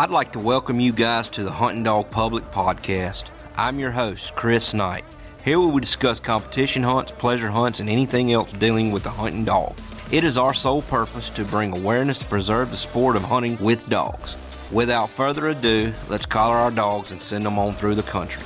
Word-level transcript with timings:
I'd 0.00 0.08
like 0.08 0.32
to 0.32 0.38
welcome 0.38 0.80
you 0.80 0.92
guys 0.92 1.28
to 1.28 1.44
the 1.44 1.50
Hunting 1.50 1.82
Dog 1.82 2.08
Public 2.08 2.50
Podcast. 2.50 3.24
I'm 3.58 3.78
your 3.78 3.90
host, 3.90 4.34
Chris 4.34 4.72
Knight. 4.72 5.04
Here 5.44 5.60
we 5.60 5.66
will 5.66 5.78
discuss 5.78 6.18
competition 6.18 6.82
hunts, 6.82 7.12
pleasure 7.12 7.50
hunts, 7.50 7.80
and 7.80 7.90
anything 7.90 8.32
else 8.32 8.50
dealing 8.54 8.92
with 8.92 9.02
the 9.02 9.10
hunting 9.10 9.44
dog. 9.44 9.78
It 10.10 10.24
is 10.24 10.38
our 10.38 10.54
sole 10.54 10.80
purpose 10.80 11.28
to 11.28 11.44
bring 11.44 11.74
awareness 11.74 12.20
to 12.20 12.24
preserve 12.24 12.70
the 12.70 12.78
sport 12.78 13.14
of 13.14 13.24
hunting 13.24 13.58
with 13.58 13.86
dogs. 13.90 14.38
Without 14.72 15.10
further 15.10 15.48
ado, 15.48 15.92
let's 16.08 16.24
collar 16.24 16.56
our 16.56 16.70
dogs 16.70 17.12
and 17.12 17.20
send 17.20 17.44
them 17.44 17.58
on 17.58 17.74
through 17.74 17.96
the 17.96 18.02
country. 18.02 18.42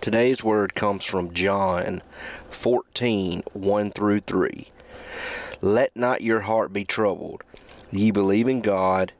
Today's 0.00 0.42
word 0.42 0.74
comes 0.74 1.04
from 1.04 1.32
John 1.32 2.02
14 2.50 3.42
1 3.52 3.90
through 3.92 4.18
3. 4.18 4.66
Let 5.60 5.96
not 5.96 6.20
your 6.20 6.40
heart 6.40 6.72
be 6.72 6.84
troubled. 6.84 7.42
Ye 7.90 8.10
believe 8.10 8.48
in 8.48 8.60
God, 8.60 9.12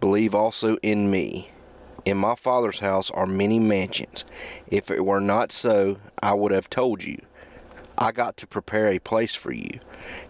believe 0.00 0.34
also 0.34 0.76
in 0.82 1.10
me. 1.10 1.50
In 2.04 2.16
my 2.16 2.34
Father's 2.34 2.78
house 2.78 3.10
are 3.10 3.26
many 3.26 3.58
mansions. 3.58 4.24
If 4.68 4.90
it 4.90 5.04
were 5.04 5.20
not 5.20 5.52
so, 5.52 5.98
I 6.22 6.34
would 6.34 6.52
have 6.52 6.70
told 6.70 7.02
you. 7.02 7.20
I 7.98 8.12
got 8.12 8.36
to 8.38 8.46
prepare 8.46 8.88
a 8.88 8.98
place 8.98 9.34
for 9.34 9.52
you. 9.52 9.80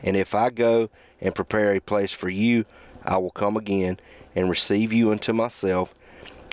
And 0.02 0.16
if 0.16 0.34
I 0.34 0.50
go 0.50 0.90
and 1.20 1.34
prepare 1.34 1.74
a 1.74 1.80
place 1.80 2.10
for 2.10 2.28
you, 2.28 2.64
I 3.04 3.18
will 3.18 3.30
come 3.30 3.56
again 3.56 3.98
and 4.34 4.50
receive 4.50 4.92
you 4.92 5.12
unto 5.12 5.32
myself, 5.32 5.94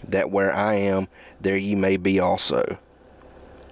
that 0.07 0.29
where 0.29 0.53
I 0.53 0.75
am, 0.75 1.07
there 1.41 1.57
ye 1.57 1.75
may 1.75 1.97
be 1.97 2.19
also. 2.19 2.77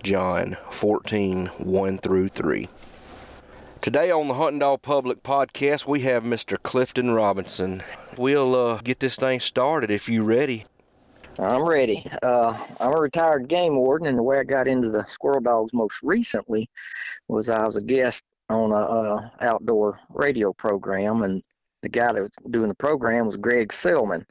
John 0.02 0.58
14 0.70 1.48
1 1.48 1.98
through 1.98 2.30
3. 2.30 2.70
Today 3.86 4.10
on 4.10 4.28
the 4.28 4.34
Hunting 4.34 4.58
Dog 4.58 4.82
Public 4.82 5.22
Podcast, 5.22 5.86
we 5.86 6.00
have 6.00 6.24
Mr. 6.24 6.58
Clifton 6.64 7.12
Robinson. 7.12 7.84
We'll 8.18 8.56
uh, 8.56 8.82
get 8.84 9.00
this 9.00 9.16
thing 9.16 9.40
started 9.40 9.92
if 9.92 10.10
you're 10.10 10.24
ready. 10.24 10.66
I'm 11.38 11.62
ready. 11.62 12.04
Uh, 12.24 12.58
I'm 12.80 12.94
a 12.94 13.00
retired 13.00 13.48
game 13.48 13.76
warden, 13.76 14.08
and 14.08 14.18
the 14.18 14.24
way 14.24 14.40
I 14.40 14.44
got 14.44 14.68
into 14.68 14.90
the 14.90 15.06
squirrel 15.06 15.40
dogs 15.40 15.72
most 15.72 16.00
recently 16.02 16.68
was 17.28 17.48
I 17.48 17.64
was 17.64 17.76
a 17.76 17.82
guest 17.82 18.24
on 18.50 18.72
a, 18.72 18.76
a 18.76 19.32
outdoor 19.42 20.00
radio 20.10 20.52
program, 20.52 21.22
and 21.22 21.44
the 21.84 21.90
guy 21.90 22.12
that 22.12 22.24
was 22.24 22.32
doing 22.50 22.70
the 22.70 22.74
program 22.74 23.28
was 23.28 23.38
Greg 23.38 23.72
Selman, 23.72 24.26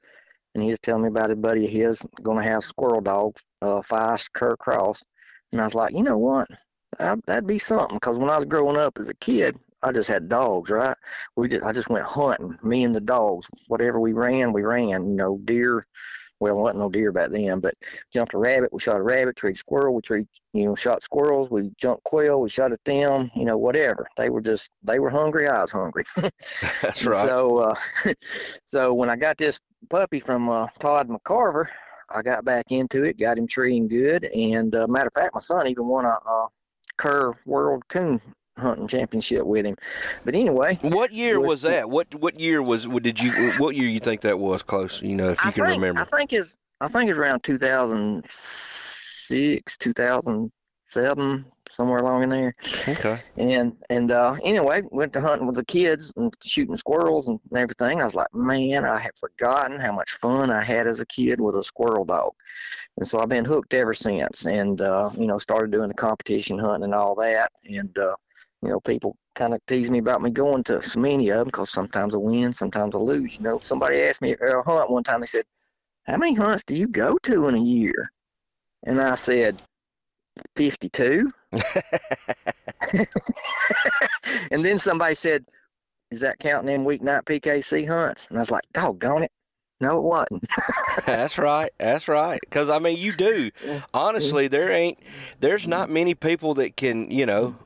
and 0.57 0.65
he 0.65 0.71
was 0.71 0.81
telling 0.81 1.03
me 1.03 1.09
about 1.11 1.31
a 1.31 1.37
buddy 1.37 1.65
of 1.65 1.71
his 1.71 2.05
going 2.25 2.43
to 2.43 2.51
have 2.51 2.65
squirrel 2.65 3.01
dogs, 3.01 3.41
uh, 3.63 3.83
Feist 3.83 4.33
Cur 4.33 4.57
Cross, 4.57 5.05
and 5.53 5.61
I 5.61 5.65
was 5.65 5.77
like, 5.77 5.95
you 5.95 6.03
know 6.03 6.19
what, 6.19 6.49
that, 6.99 7.27
that'd 7.27 7.47
be 7.47 7.59
something, 7.59 7.97
because 7.97 8.19
when 8.19 8.31
I 8.31 8.37
was 8.37 8.47
growing 8.47 8.77
up 8.77 8.99
as 8.99 9.09
a 9.09 9.15
kid, 9.15 9.59
I 9.83 9.93
just 9.93 10.09
had 10.09 10.29
dogs, 10.29 10.71
right? 10.71 10.97
We 11.37 11.49
just 11.49 11.65
I 11.65 11.73
just 11.73 11.91
went 11.91 12.07
hunting, 12.07 12.59
me 12.63 12.85
and 12.85 12.95
the 12.95 13.01
dogs. 13.01 13.49
Whatever 13.69 14.01
we 14.01 14.15
ran, 14.15 14.53
we 14.53 14.63
ran. 14.63 14.89
You 14.89 15.15
know, 15.15 15.39
deer, 15.45 15.85
well, 16.41 16.57
wasn't 16.57 16.81
no 16.81 16.89
deer 16.89 17.13
back 17.13 17.31
then, 17.31 17.61
but 17.61 17.75
jumped 18.13 18.35
a 18.35 18.39
rabbit, 18.39 18.73
we 18.73 18.81
shot 18.81 18.99
a 18.99 19.03
rabbit, 19.03 19.37
treed 19.37 19.57
squirrel, 19.57 19.95
we 19.95 20.03
treed, 20.03 20.27
you 20.53 20.67
know, 20.67 20.75
shot 20.75 21.05
squirrels, 21.05 21.51
we 21.51 21.71
jumped 21.77 22.05
quail, 22.05 22.41
we 22.41 22.49
shot 22.49 22.73
at 22.73 22.85
them, 22.85 23.31
you 23.35 23.45
know, 23.45 23.57
whatever. 23.57 24.07
They 24.17 24.31
were 24.31 24.41
just, 24.41 24.71
they 24.83 24.99
were 24.99 25.11
hungry, 25.11 25.49
I 25.49 25.61
was 25.63 25.73
hungry. 25.73 26.05
That's 26.17 27.05
right. 27.05 27.29
So, 27.29 27.59
uh, 27.59 27.75
so 28.65 28.95
when 28.95 29.11
I 29.11 29.17
got 29.17 29.39
this 29.39 29.61
puppy 29.89 30.21
from 30.21 30.49
uh, 30.49 30.69
Todd 30.79 31.09
McCarver, 31.09 31.67
I 32.11 32.23
got 32.23 32.45
back 32.45 32.67
into 32.71 33.05
it, 33.05 33.19
got 33.19 33.39
him 33.39 33.47
treeing 33.47 33.89
good, 33.89 34.25
and 34.25 34.75
uh, 34.75 34.87
matter 34.87 35.09
of 35.09 35.15
fact, 35.15 35.35
my 35.35 35.41
son 35.41 35.69
even 35.69 35.87
won 35.87 36.05
a, 36.05 36.09
a 36.09 36.49
Cur 36.97 37.35
World 37.47 37.87
Coon 37.89 38.21
hunting 38.57 38.89
championship 38.89 39.45
with 39.45 39.67
him. 39.67 39.77
But 40.25 40.35
anyway, 40.35 40.79
what 40.83 41.13
year 41.13 41.39
was, 41.41 41.51
was 41.51 41.63
that? 41.63 41.91
What 41.91 42.15
what 42.15 42.39
year 42.39 42.63
was? 42.63 42.87
What 42.89 43.03
did 43.03 43.21
you? 43.21 43.53
What 43.59 43.77
year 43.77 43.89
you 43.89 44.01
think 44.01 44.23
that 44.23 44.39
was 44.39 44.63
close? 44.63 45.03
You 45.03 45.17
know, 45.17 45.29
if 45.31 45.43
you 45.45 45.49
I 45.49 45.53
can 45.53 45.65
think, 45.65 45.81
remember. 45.81 46.01
I 46.01 46.05
think 46.05 46.33
it's 46.33 46.57
I 46.81 46.89
think 46.89 47.11
it's 47.11 47.19
around 47.19 47.43
2006, 47.43 49.77
2007, 49.79 51.45
somewhere 51.75 52.01
along 52.01 52.23
in 52.23 52.31
there. 52.31 52.53
Okay. 52.89 53.19
And 53.37 53.77
and 53.91 54.11
uh, 54.11 54.37
anyway, 54.43 54.83
went 54.91 55.13
to 55.15 55.21
hunting 55.21 55.47
with 55.47 55.57
the 55.57 55.65
kids 55.65 56.13
and 56.17 56.35
shooting 56.43 56.77
squirrels 56.77 57.29
and 57.29 57.41
everything. 57.57 58.01
I 58.01 58.05
was 58.05 58.15
like, 58.15 58.33
man, 58.35 58.85
I 58.85 58.99
had 58.99 59.17
forgotten 59.19 59.81
how 59.81 59.93
much 59.93 60.13
fun 60.13 60.51
I 60.51 60.63
had 60.63 60.87
as 60.87 61.01
a 61.01 61.07
kid 61.07 61.41
with 61.41 61.57
a 61.57 61.65
squirrel 61.65 62.05
dog. 62.05 62.33
And 62.97 63.07
so 63.07 63.21
I've 63.21 63.29
been 63.29 63.45
hooked 63.45 63.75
ever 63.75 63.93
since, 63.93 64.47
and 64.47 64.81
uh, 64.81 65.11
you 65.17 65.27
know, 65.27 65.39
started 65.39 65.73
doing 65.73 65.89
the 65.89 65.95
competition 65.95 66.59
hunting 66.59 66.85
and 66.85 66.95
all 66.95 67.15
that. 67.17 67.51
And 67.65 67.97
uh, 67.99 68.17
you 68.63 68.69
know, 68.69 68.81
people 68.81 69.17
kind 69.35 69.53
of 69.53 69.61
tease 69.67 69.91
me 69.91 69.99
about 69.99 70.23
me 70.23 70.31
going 70.31 70.63
to 70.65 70.83
so 70.83 71.01
many 71.01 71.31
of 71.31 71.39
them 71.39 71.47
because 71.47 71.71
sometimes 71.71 72.15
I 72.15 72.19
win, 72.19 72.53
sometimes 72.53 72.95
I 72.95 72.99
lose. 72.99 73.37
You 73.37 73.43
know, 73.43 73.59
somebody 73.63 74.03
asked 74.03 74.23
me 74.23 74.33
at 74.33 74.41
a 74.43 74.63
hunt 74.63 74.91
one 74.91 75.03
time. 75.03 75.21
They 75.21 75.27
said, 75.27 75.45
"How 76.05 76.17
many 76.17 76.35
hunts 76.35 76.63
do 76.63 76.77
you 76.77 76.87
go 76.87 77.19
to 77.25 77.49
in 77.49 77.57
a 77.57 77.61
year?" 77.61 77.95
And 78.85 79.01
I 79.01 79.15
said, 79.15 79.63
52. 80.57 81.31
and 84.51 84.65
then 84.65 84.79
somebody 84.79 85.15
said, 85.15 85.45
Is 86.11 86.21
that 86.21 86.39
counting 86.39 86.67
them 86.67 86.85
weeknight 86.85 87.25
PKC 87.25 87.87
hunts? 87.87 88.29
And 88.29 88.39
I 88.39 88.41
was 88.41 88.51
like, 88.51 88.65
Doggone 88.73 89.25
it. 89.25 89.33
No, 89.81 89.99
it 89.99 90.03
wasn't. 90.03 90.45
That's 91.07 91.37
right. 91.37 91.71
That's 91.79 92.09
right. 92.09 92.41
Because 92.41 92.69
I 92.69 92.79
mean, 92.79 92.97
you 92.97 93.13
do. 93.13 93.51
Honestly, 93.93 94.49
there 94.49 94.71
ain't. 94.71 94.99
There's 95.41 95.67
not 95.67 95.91
many 95.91 96.15
people 96.15 96.55
that 96.55 96.77
can. 96.77 97.11
You 97.11 97.27
know. 97.27 97.57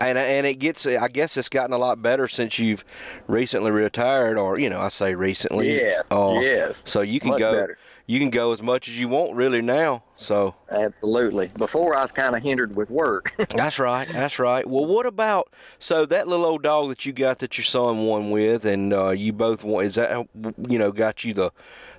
And 0.00 0.16
and 0.18 0.46
it 0.46 0.58
gets. 0.58 0.86
I 0.86 1.08
guess 1.08 1.36
it's 1.36 1.48
gotten 1.48 1.72
a 1.72 1.78
lot 1.78 2.02
better 2.02 2.28
since 2.28 2.58
you've 2.58 2.84
recently 3.26 3.70
retired, 3.70 4.38
or 4.38 4.58
you 4.58 4.70
know, 4.70 4.80
I 4.80 4.88
say 4.88 5.14
recently. 5.14 5.74
Yes. 5.74 6.12
Uh, 6.12 6.38
yes. 6.40 6.84
So 6.86 7.00
you 7.00 7.18
can 7.18 7.30
Much 7.30 7.40
go. 7.40 7.52
better. 7.52 7.78
You 8.06 8.20
can 8.20 8.30
go 8.30 8.52
as 8.52 8.62
much 8.62 8.88
as 8.88 8.98
you 8.98 9.08
want, 9.08 9.34
really 9.34 9.60
now. 9.60 10.04
So 10.16 10.54
Absolutely. 10.70 11.50
Before 11.58 11.94
I 11.96 12.02
was 12.02 12.12
kind 12.12 12.36
of 12.36 12.42
hindered 12.42 12.76
with 12.76 12.90
work. 12.90 13.34
That's 13.50 13.78
right. 13.78 14.08
That's 14.08 14.38
right. 14.38 14.66
Well, 14.66 14.86
what 14.86 15.06
about 15.06 15.52
so 15.78 16.06
that 16.06 16.28
little 16.28 16.44
old 16.44 16.62
dog 16.62 16.88
that 16.90 17.04
you 17.04 17.12
got 17.12 17.38
that 17.40 17.58
your 17.58 17.64
son 17.64 18.06
won 18.06 18.30
with, 18.30 18.64
and 18.64 18.92
uh, 18.92 19.10
you 19.10 19.32
both 19.32 19.64
won? 19.64 19.84
Is 19.84 19.96
that 19.96 20.26
you 20.68 20.78
know 20.78 20.92
got 20.92 21.24
you 21.24 21.34
the 21.34 21.50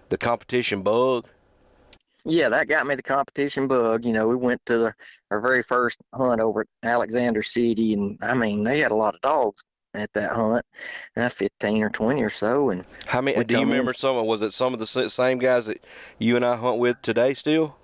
the 0.09 0.18
competition 0.18 0.81
bug? 0.81 1.28
yeah, 2.28 2.50
that 2.50 2.68
got 2.68 2.85
me 2.85 2.95
the 2.95 3.03
competition 3.03 3.68
bug. 3.68 4.03
You 4.03 4.12
know, 4.12 4.28
we 4.28 4.35
went 4.35 4.66
to 4.66 4.78
the, 4.78 4.94
our 5.31 5.39
very 5.39 5.63
first 5.63 6.00
hunt 6.13 6.41
over 6.41 6.62
at 6.62 6.68
Alexander 6.84 7.41
City, 7.41 7.94
and 7.94 8.18
I 8.22 8.34
mean, 8.34 8.63
they 8.63 8.79
had 8.79 8.91
a 8.91 8.95
lot 8.95 9.16
of 9.16 9.22
dogs 9.22 9.63
at 9.97 10.13
that 10.13 10.31
hunt, 10.31 10.65
uh, 11.15 11.29
15 11.29 11.83
or 11.83 11.89
20 11.89 12.21
or 12.23 12.29
so. 12.29 12.69
And 12.69 12.85
How 13.07 13.21
many? 13.21 13.43
Do 13.43 13.53
you 13.53 13.59
come 13.59 13.69
in- 13.69 13.69
remember 13.71 13.93
some? 13.93 14.25
Was 14.25 14.41
it 14.41 14.53
some 14.53 14.73
of 14.73 14.79
the 14.79 14.85
same 14.85 15.39
guys 15.39 15.65
that 15.67 15.83
you 16.19 16.35
and 16.35 16.45
I 16.45 16.55
hunt 16.55 16.79
with 16.79 17.01
today 17.01 17.33
still? 17.33 17.75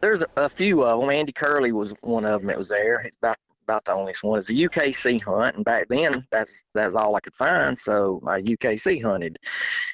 there's 0.00 0.22
a, 0.22 0.26
a 0.36 0.48
few 0.48 0.84
of 0.84 1.00
them. 1.00 1.10
Andy 1.10 1.32
Curley 1.32 1.72
was 1.72 1.92
one 2.02 2.24
of 2.24 2.40
them 2.40 2.48
that 2.48 2.58
was 2.58 2.68
there. 2.68 3.00
It's 3.00 3.16
about 3.16 3.36
about 3.64 3.84
the 3.84 3.92
only 3.92 4.14
one. 4.22 4.38
It's 4.38 4.48
a 4.48 4.54
UKC 4.54 5.20
hunt, 5.22 5.56
and 5.56 5.64
back 5.64 5.88
then 5.88 6.26
that's 6.30 6.64
that's 6.74 6.94
all 6.94 7.14
I 7.14 7.20
could 7.20 7.34
find. 7.34 7.76
So 7.76 8.22
I 8.26 8.40
UKC 8.40 9.02
hunted, 9.02 9.38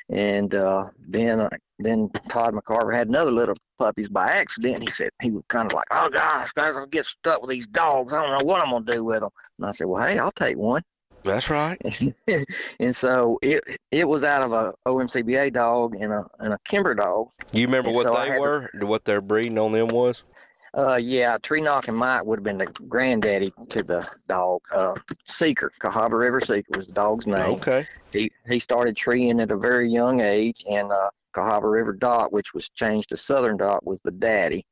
and 0.08 0.54
uh, 0.54 0.90
then 1.08 1.40
uh, 1.40 1.48
then 1.80 2.08
Todd 2.28 2.54
McCarver 2.54 2.94
had 2.94 3.08
another 3.08 3.32
little 3.32 3.56
puppies 3.78 4.08
by 4.08 4.26
accident. 4.26 4.80
He 4.80 4.90
said 4.90 5.10
he 5.20 5.32
was 5.32 5.42
kind 5.48 5.66
of 5.66 5.72
like, 5.72 5.86
"Oh 5.90 6.08
gosh, 6.08 6.52
guys, 6.52 6.76
I'm 6.76 6.82
gonna 6.82 6.86
get 6.88 7.04
stuck 7.04 7.40
with 7.40 7.50
these 7.50 7.66
dogs. 7.66 8.12
I 8.12 8.22
don't 8.22 8.38
know 8.38 8.44
what 8.44 8.62
I'm 8.62 8.70
gonna 8.70 8.84
do 8.84 9.02
with 9.02 9.20
them." 9.20 9.30
And 9.58 9.66
I 9.66 9.70
said, 9.72 9.88
"Well, 9.88 10.04
hey, 10.06 10.18
I'll 10.18 10.30
take 10.32 10.56
one." 10.56 10.82
That's 11.24 11.48
right. 11.50 11.80
and 12.78 12.94
so 12.94 13.38
it 13.42 13.62
it 13.90 14.06
was 14.06 14.24
out 14.24 14.42
of 14.42 14.52
a 14.52 14.72
OMCBA 14.86 15.52
dog 15.54 15.96
and 15.96 16.12
a 16.12 16.26
and 16.38 16.52
a 16.52 16.58
Kemmer 16.68 16.96
dog. 16.96 17.28
You 17.52 17.66
remember 17.66 17.88
And 17.88 17.96
what 17.96 18.02
so 18.04 18.14
they 18.14 18.30
to- 18.30 18.38
were? 18.38 18.70
What 18.82 19.04
their 19.04 19.20
breeding 19.20 19.58
on 19.58 19.72
them 19.72 19.88
was? 19.88 20.22
Uh, 20.76 20.96
yeah, 20.96 21.38
Tree 21.38 21.60
Knocking 21.60 21.94
Mike 21.94 22.24
would 22.24 22.40
have 22.40 22.44
been 22.44 22.58
the 22.58 22.66
granddaddy 22.88 23.52
to 23.68 23.84
the 23.84 24.06
dog. 24.28 24.60
Uh, 24.72 24.92
Seeker, 25.24 25.70
Cahaba 25.80 26.18
River 26.18 26.40
Seeker 26.40 26.66
was 26.76 26.88
the 26.88 26.92
dog's 26.92 27.28
name. 27.28 27.38
Okay. 27.38 27.86
He 28.12 28.30
he 28.48 28.58
started 28.58 28.96
treeing 28.96 29.38
at 29.40 29.52
a 29.52 29.56
very 29.56 29.88
young 29.88 30.20
age, 30.20 30.64
and 30.68 30.90
uh, 30.90 31.10
Cahaba 31.32 31.70
River 31.70 31.92
Dot, 31.92 32.32
which 32.32 32.52
was 32.54 32.68
changed 32.70 33.10
to 33.10 33.16
Southern 33.16 33.56
Dot, 33.56 33.86
was 33.86 34.00
the 34.00 34.10
daddy. 34.10 34.66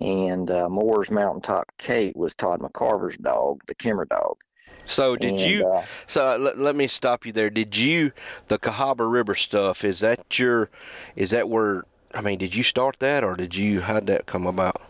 And 0.00 0.50
uh, 0.50 0.68
Moore's 0.68 1.10
Mountaintop 1.10 1.66
Kate 1.78 2.16
was 2.16 2.34
Todd 2.34 2.60
McCarver's 2.60 3.16
dog, 3.18 3.60
the 3.68 3.74
Kemmer 3.76 4.08
dog. 4.08 4.36
So 4.84 5.16
did 5.16 5.30
And, 5.30 5.40
you? 5.40 5.66
Uh, 5.66 5.84
So 6.06 6.36
let, 6.36 6.58
let 6.58 6.76
me 6.76 6.86
stop 6.86 7.24
you 7.24 7.32
there. 7.32 7.50
Did 7.50 7.76
you 7.76 8.12
the 8.48 8.58
Cahaba 8.58 9.10
River 9.10 9.34
stuff? 9.34 9.84
Is 9.84 10.00
that 10.00 10.38
your? 10.38 10.70
Is 11.16 11.30
that 11.30 11.48
where? 11.48 11.82
I 12.14 12.20
mean, 12.20 12.38
did 12.38 12.54
you 12.54 12.62
start 12.62 12.98
that, 12.98 13.24
or 13.24 13.34
did 13.34 13.54
you? 13.56 13.80
How'd 13.80 14.06
that 14.06 14.26
come 14.26 14.46
about? 14.46 14.80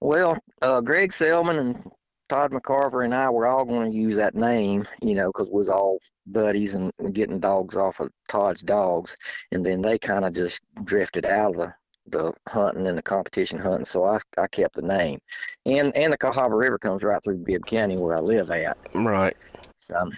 Well, 0.00 0.38
uh, 0.62 0.80
Greg 0.80 1.12
Selman 1.12 1.58
and 1.58 1.90
Todd 2.28 2.52
McCarver 2.52 3.04
and 3.04 3.14
I 3.14 3.30
were 3.30 3.46
all 3.46 3.64
going 3.64 3.90
to 3.90 3.96
use 3.96 4.16
that 4.16 4.34
name, 4.34 4.86
you 5.02 5.14
know, 5.14 5.28
because 5.28 5.48
we 5.48 5.54
was 5.54 5.68
all 5.68 5.98
buddies 6.26 6.74
and 6.74 6.92
getting 7.12 7.40
dogs 7.40 7.74
off 7.74 8.00
of 8.00 8.10
Todd's 8.28 8.60
dogs, 8.62 9.16
and 9.50 9.64
then 9.64 9.80
they 9.80 9.98
kind 9.98 10.24
of 10.24 10.34
just 10.34 10.62
drifted 10.84 11.24
out 11.24 11.52
of 11.52 11.56
the 11.56 11.74
the 12.10 12.32
hunting 12.48 12.86
and 12.86 12.98
the 12.98 13.02
competition 13.02 13.58
hunting, 13.58 13.84
so 13.84 14.04
I 14.04 14.18
I 14.36 14.46
kept 14.48 14.74
the 14.74 14.82
name, 14.82 15.20
and 15.66 15.94
and 15.96 16.12
the 16.12 16.18
Cahaba 16.18 16.58
River 16.58 16.78
comes 16.78 17.02
right 17.02 17.22
through 17.22 17.38
Bibb 17.38 17.66
County 17.66 17.96
where 17.96 18.16
I 18.16 18.20
live 18.20 18.50
at, 18.50 18.76
Right. 18.94 19.36
so 19.76 20.10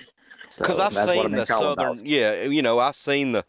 Because 0.59 0.79
so 0.79 0.85
I've 0.85 0.95
seen 0.95 1.31
the 1.33 1.47
southern, 1.47 1.77
dogs. 1.77 2.03
yeah, 2.05 2.43
you 2.45 2.63
know, 2.63 2.79
I've 2.79 2.97
seen 2.97 3.33
the 3.33 3.45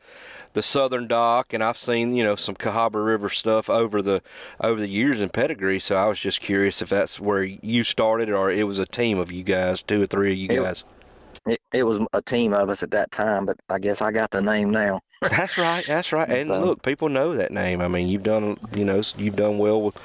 the 0.54 0.64
Southern 0.64 1.08
Dot, 1.08 1.48
and 1.52 1.64
I've 1.64 1.78
seen 1.78 2.16
you 2.16 2.24
know 2.24 2.36
some 2.36 2.56
Cahaba 2.56 3.04
River 3.06 3.30
stuff 3.30 3.70
over 3.70 4.02
the 4.02 4.22
over 4.60 4.80
the 4.80 4.88
years 4.88 5.22
in 5.22 5.30
pedigree. 5.30 5.80
So 5.80 5.96
I 5.96 6.08
was 6.08 6.20
just 6.20 6.42
curious 6.42 6.82
if 6.82 6.90
that's 6.90 7.20
where 7.20 7.44
you 7.44 7.84
started, 7.84 8.30
or 8.30 8.52
it 8.52 8.68
was 8.68 8.80
a 8.80 8.86
team 8.86 9.18
of 9.18 9.32
you 9.32 9.44
guys, 9.44 9.82
two 9.82 10.02
or 10.02 10.06
three 10.06 10.32
of 10.34 10.38
you 10.38 10.50
it, 10.50 10.62
guys. 10.62 10.84
It, 11.46 11.62
it 11.74 11.84
was 11.84 12.02
a 12.14 12.22
team 12.22 12.54
of 12.54 12.70
us 12.70 12.84
at 12.84 12.92
that 12.92 13.12
time, 13.12 13.46
but 13.46 13.58
I 13.70 13.80
guess 13.80 14.02
I 14.02 14.12
got 14.12 14.30
the 14.32 14.42
name 14.42 14.70
now. 14.70 15.02
That's 15.30 15.58
right. 15.58 15.86
That's 15.86 16.12
right. 16.12 16.30
And 16.42 16.48
so, 16.50 16.60
look, 16.60 16.84
people 16.84 17.10
know 17.10 17.36
that 17.36 17.52
name. 17.52 17.82
I 17.82 17.88
mean, 17.88 18.08
you've 18.08 18.24
done 18.24 18.58
you 18.76 18.86
know 18.86 19.02
you've 19.18 19.36
done 19.36 19.58
well 19.58 19.82
with 19.82 20.00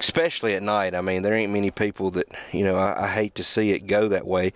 especially 0.00 0.54
at 0.54 0.62
night. 0.62 0.94
I 0.94 1.00
mean, 1.00 1.22
there 1.22 1.34
ain't 1.34 1.52
many 1.52 1.70
people 1.70 2.10
that 2.12 2.28
you 2.52 2.64
know. 2.64 2.76
I, 2.76 3.04
I, 3.04 3.08
hate 3.08 3.34
to 3.36 3.44
see 3.44 3.70
it 3.70 3.86
go 3.86 4.08
that 4.08 4.26
way 4.26 4.52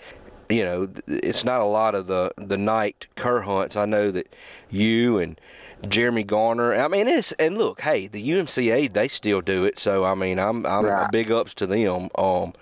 you 0.49 0.65
know, 0.65 0.89
it's 1.07 1.45
not 1.45 1.61
a 1.61 1.65
lot 1.65 1.95
of 1.95 2.07
the 2.07 2.33
the 2.37 2.57
night 2.57 3.07
cur 3.17 3.43
hunts. 3.43 3.77
I 3.77 3.85
know 3.85 4.11
that 4.11 4.35
you 4.71 5.19
and 5.19 5.41
Jeremy 5.87 6.25
Garner. 6.25 6.75
I 6.75 6.89
mean, 6.89 7.07
it's 7.07 7.33
and 7.33 7.59
look, 7.59 7.83
hey, 7.83 8.07
the 8.07 8.31
UMCA 8.31 8.93
they 8.93 9.09
still 9.09 9.41
do 9.41 9.65
it. 9.65 9.79
So 9.79 10.05
I 10.05 10.15
mean, 10.15 10.39
I'm 10.39 10.65
I'm 10.65 10.87
right. 10.87 11.11
big 11.11 11.31
ups 11.31 11.55
to 11.55 11.67
them. 11.67 12.09
Um, 12.17 12.53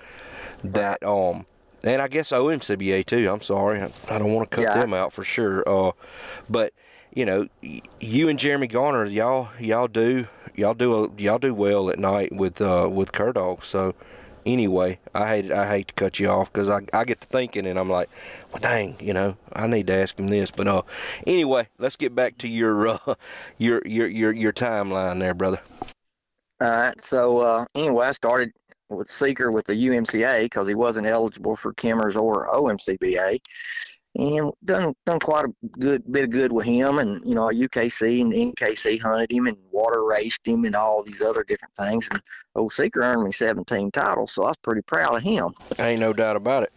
that 0.65 1.03
um, 1.05 1.47
and 1.85 2.03
I 2.03 2.09
guess 2.09 2.31
OMCBA 2.31 3.07
too. 3.07 3.31
I'm 3.31 3.43
sorry, 3.43 3.81
I, 3.81 3.91
I 4.11 4.19
don't 4.19 4.35
want 4.35 4.51
to 4.51 4.57
cut 4.57 4.63
yeah. 4.63 4.81
them 4.81 4.93
out 4.93 5.13
for 5.13 5.23
sure. 5.23 5.63
Uh, 5.67 5.93
but 6.51 6.73
you 7.17 7.25
know, 7.25 7.49
you 7.99 8.29
and 8.29 8.39
Jeremy 8.39 8.67
Garner, 8.67 9.07
y'all 9.07 9.49
y'all 9.59 9.89
do 9.89 10.29
y'all 10.55 10.75
do 10.75 11.05
a, 11.05 11.11
y'all 11.17 11.39
do 11.39 11.55
well 11.55 11.89
at 11.89 11.99
night 11.99 12.31
with 12.31 12.61
uh 12.61 12.89
with 12.93 13.13
cur 13.13 13.33
dogs. 13.33 13.67
So 13.67 13.95
anyway, 14.45 14.99
I 15.15 15.27
hate 15.29 15.51
I 15.51 15.67
hate 15.67 15.89
to 15.89 15.95
cut 15.95 16.21
you 16.21 16.29
off 16.29 16.53
because 16.53 16.69
I, 16.69 16.81
I 16.93 17.05
get 17.05 17.23
to 17.23 17.27
thinking 17.27 17.67
and 17.67 17.79
I'm 17.79 17.89
like, 17.89 18.11
well, 18.53 18.61
dang, 18.61 18.97
you 19.01 19.15
know, 19.15 19.35
I 19.55 19.67
need 19.67 19.87
to 19.87 19.95
ask 19.95 20.21
him 20.21 20.29
this. 20.29 20.51
But 20.51 20.67
uh, 20.67 20.83
anyway, 21.27 21.69
let's 21.79 21.97
get 21.97 22.15
back 22.15 22.37
to 22.39 22.49
your 22.49 22.87
uh, 22.89 22.99
your 23.59 23.81
your 23.87 24.09
your 24.09 24.33
your 24.33 24.53
timeline 24.53 25.19
there, 25.19 25.35
brother. 25.35 25.61
All 26.61 26.69
right. 26.69 27.03
So 27.03 27.39
uh, 27.39 27.65
anyway, 27.75 28.09
I 28.09 28.13
started 28.13 28.53
with 28.91 29.09
Seeker 29.11 29.51
with 29.51 29.65
the 29.65 29.73
UMCA 29.73 30.43
because 30.43 30.69
he 30.69 30.75
wasn't 30.75 31.07
eligible 31.07 31.57
for 31.57 31.73
Kemmers 31.73 32.15
or 32.15 32.47
OMCBA 32.49 33.41
and 34.19 34.53
done 34.65 34.95
done 35.05 35.21
quite 35.21 35.45
a 35.45 35.53
good 35.79 36.03
bit 36.11 36.25
of 36.25 36.31
good 36.31 36.53
with 36.53 36.67
him. 36.67 36.99
And 36.99 37.25
you 37.25 37.35
know, 37.35 37.49
UKC 37.49 38.23
and 38.23 38.33
NKC 38.33 39.01
hunted 39.01 39.31
him 39.31 39.47
and 39.47 39.57
water 39.71 40.05
raced 40.05 40.47
him 40.47 40.65
and 40.65 40.75
all 40.75 41.03
these 41.03 41.23
other 41.23 41.45
different 41.45 41.75
things. 41.77 42.09
And 42.11 42.21
old 42.55 42.73
Seeker 42.73 43.03
earned 43.03 43.25
me 43.25 43.33
17 43.33 43.91
titles, 43.91 44.33
so 44.33 44.45
I 44.45 44.49
was 44.49 44.57
pretty 44.59 44.83
proud 44.83 45.17
of 45.17 45.23
him. 45.23 45.55
Ain't 45.79 46.01
no 46.01 46.13
doubt 46.13 46.37
about 46.37 46.63
it. 46.63 46.73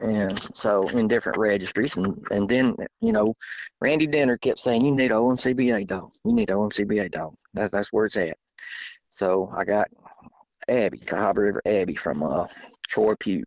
And 0.00 0.38
so 0.54 0.86
in 0.88 1.08
different 1.08 1.38
registries, 1.38 1.96
and 1.96 2.22
and 2.30 2.48
then 2.48 2.76
you 3.00 3.12
know, 3.12 3.34
Randy 3.80 4.06
Denner 4.06 4.36
kept 4.36 4.58
saying, 4.58 4.84
"You 4.84 4.94
need 4.94 5.10
an 5.10 5.16
OMCBA 5.16 5.86
dog. 5.86 6.12
You 6.24 6.32
need 6.32 6.50
an 6.50 6.56
OMCBA 6.56 7.10
dog. 7.10 7.34
That's 7.54 7.72
that's 7.72 7.92
where 7.92 8.06
it's 8.06 8.16
at." 8.16 8.36
So 9.08 9.50
I 9.56 9.64
got 9.64 9.88
Abby, 10.68 10.98
Cahaba 10.98 11.38
River 11.38 11.62
Abby 11.64 11.94
from 11.94 12.22
uh, 12.22 12.46
Troy 12.86 13.14
Pugh 13.18 13.44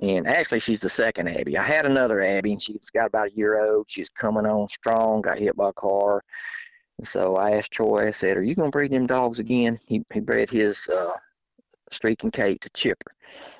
and 0.00 0.26
actually, 0.26 0.60
she's 0.60 0.80
the 0.80 0.88
second 0.88 1.28
Abby. 1.28 1.58
I 1.58 1.62
had 1.62 1.84
another 1.84 2.20
Abby, 2.20 2.52
and 2.52 2.62
she's 2.62 2.88
got 2.92 3.06
about 3.06 3.28
a 3.28 3.32
year 3.32 3.62
old. 3.62 3.88
She's 3.88 4.08
coming 4.08 4.46
on 4.46 4.68
strong. 4.68 5.20
Got 5.20 5.38
hit 5.38 5.56
by 5.56 5.68
a 5.68 5.72
car. 5.74 6.22
So 7.02 7.36
I 7.36 7.52
asked 7.52 7.72
Troy. 7.72 8.08
I 8.08 8.10
said, 8.10 8.36
"Are 8.36 8.42
you 8.42 8.54
to 8.54 8.70
breed 8.70 8.92
them 8.92 9.06
dogs 9.06 9.38
again?" 9.38 9.78
He 9.86 10.04
he 10.12 10.20
bred 10.20 10.50
his 10.50 10.88
uh, 10.88 11.12
Streaking 11.90 12.30
Kate 12.30 12.60
to 12.62 12.70
Chipper. 12.70 13.12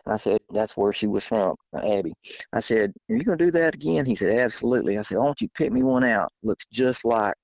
And 0.06 0.14
I 0.14 0.16
said, 0.16 0.38
"That's 0.50 0.76
where 0.76 0.92
she 0.92 1.06
was 1.06 1.26
from, 1.26 1.56
Abby." 1.74 2.14
I 2.52 2.60
said, 2.60 2.94
"Are 3.10 3.16
you 3.16 3.24
to 3.24 3.36
do 3.36 3.50
that 3.52 3.74
again?" 3.74 4.06
He 4.06 4.16
said, 4.16 4.38
"Absolutely." 4.38 4.98
I 4.98 5.02
said, 5.02 5.18
"Why 5.18 5.26
don't 5.26 5.40
you 5.40 5.48
pick 5.48 5.72
me 5.72 5.82
one 5.82 6.04
out? 6.04 6.32
Looks 6.42 6.66
just 6.72 7.04
like 7.04 7.34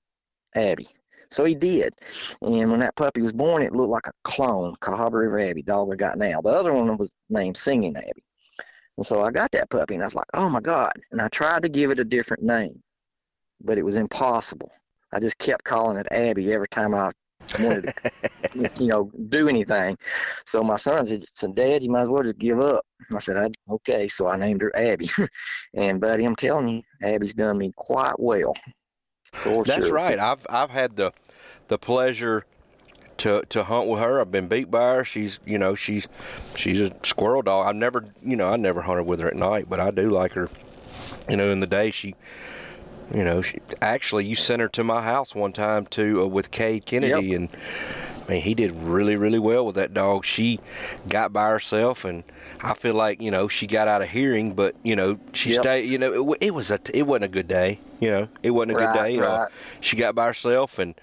Abby." 0.55 0.87
So 1.29 1.43
he 1.45 1.55
did. 1.55 1.93
And 2.41 2.71
when 2.71 2.79
that 2.79 2.95
puppy 2.95 3.21
was 3.21 3.33
born, 3.33 3.61
it 3.61 3.73
looked 3.73 3.91
like 3.91 4.07
a 4.07 4.11
clone, 4.23 4.75
Cahaba 4.81 5.19
River 5.19 5.39
Abby, 5.39 5.61
dog 5.61 5.89
we 5.89 5.97
got 5.97 6.17
now. 6.17 6.41
The 6.41 6.49
other 6.49 6.73
one 6.73 6.95
was 6.97 7.11
named 7.29 7.57
Singing 7.57 7.95
Abby. 7.97 8.23
And 8.97 9.05
so 9.05 9.23
I 9.23 9.31
got 9.31 9.51
that 9.51 9.69
puppy 9.69 9.93
and 9.93 10.03
I 10.03 10.07
was 10.07 10.15
like, 10.15 10.27
oh 10.33 10.49
my 10.49 10.61
God. 10.61 10.91
And 11.11 11.21
I 11.21 11.27
tried 11.29 11.63
to 11.63 11.69
give 11.69 11.91
it 11.91 11.99
a 11.99 12.03
different 12.03 12.43
name, 12.43 12.81
but 13.61 13.77
it 13.77 13.85
was 13.85 13.95
impossible. 13.95 14.71
I 15.13 15.19
just 15.19 15.37
kept 15.37 15.63
calling 15.63 15.97
it 15.97 16.07
Abby 16.11 16.51
every 16.53 16.67
time 16.67 16.93
I 16.93 17.11
wanted 17.57 17.85
to, 17.85 17.91
you 18.79 18.87
know, 18.87 19.11
do 19.29 19.47
anything. 19.47 19.97
So 20.45 20.63
my 20.63 20.77
son 20.77 21.05
said, 21.05 21.25
so 21.33 21.51
Dad, 21.53 21.83
you 21.83 21.89
might 21.89 22.01
as 22.01 22.09
well 22.09 22.23
just 22.23 22.37
give 22.37 22.59
up. 22.59 22.83
I 23.13 23.19
said, 23.19 23.37
I, 23.37 23.49
okay. 23.71 24.07
So 24.07 24.27
I 24.27 24.35
named 24.35 24.61
her 24.61 24.75
Abby. 24.75 25.09
and 25.73 26.01
buddy, 26.01 26.25
I'm 26.25 26.35
telling 26.35 26.67
you, 26.67 26.81
Abby's 27.01 27.33
done 27.33 27.57
me 27.57 27.71
quite 27.75 28.19
well. 28.19 28.55
That's 29.67 29.85
sure. 29.85 29.93
right. 29.93 30.19
I've 30.19 30.45
I've 30.49 30.71
had 30.71 30.95
the 30.95 31.13
the 31.67 31.77
pleasure 31.77 32.45
to 33.19 33.43
to 33.49 33.63
hunt 33.63 33.89
with 33.89 33.99
her. 33.99 34.19
I've 34.19 34.31
been 34.31 34.47
beat 34.47 34.69
by 34.71 34.95
her. 34.95 35.03
She's 35.03 35.39
you 35.45 35.57
know 35.57 35.75
she's 35.75 36.07
she's 36.55 36.79
a 36.79 36.91
squirrel 37.03 37.41
dog. 37.41 37.67
I've 37.67 37.75
never 37.75 38.05
you 38.21 38.35
know 38.35 38.49
I 38.49 38.55
never 38.55 38.81
hunted 38.81 39.03
with 39.03 39.19
her 39.19 39.27
at 39.27 39.35
night, 39.35 39.67
but 39.69 39.79
I 39.79 39.91
do 39.91 40.09
like 40.09 40.33
her. 40.33 40.47
You 41.29 41.37
know, 41.37 41.49
in 41.49 41.59
the 41.59 41.67
day 41.67 41.91
she. 41.91 42.15
You 43.15 43.23
know, 43.23 43.41
she, 43.41 43.59
actually, 43.81 44.25
you 44.25 44.35
sent 44.35 44.61
her 44.61 44.67
to 44.67 44.83
my 44.83 45.01
house 45.01 45.33
one 45.33 45.53
time 45.53 45.85
to 45.91 46.23
uh, 46.23 46.25
with 46.25 46.51
Cade 46.51 46.85
Kennedy, 46.85 47.27
yep. 47.27 47.39
and 47.39 47.49
I 48.27 48.33
mean, 48.33 48.41
he 48.41 48.53
did 48.53 48.73
really, 48.73 49.15
really 49.15 49.39
well 49.39 49.65
with 49.65 49.75
that 49.75 49.93
dog. 49.93 50.25
She 50.25 50.59
got 51.07 51.31
by 51.31 51.47
herself, 51.49 52.03
and 52.03 52.25
I 52.61 52.73
feel 52.73 52.95
like 52.95 53.21
you 53.21 53.31
know 53.31 53.47
she 53.47 53.65
got 53.65 53.87
out 53.87 54.01
of 54.01 54.09
hearing, 54.09 54.53
but 54.53 54.75
you 54.83 54.95
know 54.95 55.19
she 55.31 55.51
yep. 55.51 55.61
stayed. 55.61 55.89
You 55.89 55.97
know, 55.97 56.33
it, 56.33 56.47
it, 56.47 56.53
was 56.53 56.69
a 56.69 56.79
it 56.93 57.03
wasn't 57.03 57.25
a 57.25 57.29
good 57.29 57.47
day. 57.47 57.79
You 58.01 58.09
know, 58.09 58.29
it 58.43 58.51
wasn't 58.51 58.73
a 58.73 58.75
right, 58.75 58.93
good 58.93 59.01
day. 59.01 59.17
Right. 59.19 59.29
Uh, 59.29 59.47
she 59.79 59.95
got 59.95 60.13
by 60.13 60.27
herself, 60.27 60.77
and 60.77 60.93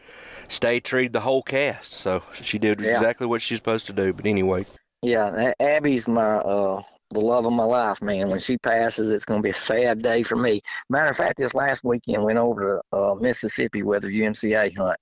stay 0.49 0.81
true 0.81 1.09
the 1.09 1.21
whole 1.21 1.43
cast. 1.43 1.95
So 1.95 2.23
she 2.35 2.59
did 2.59 2.81
yeah. 2.81 2.93
exactly 2.93 3.27
what 3.27 3.43
she's 3.43 3.59
supposed 3.59 3.87
to 3.87 3.93
do. 3.93 4.13
But 4.13 4.27
anyway. 4.27 4.67
Yeah, 5.03 5.53
Abby's 5.61 6.09
my 6.09 6.23
uh 6.23 6.83
the 7.11 7.21
love 7.21 7.47
of 7.47 7.53
my 7.53 7.65
life, 7.65 8.03
man. 8.03 8.29
When 8.29 8.39
she 8.39 8.59
passes, 8.59 9.11
it's 9.11 9.25
going 9.25 9.41
to 9.41 9.43
be 9.43 9.51
a 9.51 9.55
sad 9.55 10.03
day 10.03 10.23
for 10.23 10.37
me. 10.37 10.61
Matter 10.91 11.11
of 11.11 11.17
fact, 11.17 11.39
this 11.39 11.55
last 11.55 11.85
weekend 11.85 12.25
went 12.25 12.39
over 12.39 12.83
to 12.93 12.97
uh, 12.97 13.15
Mississippi 13.15 13.83
with 13.83 14.03
her 14.03 14.11
UMCA 14.11 14.77
hunt. 14.77 14.99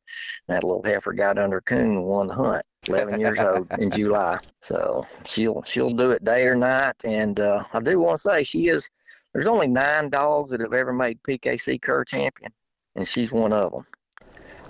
That 0.47 0.63
little 0.63 0.83
heifer 0.83 1.13
got 1.13 1.39
under 1.39 1.59
a 1.59 1.63
coon 1.63 1.97
and 1.97 2.05
won 2.05 2.29
the 2.29 2.35
hunt. 2.35 2.65
11 2.89 3.21
years 3.21 3.39
old 3.41 3.73
in 3.79 3.91
July. 3.91 4.39
So 4.61 5.07
she'll 5.25 5.63
she'll 5.63 5.91
do 5.91 6.11
it 6.11 6.25
day 6.25 6.45
or 6.45 6.55
night. 6.55 6.97
And 7.05 7.41
uh, 7.41 7.65
I 7.73 7.81
do 7.81 7.99
want 7.99 8.17
to 8.19 8.23
say 8.23 8.43
she 8.45 8.69
is. 8.69 8.89
There's 9.33 9.47
only 9.47 9.69
nine 9.69 10.11
dogs 10.11 10.51
that 10.51 10.61
have 10.61 10.75
ever 10.75 10.93
made 10.93 11.23
PKC 11.23 11.81
Cur 11.81 12.05
champion, 12.05 12.53
and 12.97 13.09
she's 13.09 13.33
one 13.33 13.53
of 13.53 13.73
them. 13.73 13.87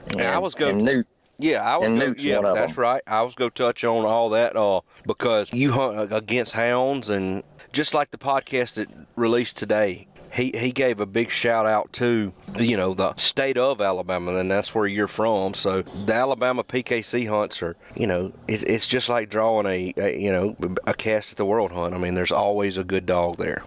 And, 0.09 0.23
I 0.23 0.39
was 0.39 0.55
going. 0.55 0.79
Newt, 0.79 1.07
yeah, 1.39 1.63
I 1.63 1.77
was 1.77 1.89
go, 1.89 2.15
yeah, 2.19 2.53
that's 2.53 2.77
right. 2.77 3.03
I 3.07 3.23
was 3.23 3.35
going 3.35 3.51
to 3.51 3.63
touch 3.63 3.85
on 3.85 4.05
all 4.05 4.31
that 4.31 4.57
uh, 4.57 4.81
because 5.07 5.53
you 5.53 5.73
hunt 5.73 6.13
against 6.13 6.53
hounds, 6.53 7.11
and 7.11 7.43
just 7.73 7.95
like 7.95 8.11
the 8.11 8.19
podcast 8.19 8.75
that 8.75 8.89
released 9.17 9.57
today, 9.57 10.07
he 10.33 10.53
he 10.55 10.73
gave 10.73 11.01
a 11.01 11.07
big 11.07 11.31
shout 11.31 11.67
out 11.67 11.93
to 11.95 12.33
you 12.59 12.77
know 12.77 12.95
the 12.95 13.15
state 13.17 13.59
of 13.59 13.81
Alabama, 13.81 14.37
and 14.37 14.51
that's 14.51 14.75
where 14.75 14.87
you're 14.87 15.09
from. 15.09 15.55
So 15.55 15.83
the 15.83 16.15
Alabama 16.15 16.63
PKC 16.65 17.29
hunts 17.29 17.63
are 17.63 17.77
you 17.97 18.07
know 18.07 18.33
it, 18.47 18.63
it's 18.63 18.87
just 18.87 19.09
like 19.09 19.29
drawing 19.29 19.67
a, 19.67 19.95
a 19.97 20.19
you 20.19 20.31
know 20.31 20.57
a 20.87 20.95
cast 20.95 21.33
at 21.33 21.39
the 21.39 21.47
World 21.47 21.73
Hunt. 21.73 21.95
I 21.95 21.99
mean, 21.99 22.15
there's 22.15 22.33
always 22.33 22.79
a 22.79 22.85
good 22.85 23.07
dog 23.07 23.37
there. 23.37 23.63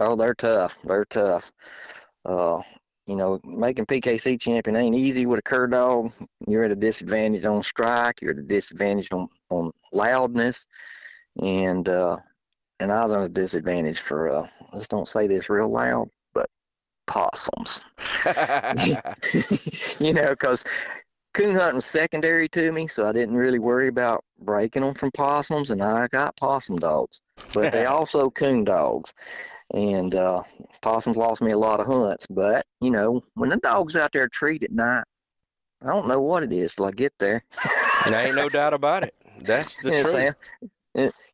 Oh, 0.00 0.16
they're 0.16 0.34
tough. 0.34 0.78
They're 0.84 1.04
tough. 1.04 1.52
Uh, 2.24 2.60
you 3.06 3.16
know, 3.16 3.40
making 3.44 3.86
PKC 3.86 4.40
champion 4.40 4.76
ain't 4.76 4.94
easy 4.94 5.26
with 5.26 5.38
a 5.38 5.42
cur 5.42 5.66
dog. 5.66 6.12
You're 6.46 6.64
at 6.64 6.70
a 6.70 6.76
disadvantage 6.76 7.44
on 7.44 7.62
strike. 7.62 8.22
You're 8.22 8.32
at 8.32 8.38
a 8.38 8.42
disadvantage 8.42 9.08
on, 9.12 9.28
on 9.50 9.72
loudness, 9.92 10.64
and 11.40 11.88
uh, 11.88 12.16
and 12.80 12.90
I 12.90 13.02
was 13.04 13.12
on 13.12 13.22
a 13.22 13.28
disadvantage 13.28 14.00
for 14.00 14.28
uh, 14.28 14.46
let's 14.72 14.88
don't 14.88 15.08
say 15.08 15.26
this 15.26 15.50
real 15.50 15.68
loud, 15.68 16.08
but 16.32 16.48
possums. 17.06 17.82
you 20.00 20.14
know, 20.14 20.30
because 20.30 20.64
coon 21.34 21.56
hunting 21.56 21.74
was 21.74 21.84
secondary 21.84 22.48
to 22.50 22.72
me, 22.72 22.86
so 22.86 23.06
I 23.06 23.12
didn't 23.12 23.36
really 23.36 23.58
worry 23.58 23.88
about 23.88 24.24
breaking 24.40 24.82
them 24.82 24.94
from 24.94 25.10
possums, 25.10 25.70
and 25.70 25.82
I 25.82 26.08
got 26.08 26.36
possum 26.36 26.78
dogs, 26.78 27.20
but 27.52 27.72
they 27.72 27.84
also 27.84 28.30
coon 28.30 28.64
dogs 28.64 29.12
and 29.74 30.14
uh, 30.14 30.42
possums 30.80 31.16
lost 31.16 31.42
me 31.42 31.50
a 31.50 31.58
lot 31.58 31.80
of 31.80 31.86
hunts. 31.86 32.26
But 32.26 32.64
you 32.80 32.90
know, 32.90 33.22
when 33.34 33.50
the 33.50 33.56
dog's 33.56 33.96
out 33.96 34.12
there 34.12 34.28
treat 34.28 34.62
at 34.62 34.72
night, 34.72 35.04
I 35.82 35.88
don't 35.88 36.08
know 36.08 36.20
what 36.20 36.42
it 36.42 36.52
is 36.52 36.74
till 36.74 36.86
I 36.86 36.92
get 36.92 37.12
there. 37.18 37.44
there 38.06 38.26
ain't 38.26 38.36
no 38.36 38.48
doubt 38.48 38.72
about 38.72 39.02
it. 39.02 39.14
That's 39.42 39.76
the 39.76 39.90
truth. 40.02 40.08
Sam. 40.08 40.34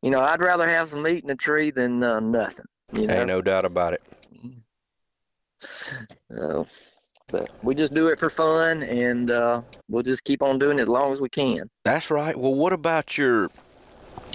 You 0.03 0.11
know, 0.11 0.21
I'd 0.21 0.41
rather 0.41 0.67
have 0.67 0.89
some 0.89 1.03
meat 1.03 1.23
in 1.23 1.31
a 1.31 1.37
tree 1.37 1.71
than 1.71 2.03
uh, 2.03 2.21
nothing. 2.21 2.65
You 2.95 3.07
know? 3.07 3.15
Ain't 3.15 3.27
no 3.27 3.43
doubt 3.43 3.67
about 3.67 3.93
it. 3.93 4.03
So, 6.31 6.67
but 7.29 7.51
we 7.63 7.75
just 7.75 7.93
do 7.93 8.09
it 8.09 8.19
for 8.19 8.31
fun, 8.31 8.83
and 8.83 9.31
uh, 9.31 9.61
we'll 9.89 10.03
just 10.03 10.25
keep 10.25 10.43
on 10.43 10.59
doing 10.59 10.79
it 10.79 10.83
as 10.83 10.89
long 10.89 11.13
as 11.13 11.21
we 11.21 11.29
can. 11.29 11.69
That's 11.85 12.11
right. 12.11 12.35
Well, 12.35 12.55
what 12.55 12.73
about 12.73 13.19
your? 13.19 13.51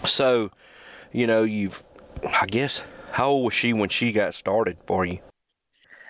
So, 0.06 0.52
you 1.12 1.26
know, 1.26 1.42
you've, 1.42 1.84
I 2.40 2.46
guess, 2.46 2.84
How 3.16 3.30
old 3.30 3.46
was 3.46 3.54
she 3.54 3.72
when 3.72 3.88
she 3.88 4.12
got 4.12 4.34
started 4.34 4.82
for 4.86 5.06
you? 5.06 5.20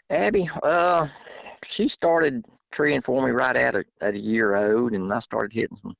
Abby, 0.10 0.50
uh, 0.64 1.08
she 1.64 1.88
started 1.88 2.44
treeing 2.72 3.02
for 3.02 3.24
me 3.24 3.30
right 3.30 3.56
at 3.56 3.76
a 3.76 3.86
at 4.02 4.16
a 4.16 4.20
year 4.20 4.56
old, 4.56 4.94
and 4.94 5.14
I 5.14 5.20
started 5.20 5.54
hitting 5.54 5.78
some 5.78 5.94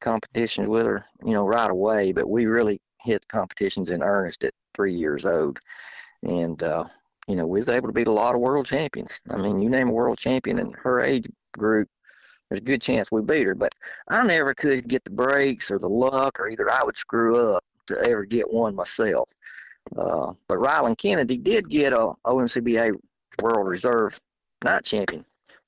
competitions 0.00 0.68
with 0.68 0.86
her, 0.86 1.04
you 1.24 1.32
know, 1.32 1.44
right 1.44 1.68
away. 1.68 2.12
But 2.12 2.30
we 2.30 2.46
really 2.46 2.80
hit 3.00 3.26
competitions 3.26 3.90
in 3.90 4.00
earnest 4.00 4.44
at 4.44 4.54
three 4.74 4.94
years 4.94 5.26
old, 5.26 5.58
and 6.22 6.62
uh, 6.62 6.84
you 7.26 7.34
know, 7.34 7.44
we 7.44 7.58
was 7.58 7.68
able 7.68 7.88
to 7.88 7.92
beat 7.92 8.06
a 8.06 8.12
lot 8.12 8.36
of 8.36 8.40
world 8.40 8.66
champions. 8.66 9.20
I 9.30 9.38
mean, 9.38 9.60
you 9.60 9.68
name 9.68 9.88
a 9.88 9.92
world 9.92 10.18
champion 10.18 10.60
in 10.60 10.72
her 10.74 11.00
age 11.00 11.26
group, 11.58 11.88
there's 12.48 12.60
a 12.60 12.62
good 12.62 12.80
chance 12.80 13.10
we 13.10 13.22
beat 13.22 13.48
her. 13.48 13.56
But 13.56 13.74
I 14.06 14.24
never 14.24 14.54
could 14.54 14.86
get 14.86 15.02
the 15.02 15.10
breaks 15.10 15.68
or 15.68 15.80
the 15.80 15.88
luck, 15.88 16.38
or 16.38 16.48
either 16.48 16.70
I 16.70 16.84
would 16.84 16.96
screw 16.96 17.56
up 17.56 17.64
to 17.88 17.98
ever 18.04 18.24
get 18.24 18.52
one 18.52 18.76
myself. 18.76 19.28
Uh, 19.96 20.32
but 20.46 20.58
Ryland 20.58 20.98
Kennedy 20.98 21.38
did 21.38 21.68
get 21.68 21.92
a 21.92 22.12
OMCBA 22.26 22.94
World 23.42 23.68
Reserve 23.68 24.20
Night 24.64 24.84
Champion 24.84 25.24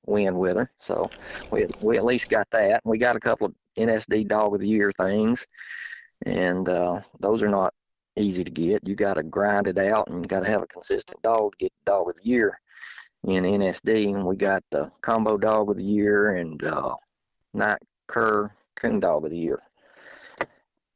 win 0.07 0.39
with 0.39 0.57
her, 0.57 0.71
so 0.79 1.09
we 1.51 1.67
we 1.83 1.97
at 1.97 2.05
least 2.05 2.29
got 2.29 2.49
that. 2.51 2.81
We 2.85 2.99
got 2.99 3.17
a 3.17 3.21
couple 3.21 3.47
of 3.47 3.55
NSD 3.77 4.29
Dog 4.29 4.55
of 4.55 4.61
the 4.61 4.69
Year 4.69 4.93
things, 4.93 5.47
and 6.27 6.69
uh, 6.69 7.01
those 7.21 7.43
are 7.43 7.49
not 7.49 7.75
easy 8.17 8.45
to 8.45 8.51
get. 8.51 8.87
You 8.87 8.95
got 8.95 9.15
to 9.15 9.23
grind 9.23 9.69
it 9.69 9.79
out, 9.79 10.09
and 10.09 10.23
you 10.23 10.29
got 10.29 10.41
to 10.41 10.51
have 10.51 10.63
a 10.63 10.67
consistent 10.67 11.23
dog 11.23 11.53
to 11.53 11.65
get 11.65 11.73
Dog 11.85 12.09
of 12.09 12.17
the 12.17 12.29
Year 12.29 12.61
in 13.25 13.45
NSD. 13.45 14.15
And 14.15 14.27
we 14.27 14.37
got 14.37 14.63
the 14.71 14.91
Combo 15.01 15.37
Dog 15.37 15.71
of 15.71 15.77
the 15.77 15.85
Year 15.85 16.37
and 16.37 16.63
uh, 16.65 16.95
Night 17.55 17.83
Cur 18.07 18.51
Coon 18.77 19.01
Dog 19.01 19.25
of 19.25 19.31
the 19.31 19.39
Year. 19.39 19.63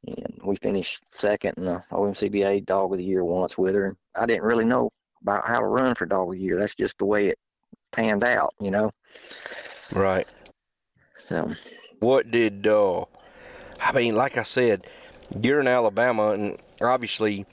And 0.07 0.39
we 0.43 0.55
finished 0.57 1.01
second 1.11 1.55
in 1.57 1.65
the 1.65 1.83
OMCBA 1.91 2.65
Dog 2.65 2.91
of 2.91 2.97
the 2.97 3.03
Year 3.03 3.23
once 3.23 3.57
with 3.57 3.75
her. 3.75 3.95
I 4.15 4.25
didn't 4.25 4.43
really 4.43 4.65
know 4.65 4.91
about 5.21 5.45
how 5.47 5.59
to 5.59 5.65
run 5.65 5.95
for 5.95 6.05
Dog 6.05 6.29
of 6.29 6.33
the 6.35 6.39
Year. 6.39 6.57
That's 6.57 6.75
just 6.75 6.97
the 6.97 7.05
way 7.05 7.27
it 7.27 7.39
panned 7.91 8.23
out, 8.23 8.53
you 8.59 8.71
know. 8.71 8.91
Right. 9.91 10.27
So. 11.17 11.51
What 11.99 12.29
did? 12.29 12.67
uh 12.67 13.05
I 13.79 13.91
mean, 13.91 14.15
like 14.15 14.37
I 14.37 14.43
said, 14.43 14.87
you're 15.41 15.59
in 15.59 15.67
Alabama, 15.67 16.31
and 16.31 16.57
obviously, 16.81 17.45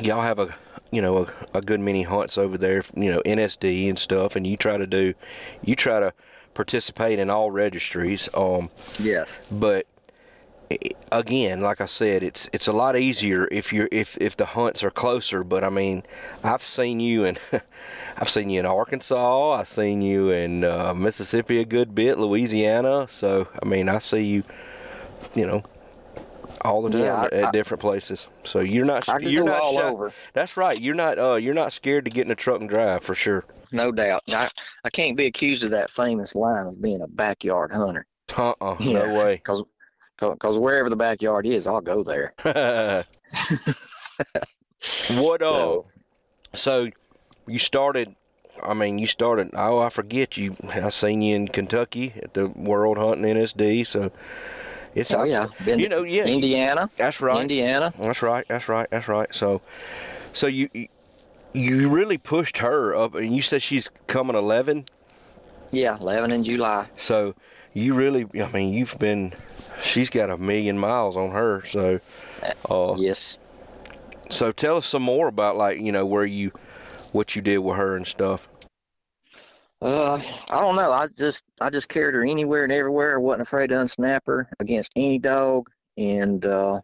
y'all 0.00 0.22
have 0.22 0.38
a 0.38 0.54
you 0.90 1.02
know 1.02 1.26
a, 1.54 1.58
a 1.58 1.60
good 1.60 1.80
many 1.80 2.02
hunts 2.02 2.38
over 2.38 2.56
there. 2.56 2.82
You 2.94 3.12
know, 3.12 3.22
NSD 3.24 3.88
and 3.88 3.98
stuff, 3.98 4.36
and 4.36 4.46
you 4.46 4.56
try 4.56 4.78
to 4.78 4.86
do, 4.86 5.14
you 5.62 5.76
try 5.76 6.00
to 6.00 6.12
participate 6.54 7.18
in 7.18 7.30
all 7.30 7.50
registries. 7.50 8.28
Um. 8.34 8.70
Yes. 8.98 9.40
But 9.50 9.86
again, 11.12 11.60
like 11.60 11.80
I 11.80 11.86
said, 11.86 12.22
it's 12.22 12.48
it's 12.52 12.66
a 12.68 12.72
lot 12.72 12.96
easier 12.96 13.48
if 13.50 13.72
you're 13.72 13.88
if 13.90 14.16
if 14.20 14.36
the 14.36 14.46
hunts 14.46 14.82
are 14.84 14.90
closer. 14.90 15.42
But 15.44 15.64
I 15.64 15.68
mean, 15.70 16.02
I've 16.44 16.62
seen 16.62 17.00
you 17.00 17.24
in 17.24 17.36
I've 18.18 18.28
seen 18.28 18.50
you 18.50 18.60
in 18.60 18.66
Arkansas. 18.66 19.52
I've 19.52 19.68
seen 19.68 20.02
you 20.02 20.30
in 20.30 20.64
uh, 20.64 20.94
Mississippi 20.94 21.58
a 21.60 21.64
good 21.64 21.94
bit, 21.94 22.18
Louisiana. 22.18 23.06
So 23.08 23.46
I 23.62 23.66
mean, 23.66 23.88
I 23.88 23.98
see 23.98 24.22
you, 24.24 24.44
you 25.34 25.46
know, 25.46 25.62
all 26.62 26.82
the 26.82 26.90
time 26.90 27.00
Yeah, 27.00 27.22
I- 27.22 27.26
at 27.36 27.44
I- 27.46 27.50
different 27.50 27.80
places. 27.80 28.28
So 28.44 28.60
you're 28.60 28.84
not 28.84 29.06
you're 29.22 29.44
not 29.44 29.60
all 29.62 29.78
shy. 29.78 29.88
over. 29.88 30.12
That's 30.32 30.56
right. 30.56 30.80
You're 30.80 30.94
not 30.94 31.18
uh 31.18 31.34
you're 31.34 31.54
not 31.54 31.72
scared 31.72 32.04
to 32.04 32.10
get 32.10 32.26
in 32.26 32.30
a 32.32 32.36
truck 32.36 32.60
and 32.60 32.68
drive 32.68 33.02
for 33.02 33.14
sure. 33.14 33.44
No 33.72 33.92
doubt. 33.92 34.22
I, 34.28 34.48
I 34.84 34.90
can't 34.90 35.16
be 35.16 35.26
accused 35.26 35.62
of 35.62 35.70
that 35.70 35.90
famous 35.90 36.34
line 36.34 36.66
of 36.66 36.82
being 36.82 37.02
a 37.02 37.06
backyard 37.08 37.72
hunter. 37.72 38.06
Uh 38.36 38.52
uh 38.60 38.76
Yeah. 38.80 39.06
no 39.06 39.24
way. 39.24 39.36
Because 39.36 39.62
cause 40.20 40.58
wherever 40.58 40.88
the 40.88 40.96
backyard 40.96 41.46
is, 41.46 41.66
I'll 41.66 41.80
go 41.80 42.02
there. 42.02 42.34
what 45.10 45.42
uh 45.42 45.52
So, 45.52 45.86
So 46.52 46.88
you 47.46 47.58
started. 47.58 48.14
I 48.62 48.74
mean, 48.74 48.98
you 48.98 49.06
started. 49.06 49.50
Oh, 49.54 49.78
I 49.78 49.88
forget 49.88 50.36
you. 50.36 50.54
I 50.68 50.90
seen 50.90 51.22
you 51.22 51.34
in 51.34 51.48
Kentucky 51.48 52.12
at 52.22 52.34
the 52.34 52.48
World 52.48 52.98
Hunting 52.98 53.24
NSD. 53.24 53.86
So 53.86 54.12
it's. 54.94 55.12
oh, 55.12 55.24
yeah. 55.24 55.46
Been 55.64 55.78
You 55.78 55.88
know, 55.88 56.02
yeah. 56.02 56.24
Indiana. 56.24 56.90
That's 56.96 57.20
right. 57.20 57.40
Indiana. 57.40 57.92
That's 57.98 58.22
right. 58.22 58.44
That's 58.48 58.68
right. 58.68 58.88
That's 58.90 59.08
right. 59.08 59.34
So, 59.34 59.62
so 60.32 60.46
you 60.46 60.68
you 61.52 61.88
really 61.88 62.18
pushed 62.18 62.58
her 62.58 62.94
up, 62.94 63.14
and 63.14 63.34
you 63.34 63.42
said 63.42 63.62
she's 63.62 63.88
coming 64.06 64.36
eleven. 64.36 64.86
Yeah, 65.72 65.96
11 66.00 66.32
in 66.32 66.42
July. 66.42 66.88
So 66.96 67.34
you 67.72 67.94
really. 67.94 68.26
I 68.42 68.50
mean, 68.52 68.74
you've 68.74 68.98
been. 68.98 69.32
She's 69.82 70.10
got 70.10 70.30
a 70.30 70.36
million 70.36 70.78
miles 70.78 71.16
on 71.16 71.30
her. 71.30 71.64
So. 71.64 72.00
Uh, 72.68 72.94
Yes. 72.98 73.38
So 74.30 74.52
tell 74.52 74.76
us 74.76 74.86
some 74.86 75.02
more 75.02 75.28
about 75.28 75.56
like 75.56 75.80
you 75.80 75.90
know 75.90 76.06
where 76.06 76.24
you, 76.24 76.52
what 77.12 77.34
you 77.34 77.42
did 77.42 77.58
with 77.58 77.76
her 77.76 77.96
and 77.96 78.06
stuff. 78.06 78.48
Uh, 79.82 80.22
I 80.50 80.60
don't 80.60 80.76
know. 80.76 80.92
I 80.92 81.08
just 81.08 81.42
I 81.60 81.70
just 81.70 81.88
carried 81.88 82.14
her 82.14 82.22
anywhere 82.22 82.64
and 82.64 82.72
everywhere. 82.72 83.16
I 83.16 83.18
wasn't 83.18 83.42
afraid 83.42 83.68
to 83.68 83.76
unsnap 83.76 84.20
her 84.26 84.48
against 84.60 84.92
any 84.94 85.18
dog, 85.18 85.70
and 85.96 86.44
uh, 86.44 86.80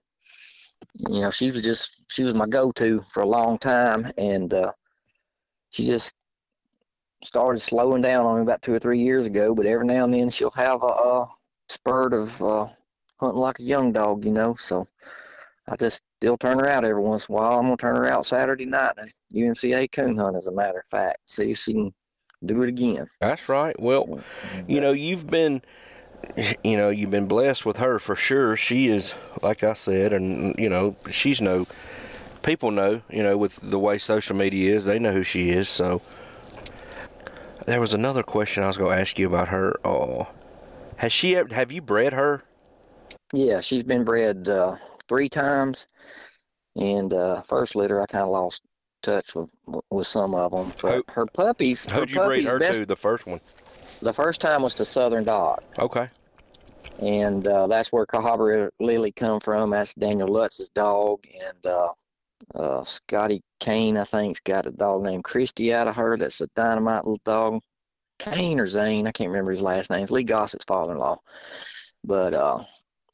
you 1.08 1.20
know 1.20 1.30
she 1.30 1.50
was 1.50 1.62
just 1.62 2.02
she 2.08 2.24
was 2.24 2.34
my 2.34 2.46
go-to 2.46 3.04
for 3.10 3.22
a 3.22 3.28
long 3.28 3.58
time, 3.58 4.10
and 4.16 4.52
uh, 4.54 4.72
she 5.70 5.86
just 5.86 6.14
started 7.22 7.60
slowing 7.60 8.02
down 8.02 8.24
on 8.24 8.36
me 8.36 8.42
about 8.42 8.62
two 8.62 8.72
or 8.74 8.78
three 8.78 8.98
years 8.98 9.26
ago. 9.26 9.54
But 9.54 9.66
every 9.66 9.86
now 9.86 10.04
and 10.04 10.14
then 10.14 10.30
she'll 10.30 10.50
have 10.52 10.82
a, 10.82 10.86
a 10.86 11.28
spurt 11.68 12.14
of 12.14 12.42
uh, 12.42 12.68
hunting 13.18 13.40
like 13.40 13.60
a 13.60 13.64
young 13.64 13.92
dog, 13.92 14.24
you 14.24 14.32
know. 14.32 14.54
So 14.54 14.88
I 15.68 15.76
just 15.76 16.02
still 16.20 16.36
turn 16.36 16.58
her 16.58 16.68
out 16.68 16.84
every 16.84 17.02
once 17.02 17.28
in 17.28 17.34
a 17.34 17.36
while. 17.36 17.58
I'm 17.58 17.66
gonna 17.66 17.76
turn 17.76 17.96
her 17.96 18.10
out 18.10 18.26
Saturday 18.26 18.66
night, 18.66 18.94
at 18.98 19.12
UMCA 19.34 19.90
coon 19.92 20.16
hunt, 20.16 20.36
as 20.36 20.46
a 20.46 20.52
matter 20.52 20.78
of 20.78 20.86
fact. 20.86 21.18
See 21.26 21.50
if 21.50 21.58
she 21.58 21.72
can 21.72 21.94
do 22.44 22.62
it 22.62 22.68
again. 22.68 23.06
That's 23.20 23.48
right. 23.48 23.74
Well, 23.78 24.20
you 24.68 24.80
know 24.80 24.92
you've 24.92 25.26
been, 25.26 25.62
you 26.62 26.76
know 26.76 26.88
you've 26.90 27.10
been 27.10 27.28
blessed 27.28 27.66
with 27.66 27.78
her 27.78 27.98
for 27.98 28.16
sure. 28.16 28.56
She 28.56 28.88
is 28.88 29.14
like 29.42 29.64
I 29.64 29.74
said, 29.74 30.12
and 30.12 30.54
you 30.58 30.68
know 30.68 30.96
she's 31.10 31.40
no. 31.40 31.66
People 32.42 32.70
know, 32.70 33.02
you 33.10 33.24
know, 33.24 33.36
with 33.36 33.58
the 33.60 33.78
way 33.78 33.98
social 33.98 34.36
media 34.36 34.76
is, 34.76 34.84
they 34.84 35.00
know 35.00 35.12
who 35.12 35.24
she 35.24 35.50
is. 35.50 35.68
So 35.68 36.00
there 37.66 37.80
was 37.80 37.92
another 37.92 38.22
question 38.22 38.62
I 38.62 38.68
was 38.68 38.76
going 38.76 38.94
to 38.94 39.00
ask 39.00 39.18
you 39.18 39.26
about 39.26 39.48
her. 39.48 39.80
Oh, 39.84 40.28
has 40.98 41.12
she? 41.12 41.32
Have 41.32 41.72
you 41.72 41.82
bred 41.82 42.12
her? 42.12 42.42
Yeah, 43.32 43.60
she's 43.60 43.82
been 43.82 44.04
bred 44.04 44.48
uh, 44.48 44.76
three 45.08 45.28
times, 45.28 45.88
and 46.76 47.12
uh, 47.12 47.42
first 47.42 47.74
litter 47.74 48.00
I 48.00 48.06
kind 48.06 48.22
of 48.24 48.30
lost 48.30 48.62
touch 49.02 49.34
with 49.34 49.48
with 49.90 50.06
some 50.06 50.34
of 50.34 50.52
them. 50.52 50.72
But 50.80 50.94
Who- 50.96 51.04
her 51.08 51.26
puppies, 51.26 51.90
Who'd 51.90 52.10
you 52.10 52.24
breed 52.24 52.46
her 52.46 52.58
best, 52.58 52.80
to? 52.80 52.86
The 52.86 52.96
first 52.96 53.26
one. 53.26 53.40
the 54.00 54.12
first 54.12 54.40
time 54.40 54.62
was 54.62 54.74
to 54.74 54.84
Southern 54.84 55.24
Dot, 55.24 55.64
Okay. 55.78 56.08
and 57.00 57.46
uh, 57.48 57.66
that's 57.66 57.92
where 57.92 58.06
Cahaba 58.06 58.70
Lily 58.80 59.12
come 59.12 59.40
from. 59.40 59.70
That's 59.70 59.94
Daniel 59.94 60.28
Lutz's 60.28 60.68
dog, 60.70 61.24
and 61.34 61.66
uh, 61.66 61.88
uh, 62.54 62.84
Scotty 62.84 63.42
Kane, 63.58 63.96
I 63.96 64.04
think's 64.04 64.40
got 64.40 64.66
a 64.66 64.70
dog 64.70 65.02
named 65.02 65.24
Christy 65.24 65.74
out 65.74 65.88
of 65.88 65.96
her. 65.96 66.16
That's 66.16 66.40
a 66.40 66.48
dynamite 66.54 67.04
little 67.04 67.20
dog. 67.24 67.60
Kane 68.18 68.60
or 68.60 68.66
Zane, 68.66 69.06
I 69.06 69.12
can't 69.12 69.30
remember 69.30 69.50
his 69.50 69.60
last 69.60 69.90
name. 69.90 70.04
It's 70.04 70.12
Lee 70.12 70.24
Gossett's 70.24 70.64
father-in-law. 70.64 71.18
But 72.04 72.32
uh, 72.34 72.64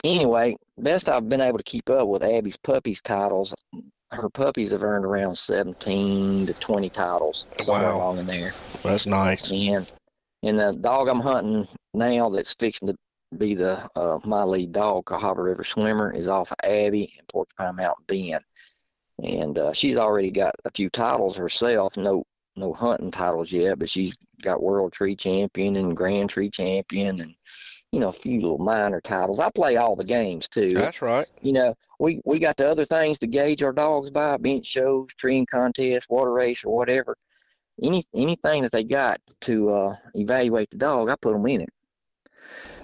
anyway, 0.04 0.56
best 0.78 1.08
I've 1.08 1.28
been 1.28 1.40
able 1.40 1.58
to 1.58 1.64
keep 1.64 1.88
up 1.90 2.08
with 2.08 2.22
Abby's 2.22 2.56
puppies 2.58 3.00
titles. 3.00 3.54
Her 4.10 4.28
puppies 4.28 4.72
have 4.72 4.82
earned 4.82 5.04
around 5.06 5.36
17 5.36 6.46
to 6.46 6.54
20 6.54 6.88
titles 6.90 7.46
somewhere 7.60 7.88
Wow. 7.90 7.96
along 7.96 8.18
in 8.18 8.26
there. 8.26 8.52
That's 8.82 9.06
nice. 9.06 9.50
And 9.50 9.90
and 10.44 10.58
the 10.58 10.72
dog 10.80 11.08
I'm 11.08 11.20
hunting 11.20 11.66
now 11.94 12.28
that's 12.28 12.52
fixing 12.54 12.88
to 12.88 12.96
be 13.38 13.54
the 13.54 13.88
uh, 13.96 14.18
my 14.24 14.42
lead 14.42 14.72
dog, 14.72 15.06
Cahaba 15.06 15.42
River 15.44 15.64
Swimmer, 15.64 16.12
is 16.12 16.28
off 16.28 16.50
of 16.50 16.58
Abby 16.64 17.12
and 17.18 17.26
Porcupine 17.28 17.76
Mountain 17.76 18.04
Bend. 18.06 18.44
And 19.22 19.56
uh, 19.58 19.72
she's 19.72 19.96
already 19.96 20.30
got 20.30 20.54
a 20.64 20.70
few 20.72 20.90
titles 20.90 21.36
herself. 21.36 21.96
No 21.96 22.24
no 22.56 22.74
hunting 22.74 23.10
titles 23.12 23.50
yet, 23.50 23.78
but 23.78 23.88
she's 23.88 24.14
got 24.42 24.62
World 24.62 24.92
Tree 24.92 25.16
Champion 25.16 25.76
and 25.76 25.96
Grand 25.96 26.28
Tree 26.28 26.50
Champion 26.50 27.20
and 27.20 27.34
you 27.92 28.00
know 28.00 28.08
a 28.08 28.12
few 28.12 28.40
little 28.40 28.58
minor 28.58 29.00
titles. 29.00 29.38
I 29.38 29.50
play 29.50 29.76
all 29.76 29.94
the 29.94 30.04
games 30.04 30.48
too 30.48 30.70
That's 30.70 31.02
right. 31.02 31.26
you 31.42 31.52
know, 31.52 31.74
we 32.00 32.20
we 32.24 32.38
got 32.38 32.56
the 32.56 32.68
other 32.68 32.86
things 32.86 33.18
to 33.20 33.26
gauge 33.26 33.62
our 33.62 33.72
dogs 33.72 34.10
by, 34.10 34.36
bench 34.38 34.66
shows, 34.66 35.08
treeing 35.16 35.46
contests, 35.46 36.08
water 36.08 36.32
race, 36.32 36.64
or 36.64 36.74
whatever. 36.74 37.16
Any 37.82 38.04
anything 38.14 38.62
that 38.62 38.72
they 38.72 38.84
got 38.84 39.20
to 39.42 39.70
uh, 39.70 39.96
evaluate 40.14 40.70
the 40.70 40.78
dog, 40.78 41.10
I 41.10 41.16
put 41.16 41.32
them 41.34 41.46
in 41.46 41.60
it. 41.62 41.72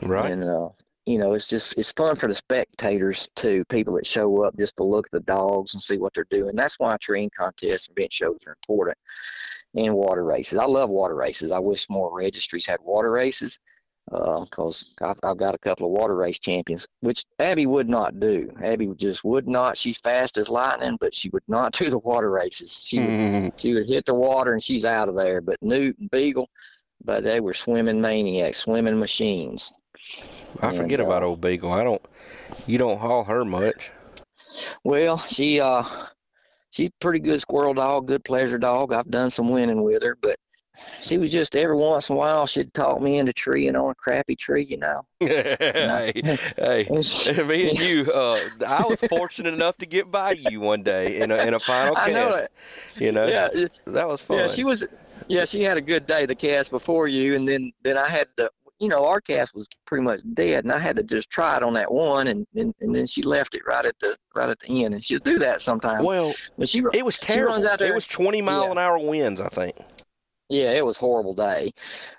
Right. 0.02 0.30
And 0.30 0.44
uh, 0.44 0.68
you 1.06 1.18
know, 1.18 1.32
it's 1.32 1.48
just 1.48 1.76
it's 1.78 1.92
fun 1.92 2.16
for 2.16 2.28
the 2.28 2.34
spectators 2.34 3.28
too, 3.34 3.64
people 3.70 3.94
that 3.94 4.06
show 4.06 4.44
up 4.44 4.56
just 4.58 4.76
to 4.76 4.84
look 4.84 5.06
at 5.06 5.10
the 5.12 5.20
dogs 5.20 5.72
and 5.72 5.82
see 5.82 5.96
what 5.96 6.12
they're 6.12 6.26
doing. 6.30 6.54
That's 6.54 6.78
why 6.78 6.96
treeing 7.00 7.30
contests 7.36 7.86
and 7.88 7.96
bench 7.96 8.12
shows 8.12 8.38
are 8.46 8.56
important. 8.62 8.98
And 9.74 9.94
water 9.94 10.24
races. 10.24 10.58
I 10.58 10.64
love 10.64 10.90
water 10.90 11.14
races. 11.14 11.50
I 11.50 11.58
wish 11.58 11.88
more 11.88 12.14
registries 12.14 12.66
had 12.66 12.78
water 12.82 13.10
races. 13.10 13.58
Because 14.10 14.94
uh, 15.02 15.14
I've, 15.22 15.36
got 15.36 15.54
a 15.54 15.58
couple 15.58 15.86
of 15.86 15.92
water 15.92 16.14
race 16.14 16.38
champions, 16.38 16.86
which 17.00 17.24
Abby 17.38 17.66
would 17.66 17.88
not 17.88 18.18
do. 18.18 18.50
Abby 18.62 18.88
just 18.96 19.24
would 19.24 19.46
not. 19.46 19.76
She's 19.76 19.98
fast 19.98 20.38
as 20.38 20.48
lightning, 20.48 20.96
but 21.00 21.14
she 21.14 21.28
would 21.30 21.42
not 21.48 21.72
do 21.78 21.90
the 21.90 21.98
water 21.98 22.30
races. 22.30 22.84
She 22.86 22.98
would, 22.98 23.60
she 23.60 23.74
would 23.74 23.86
hit 23.86 24.06
the 24.06 24.14
water 24.14 24.52
and 24.52 24.62
she's 24.62 24.84
out 24.84 25.08
of 25.08 25.14
there. 25.14 25.40
But 25.40 25.62
Newt 25.62 25.98
and 25.98 26.10
Beagle, 26.10 26.48
but 27.04 27.22
they 27.22 27.40
were 27.40 27.54
swimming 27.54 28.00
maniacs, 28.00 28.58
swimming 28.58 28.98
machines. 28.98 29.72
I 30.62 30.72
forget 30.72 31.00
and, 31.00 31.08
uh, 31.08 31.10
about 31.10 31.22
old 31.22 31.40
Beagle. 31.40 31.72
I 31.72 31.84
don't. 31.84 32.02
You 32.66 32.78
don't 32.78 32.98
haul 32.98 33.24
her 33.24 33.44
much. 33.44 33.90
Well, 34.84 35.18
she 35.28 35.60
uh, 35.60 35.84
she's 36.70 36.88
a 36.88 37.00
pretty 37.00 37.20
good 37.20 37.40
squirrel 37.40 37.74
dog, 37.74 38.06
good 38.06 38.24
pleasure 38.24 38.58
dog. 38.58 38.92
I've 38.92 39.10
done 39.10 39.30
some 39.30 39.50
winning 39.50 39.82
with 39.82 40.02
her, 40.02 40.16
but 40.20 40.38
she 41.02 41.18
was 41.18 41.30
just 41.30 41.56
every 41.56 41.76
once 41.76 42.08
in 42.08 42.16
a 42.16 42.18
while 42.18 42.46
she'd 42.46 42.72
talk 42.74 43.00
me 43.00 43.18
into 43.18 43.32
treeing 43.32 43.76
on 43.76 43.90
a 43.90 43.94
crappy 43.94 44.34
tree, 44.34 44.64
you 44.64 44.76
know. 44.76 45.04
hey, 45.20 46.12
hey, 46.56 46.86
me 47.46 47.70
and 47.70 47.78
you, 47.78 48.10
uh, 48.12 48.38
I 48.66 48.84
was 48.86 49.00
fortunate 49.08 49.54
enough 49.54 49.76
to 49.78 49.86
get 49.86 50.10
by 50.10 50.32
you 50.32 50.60
one 50.60 50.82
day 50.82 51.20
in 51.20 51.30
a 51.30 51.36
in 51.38 51.54
a 51.54 51.60
final 51.60 51.94
cast. 51.94 52.08
I 52.08 52.12
know 52.12 52.34
it. 52.34 52.52
You 52.96 53.12
know, 53.12 53.26
yeah, 53.26 53.48
that 53.86 54.08
was 54.08 54.22
fun. 54.22 54.38
Yeah, 54.38 54.48
she 54.48 54.64
was. 54.64 54.84
Yeah, 55.28 55.44
she 55.44 55.62
had 55.62 55.76
a 55.76 55.80
good 55.80 56.06
day 56.06 56.26
the 56.26 56.34
cast 56.34 56.70
before 56.70 57.08
you, 57.08 57.36
and 57.36 57.48
then 57.48 57.72
then 57.82 57.96
I 57.96 58.08
had 58.08 58.28
to. 58.36 58.50
You 58.80 58.86
know, 58.86 59.06
our 59.06 59.20
cast 59.20 59.56
was 59.56 59.66
pretty 59.86 60.04
much 60.04 60.20
dead, 60.34 60.64
and 60.64 60.72
I 60.72 60.78
had 60.78 60.94
to 60.96 61.02
just 61.02 61.30
try 61.30 61.56
it 61.56 61.64
on 61.64 61.74
that 61.74 61.92
one, 61.92 62.28
and, 62.28 62.46
and, 62.54 62.72
and 62.80 62.94
then 62.94 63.08
she 63.08 63.22
left 63.22 63.56
it 63.56 63.62
right 63.66 63.84
at 63.84 63.98
the 63.98 64.16
right 64.36 64.48
at 64.48 64.60
the 64.60 64.84
end, 64.84 64.94
and 64.94 65.02
she'll 65.02 65.18
do 65.18 65.36
that 65.40 65.60
sometimes. 65.60 66.04
Well, 66.04 66.32
but 66.56 66.68
she 66.68 66.84
it 66.94 67.04
was 67.04 67.18
terrible. 67.18 67.56
It 67.56 67.94
was 67.94 68.06
twenty 68.06 68.40
mile 68.40 68.66
yeah. 68.66 68.70
an 68.70 68.78
hour 68.78 68.98
winds, 69.00 69.40
I 69.40 69.48
think. 69.48 69.74
Yeah, 70.50 70.70
it 70.70 70.84
was 70.84 70.96
horrible 70.96 71.34
day, 71.34 71.72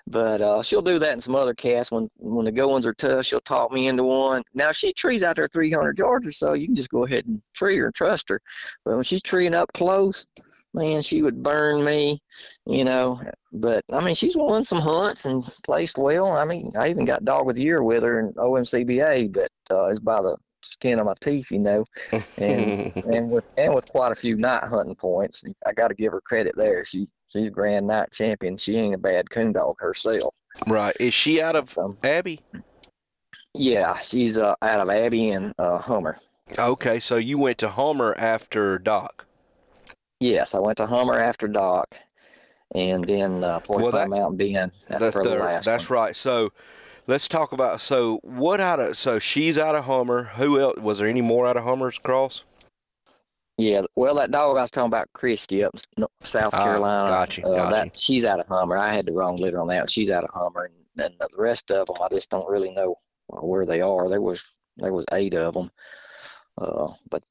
but 0.06 0.40
uh, 0.40 0.62
she'll 0.62 0.82
do 0.82 1.00
that 1.00 1.12
in 1.14 1.20
some 1.20 1.34
other 1.34 1.54
casts 1.54 1.90
when 1.90 2.08
when 2.16 2.52
the 2.52 2.68
ones 2.68 2.86
are 2.86 2.94
tough. 2.94 3.26
She'll 3.26 3.40
talk 3.40 3.72
me 3.72 3.88
into 3.88 4.04
one. 4.04 4.44
Now 4.54 4.70
she 4.70 4.92
trees 4.92 5.24
out 5.24 5.34
there 5.34 5.48
300 5.48 5.98
yards 5.98 6.28
or 6.28 6.32
so. 6.32 6.52
You 6.52 6.66
can 6.66 6.76
just 6.76 6.90
go 6.90 7.04
ahead 7.04 7.26
and 7.26 7.42
tree 7.54 7.76
her 7.78 7.86
and 7.86 7.94
trust 7.94 8.28
her. 8.28 8.40
But 8.84 8.94
when 8.94 9.04
she's 9.04 9.22
treeing 9.22 9.54
up 9.54 9.72
close, 9.74 10.26
man, 10.74 11.02
she 11.02 11.22
would 11.22 11.42
burn 11.42 11.84
me, 11.84 12.22
you 12.66 12.84
know. 12.84 13.20
But 13.52 13.84
I 13.92 14.04
mean, 14.04 14.14
she's 14.14 14.36
won 14.36 14.62
some 14.62 14.80
hunts 14.80 15.26
and 15.26 15.44
placed 15.64 15.98
well. 15.98 16.30
I 16.30 16.44
mean, 16.44 16.70
I 16.78 16.88
even 16.88 17.04
got 17.04 17.24
dog 17.24 17.48
of 17.48 17.56
the 17.56 17.62
year 17.62 17.82
with 17.82 18.04
her 18.04 18.20
in 18.20 18.32
OMCBA, 18.34 19.32
but 19.32 19.50
uh, 19.70 19.86
it's 19.88 19.98
by 19.98 20.22
the 20.22 20.36
skin 20.62 20.98
of 20.98 21.06
my 21.06 21.14
teeth, 21.20 21.50
you 21.50 21.58
know, 21.58 21.84
and 22.38 22.96
and 23.12 23.30
with 23.30 23.48
and 23.56 23.74
with 23.74 23.90
quite 23.90 24.12
a 24.12 24.16
few 24.16 24.36
night 24.36 24.64
hunting 24.64 24.94
points. 24.94 25.44
I 25.66 25.72
got 25.72 25.88
to 25.88 25.94
give 25.94 26.12
her 26.12 26.20
credit 26.20 26.54
there. 26.56 26.84
She 26.84 27.08
she's 27.28 27.46
a 27.46 27.50
grand 27.50 27.86
night 27.86 28.10
champion. 28.12 28.56
She 28.56 28.76
ain't 28.76 28.94
a 28.94 28.98
bad 28.98 29.30
coon 29.30 29.52
dog 29.52 29.76
herself. 29.80 30.34
Right. 30.66 30.96
Is 31.00 31.14
she 31.14 31.40
out 31.40 31.56
of 31.56 31.76
um, 31.78 31.96
Abby? 32.02 32.40
Yeah, 33.54 33.96
she's 33.98 34.38
uh, 34.38 34.54
out 34.62 34.80
of 34.80 34.90
Abby 34.90 35.30
and 35.30 35.52
uh, 35.58 35.78
Hummer. 35.78 36.18
Okay, 36.58 37.00
so 37.00 37.16
you 37.16 37.38
went 37.38 37.58
to 37.58 37.68
Hummer 37.68 38.14
after 38.16 38.78
Dot. 38.78 39.24
Yes, 40.20 40.54
I 40.54 40.58
went 40.58 40.78
to 40.78 40.86
Hummer 40.86 41.18
after 41.18 41.48
Dot, 41.48 41.98
and 42.74 43.04
then 43.04 43.42
uh, 43.42 43.60
Point 43.60 43.82
well, 43.82 43.92
that, 43.92 44.08
Mountain 44.08 44.36
Bend 44.36 44.72
that's 44.88 45.14
the, 45.14 45.22
the 45.22 45.36
last. 45.36 45.64
That's 45.64 45.88
one. 45.88 45.98
right. 45.98 46.16
So 46.16 46.52
let's 47.10 47.26
talk 47.26 47.50
about 47.50 47.80
so 47.80 48.20
what 48.22 48.60
out 48.60 48.78
of 48.78 48.96
so 48.96 49.18
she's 49.18 49.58
out 49.58 49.74
of 49.74 49.84
Hummer. 49.84 50.24
Who 50.36 50.60
else 50.60 50.78
was 50.78 51.00
there 51.00 51.08
any 51.08 51.20
more 51.20 51.44
out 51.46 51.56
of 51.56 51.64
Hummer's 51.64 51.98
cross? 51.98 52.44
Yeah, 53.58 53.82
well, 53.94 54.14
that 54.14 54.30
dog 54.30 54.56
I 54.56 54.62
was 54.62 54.70
talking 54.70 54.86
about, 54.86 55.08
Christy 55.12 55.64
up 55.64 55.74
South 56.22 56.54
ah, 56.54 56.64
Carolina. 56.64 57.08
Uh, 57.08 57.10
gotcha, 57.10 57.46
uh, 57.46 57.54
gotcha. 57.56 57.74
That, 57.74 58.00
she's 58.00 58.24
out 58.24 58.40
of 58.40 58.46
Hummer. 58.46 58.78
I 58.78 58.94
had 58.94 59.06
the 59.06 59.12
wrong 59.12 59.36
litter 59.36 59.60
on 59.60 59.68
that. 59.68 59.90
She's 59.90 60.08
out 60.08 60.24
of 60.24 60.30
Hummer, 60.32 60.70
and, 60.96 61.04
and 61.04 61.14
the 61.18 61.28
rest 61.36 61.70
of 61.70 61.88
them, 61.88 61.96
I 62.00 62.08
just 62.08 62.30
don't 62.30 62.48
really 62.48 62.70
know 62.70 62.94
where 63.28 63.66
they 63.66 63.82
are. 63.82 64.08
There 64.08 64.22
was 64.22 64.42
there 64.76 64.94
was 64.94 65.04
eight 65.12 65.34
of 65.34 65.54
them, 65.54 65.70
uh, 66.58 66.92
but 67.10 67.22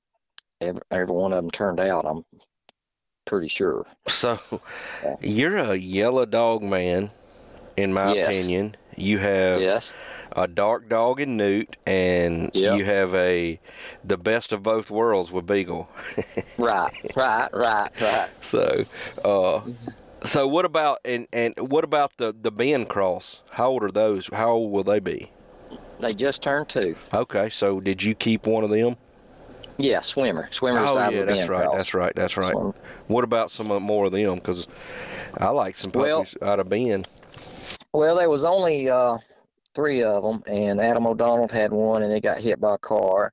every, 0.61 0.81
every 0.91 1.15
one 1.15 1.31
of 1.31 1.37
them 1.37 1.51
turned 1.51 1.79
out. 1.79 2.05
I'm 2.05 2.23
pretty 3.25 3.47
sure. 3.47 3.85
So, 4.07 4.39
yeah. 5.03 5.15
you're 5.21 5.57
a 5.57 5.75
yellow 5.75 6.25
dog 6.25 6.63
man, 6.63 7.09
in 7.77 7.93
my 7.93 8.13
yes. 8.13 8.27
opinion. 8.27 8.75
You 8.99 9.17
have 9.19 9.61
yes 9.61 9.95
a 10.33 10.47
dark 10.47 10.89
dog 10.89 11.19
in 11.19 11.37
Newt, 11.37 11.75
and 11.85 12.51
yep. 12.53 12.77
you 12.77 12.85
have 12.85 13.13
a 13.13 13.59
the 14.03 14.17
best 14.17 14.51
of 14.51 14.63
both 14.63 14.91
worlds 14.91 15.31
with 15.31 15.45
Beagle. 15.45 15.89
right, 16.57 16.91
right, 17.15 17.49
right, 17.53 17.89
right. 18.01 18.29
So, 18.41 18.85
uh, 19.23 19.61
so 20.23 20.47
what 20.47 20.65
about 20.65 20.99
and 21.03 21.27
and 21.33 21.53
what 21.57 21.83
about 21.83 22.17
the 22.17 22.35
the 22.39 22.51
Bend 22.51 22.89
cross? 22.89 23.41
How 23.51 23.69
old 23.69 23.83
are 23.83 23.91
those? 23.91 24.27
How 24.27 24.51
old 24.51 24.71
will 24.71 24.83
they 24.83 24.99
be? 24.99 25.31
They 25.99 26.13
just 26.13 26.41
turned 26.41 26.69
two. 26.69 26.95
Okay, 27.13 27.49
so 27.49 27.79
did 27.79 28.01
you 28.01 28.15
keep 28.15 28.47
one 28.47 28.63
of 28.63 28.69
them? 28.69 28.95
Yeah, 29.77 30.01
swimmer, 30.01 30.49
swimmer. 30.51 30.79
Oh 30.79 31.09
yeah, 31.09 31.23
that's 31.23 31.49
right, 31.49 31.63
cross. 31.63 31.75
that's 31.75 31.93
right, 31.93 32.15
that's 32.15 32.37
right. 32.37 32.53
Swimmer. 32.53 32.75
What 33.07 33.23
about 33.23 33.51
some 33.51 33.67
more 33.67 34.05
of 34.05 34.11
them? 34.11 34.35
Because 34.35 34.67
I 35.37 35.49
like 35.49 35.75
some 35.75 35.91
puppies 35.91 36.35
well, 36.39 36.51
out 36.51 36.59
of 36.59 36.69
Bend. 36.69 37.07
Well, 37.93 38.17
there 38.17 38.29
was 38.29 38.43
only 38.43 38.89
uh, 38.89 39.17
three 39.75 40.03
of 40.03 40.23
them, 40.23 40.43
and 40.47 40.79
Adam 40.79 41.07
O'Donnell 41.07 41.47
had 41.47 41.71
one, 41.71 42.03
and 42.03 42.11
they 42.11 42.21
got 42.21 42.39
hit 42.39 42.59
by 42.59 42.75
a 42.75 42.79
car. 42.79 43.31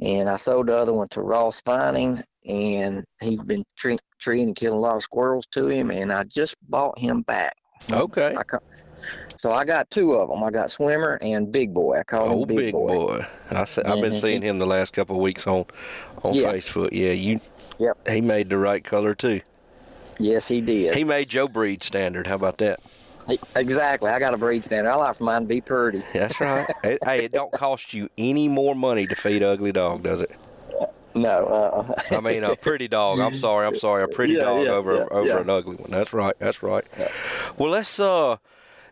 And 0.00 0.28
I 0.28 0.36
sold 0.36 0.68
the 0.68 0.76
other 0.76 0.92
one 0.92 1.08
to 1.08 1.22
Ross 1.22 1.60
Fining, 1.62 2.20
and 2.46 3.04
he's 3.20 3.42
been 3.42 3.64
tre- 3.76 3.98
treating 4.18 4.48
and 4.48 4.56
killing 4.56 4.78
a 4.78 4.80
lot 4.80 4.96
of 4.96 5.02
squirrels 5.02 5.46
to 5.52 5.68
him, 5.68 5.90
and 5.90 6.12
I 6.12 6.24
just 6.24 6.56
bought 6.68 6.98
him 6.98 7.22
back. 7.22 7.56
Okay. 7.92 8.34
I 8.36 8.42
so 9.36 9.52
I 9.52 9.64
got 9.64 9.88
two 9.90 10.14
of 10.14 10.28
them. 10.28 10.42
I 10.42 10.50
got 10.50 10.70
Swimmer 10.70 11.18
and 11.22 11.52
Big 11.52 11.72
Boy. 11.72 12.00
I 12.00 12.02
call 12.02 12.28
oh, 12.28 12.42
him 12.42 12.48
Big, 12.48 12.56
Big 12.56 12.72
Boy. 12.72 12.88
boy. 12.88 13.26
I 13.50 13.54
have 13.54 13.66
been 13.66 13.84
mm-hmm. 13.84 14.12
seeing 14.14 14.42
him 14.42 14.58
the 14.58 14.66
last 14.66 14.92
couple 14.92 15.16
of 15.16 15.22
weeks 15.22 15.46
on 15.46 15.64
on 16.24 16.34
yeah. 16.34 16.52
Facebook. 16.52 16.88
Yeah, 16.92 17.12
you. 17.12 17.40
Yep. 17.78 18.08
He 18.08 18.20
made 18.20 18.50
the 18.50 18.58
right 18.58 18.82
color 18.82 19.14
too. 19.14 19.40
Yes, 20.18 20.48
he 20.48 20.60
did. 20.60 20.96
He 20.96 21.04
made 21.04 21.28
Joe 21.28 21.46
breed 21.46 21.84
standard. 21.84 22.26
How 22.26 22.34
about 22.34 22.58
that? 22.58 22.80
Exactly. 23.56 24.10
I 24.10 24.18
got 24.18 24.34
a 24.34 24.38
breed 24.38 24.64
standard. 24.64 24.90
I 24.90 24.96
like 24.96 25.16
for 25.16 25.24
mine 25.24 25.42
to 25.42 25.48
be 25.48 25.60
pretty. 25.60 26.02
That's 26.12 26.40
right. 26.40 26.68
hey, 26.82 27.24
it 27.24 27.32
don't 27.32 27.52
cost 27.52 27.92
you 27.92 28.08
any 28.16 28.48
more 28.48 28.74
money 28.74 29.06
to 29.06 29.14
feed 29.14 29.42
ugly 29.42 29.72
dog, 29.72 30.02
does 30.02 30.20
it? 30.20 30.30
No. 31.14 31.46
Uh, 31.46 32.16
I 32.16 32.20
mean, 32.20 32.44
a 32.44 32.56
pretty 32.56 32.88
dog. 32.88 33.18
I'm 33.20 33.34
sorry. 33.46 33.66
I'm 33.66 33.76
sorry. 33.76 34.04
A 34.04 34.08
pretty 34.08 34.34
yeah, 34.34 34.42
dog 34.42 34.64
yeah, 34.64 34.70
over 34.70 34.96
yeah, 34.96 35.04
over 35.10 35.38
an 35.38 35.50
ugly 35.50 35.76
one. 35.76 35.90
That's 35.90 36.12
right. 36.12 36.34
That's 36.38 36.62
right. 36.62 36.84
Well, 37.56 37.70
let's. 37.70 37.98
Uh, 37.98 38.36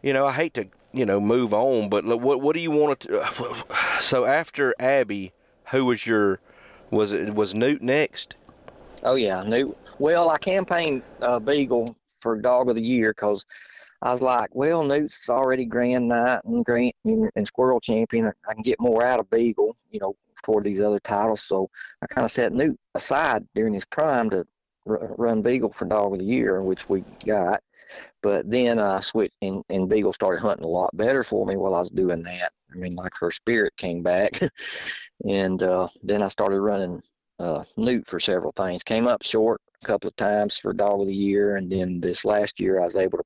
you 0.02 0.12
know, 0.12 0.26
I 0.26 0.32
hate 0.32 0.54
to 0.54 0.68
you 0.92 1.04
know 1.04 1.20
move 1.20 1.54
on, 1.54 1.88
but 1.88 2.04
what 2.04 2.40
what 2.40 2.54
do 2.54 2.60
you 2.60 2.70
want 2.70 3.00
to? 3.00 3.20
Uh, 3.20 3.98
so 4.00 4.24
after 4.24 4.74
Abby, 4.78 5.32
who 5.70 5.86
was 5.86 6.06
your? 6.06 6.40
Was 6.90 7.12
it 7.12 7.34
was 7.34 7.54
Newt 7.54 7.82
next? 7.82 8.36
Oh 9.02 9.14
yeah, 9.14 9.42
Newt. 9.42 9.76
Well, 9.98 10.30
I 10.30 10.38
campaigned 10.38 11.02
uh, 11.22 11.38
Beagle 11.38 11.96
for 12.20 12.36
Dog 12.40 12.68
of 12.68 12.76
the 12.76 12.82
Year 12.82 13.12
because 13.12 13.46
I 14.02 14.12
was 14.12 14.22
like, 14.22 14.54
well, 14.54 14.84
Newt's 14.84 15.28
already 15.28 15.64
Grand 15.64 16.08
Night 16.08 16.40
and 16.44 16.64
Grand 16.64 16.92
and 17.04 17.46
Squirrel 17.46 17.80
Champion. 17.80 18.32
I 18.48 18.54
can 18.54 18.62
get 18.62 18.80
more 18.80 19.02
out 19.02 19.20
of 19.20 19.30
Beagle, 19.30 19.76
you 19.90 20.00
know, 20.00 20.14
for 20.42 20.62
these 20.62 20.80
other 20.80 21.00
titles. 21.00 21.42
So 21.42 21.68
I 22.02 22.06
kind 22.06 22.24
of 22.24 22.30
set 22.30 22.52
Newt 22.52 22.78
aside 22.94 23.46
during 23.54 23.74
his 23.74 23.84
prime 23.84 24.30
to 24.30 24.46
r- 24.86 25.14
run 25.16 25.42
Beagle 25.42 25.72
for 25.72 25.86
Dog 25.86 26.12
of 26.12 26.18
the 26.18 26.24
Year, 26.24 26.62
which 26.62 26.88
we 26.88 27.04
got. 27.24 27.62
But 28.22 28.50
then 28.50 28.78
I 28.78 29.00
switched, 29.00 29.36
and, 29.42 29.62
and 29.68 29.88
Beagle 29.88 30.12
started 30.12 30.40
hunting 30.40 30.64
a 30.64 30.68
lot 30.68 30.96
better 30.96 31.24
for 31.24 31.46
me 31.46 31.56
while 31.56 31.74
I 31.74 31.80
was 31.80 31.90
doing 31.90 32.22
that. 32.24 32.52
I 32.72 32.76
mean, 32.76 32.94
like 32.94 33.12
her 33.20 33.30
spirit 33.30 33.76
came 33.76 34.02
back, 34.02 34.40
and 35.28 35.62
uh, 35.62 35.88
then 36.02 36.22
I 36.22 36.28
started 36.28 36.60
running 36.60 37.02
uh, 37.38 37.64
Newt 37.76 38.06
for 38.06 38.20
several 38.20 38.52
things. 38.52 38.82
Came 38.82 39.06
up 39.06 39.22
short 39.22 39.60
a 39.82 39.86
couple 39.86 40.08
of 40.08 40.16
times 40.16 40.58
for 40.58 40.72
Dog 40.72 41.00
of 41.00 41.06
the 41.06 41.14
Year, 41.14 41.56
and 41.56 41.70
then 41.70 42.00
this 42.00 42.24
last 42.24 42.60
year 42.60 42.80
I 42.80 42.84
was 42.84 42.96
able 42.96 43.18
to 43.18 43.24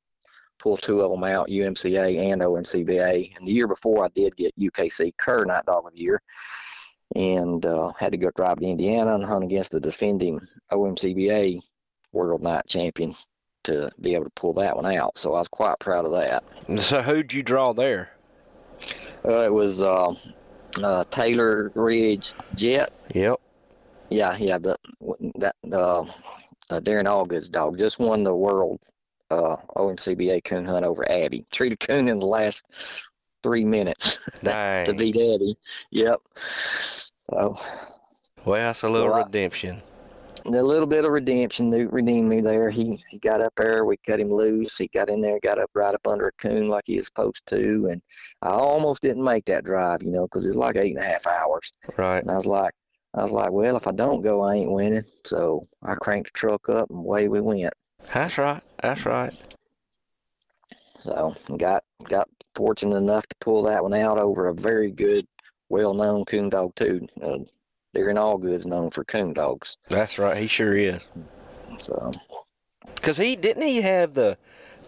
pull 0.60 0.76
two 0.76 1.00
of 1.00 1.10
them 1.10 1.24
out, 1.24 1.48
UMCA 1.48 2.32
and 2.32 2.42
OMCBA. 2.42 3.36
And 3.36 3.48
the 3.48 3.52
year 3.52 3.66
before, 3.66 4.04
I 4.04 4.08
did 4.08 4.36
get 4.36 4.58
UKC 4.58 5.16
Cur 5.16 5.44
Night 5.44 5.66
Dog 5.66 5.86
of 5.86 5.92
the 5.92 6.00
Year, 6.00 6.22
and 7.16 7.64
uh, 7.66 7.92
had 7.98 8.12
to 8.12 8.18
go 8.18 8.30
drive 8.36 8.58
to 8.58 8.66
Indiana 8.66 9.14
and 9.14 9.24
hunt 9.24 9.44
against 9.44 9.72
the 9.72 9.80
defending 9.80 10.40
OMCBA 10.72 11.60
World 12.12 12.42
Night 12.42 12.66
Champion 12.66 13.16
to 13.64 13.90
be 14.00 14.14
able 14.14 14.24
to 14.24 14.30
pull 14.30 14.52
that 14.54 14.76
one 14.76 14.86
out. 14.86 15.18
So 15.18 15.34
I 15.34 15.40
was 15.40 15.48
quite 15.48 15.78
proud 15.80 16.04
of 16.04 16.12
that. 16.12 16.44
So 16.78 17.02
who'd 17.02 17.32
you 17.32 17.42
draw 17.42 17.72
there? 17.72 18.12
Uh, 19.24 19.44
it 19.44 19.52
was 19.52 19.80
uh, 19.80 20.14
uh, 20.82 21.04
Taylor 21.10 21.72
Ridge 21.74 22.32
Jet. 22.54 22.92
Yep. 23.14 23.40
Yeah, 24.08 24.36
yeah. 24.36 24.58
The 24.58 24.76
that 25.36 25.54
uh, 25.72 26.00
uh, 26.00 26.80
Darren 26.80 27.04
Allgood's 27.04 27.48
dog 27.48 27.78
just 27.78 27.98
won 27.98 28.24
the 28.24 28.34
world 28.34 28.80
uh, 29.30 29.56
OMCBA 29.76 30.44
coon 30.44 30.64
hunt 30.64 30.84
over 30.84 31.10
Abby. 31.10 31.46
Treated 31.50 31.80
coon 31.80 32.08
in 32.08 32.18
the 32.18 32.26
last 32.26 32.64
three 33.42 33.64
minutes 33.64 34.18
to 34.42 34.94
beat 34.96 35.16
Abby. 35.16 35.56
Yep. 35.90 36.20
So. 37.30 37.58
Well, 38.44 38.60
that's 38.60 38.82
a 38.82 38.88
little 38.88 39.12
well, 39.12 39.24
redemption. 39.24 39.82
a 40.46 40.50
little 40.50 40.86
bit 40.86 41.04
of 41.04 41.12
redemption. 41.12 41.70
Newt 41.70 41.92
redeemed 41.92 42.28
me 42.28 42.40
there. 42.40 42.70
He 42.70 42.98
he 43.10 43.18
got 43.18 43.42
up 43.42 43.52
there. 43.56 43.84
We 43.84 43.98
cut 43.98 44.20
him 44.20 44.32
loose. 44.32 44.78
He 44.78 44.88
got 44.88 45.10
in 45.10 45.20
there, 45.20 45.38
got 45.42 45.58
up 45.58 45.70
right 45.74 45.94
up 45.94 46.06
under 46.06 46.28
a 46.28 46.32
coon 46.32 46.68
like 46.68 46.84
he 46.86 46.96
was 46.96 47.06
supposed 47.06 47.44
to, 47.46 47.88
and 47.90 48.00
I 48.40 48.48
almost 48.48 49.02
didn't 49.02 49.24
make 49.24 49.44
that 49.46 49.64
drive, 49.64 50.02
you 50.02 50.10
know, 50.10 50.26
because 50.26 50.46
it's 50.46 50.56
like 50.56 50.76
eight 50.76 50.96
and 50.96 51.04
a 51.04 51.08
half 51.08 51.26
hours. 51.26 51.70
Right. 51.98 52.20
And 52.20 52.30
I 52.30 52.36
was 52.36 52.46
like, 52.46 52.72
I 53.14 53.22
was 53.22 53.32
like, 53.32 53.50
well, 53.50 53.76
if 53.76 53.86
I 53.86 53.92
don't 53.92 54.22
go, 54.22 54.40
I 54.40 54.54
ain't 54.54 54.70
winning. 54.70 55.04
So 55.24 55.62
I 55.82 55.94
cranked 55.96 56.32
the 56.32 56.38
truck 56.38 56.68
up 56.68 56.88
and 56.90 57.00
away 57.00 57.28
we 57.28 57.40
went. 57.40 57.74
That's 58.12 58.38
right. 58.38 58.62
That's 58.82 59.06
right. 59.06 59.32
So 61.02 61.34
got 61.56 61.84
got 62.08 62.28
fortunate 62.54 62.96
enough 62.96 63.26
to 63.26 63.36
pull 63.40 63.62
that 63.64 63.82
one 63.82 63.94
out 63.94 64.18
over 64.18 64.48
a 64.48 64.54
very 64.54 64.90
good, 64.90 65.26
well-known 65.68 66.24
coon 66.24 66.50
dog 66.50 66.74
too. 66.74 67.06
Uh, 67.22 67.38
Darren 67.96 68.18
Allgood's 68.18 68.66
known 68.66 68.90
for 68.90 69.04
coon 69.04 69.32
dogs. 69.32 69.76
That's 69.88 70.18
right. 70.18 70.36
He 70.36 70.46
sure 70.46 70.76
is. 70.76 71.00
So 71.78 72.12
Cause 73.02 73.16
he 73.16 73.36
didn't 73.36 73.62
he 73.62 73.80
have 73.80 74.14
the 74.14 74.36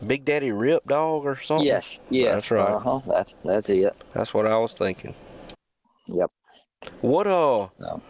Big 0.06 0.24
Daddy 0.24 0.52
Rip 0.52 0.86
dog 0.86 1.24
or 1.24 1.36
something? 1.36 1.66
yes, 1.66 2.00
yes, 2.10 2.34
That's 2.34 2.50
right. 2.50 2.74
Uh-huh, 2.74 3.00
that's 3.06 3.36
that's 3.44 3.70
it. 3.70 3.94
That's 4.12 4.34
what 4.34 4.46
I 4.46 4.58
was 4.58 4.74
thinking. 4.74 5.14
Yep. 6.06 6.30
What 7.00 7.26
uh? 7.26 7.68
So 7.72 8.02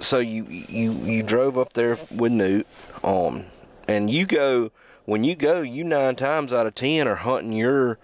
So 0.00 0.18
you 0.18 0.44
you 0.44 0.92
you 0.92 1.22
drove 1.22 1.56
up 1.56 1.72
there 1.72 1.96
with 2.14 2.32
Newt, 2.32 2.66
um, 3.02 3.44
and 3.88 4.10
you 4.10 4.26
go 4.26 4.70
when 5.06 5.24
you 5.24 5.34
go, 5.34 5.62
you 5.62 5.84
nine 5.84 6.16
times 6.16 6.52
out 6.52 6.66
of 6.66 6.74
ten 6.74 7.08
are 7.08 7.16
hunting 7.16 7.52
your 7.52 7.98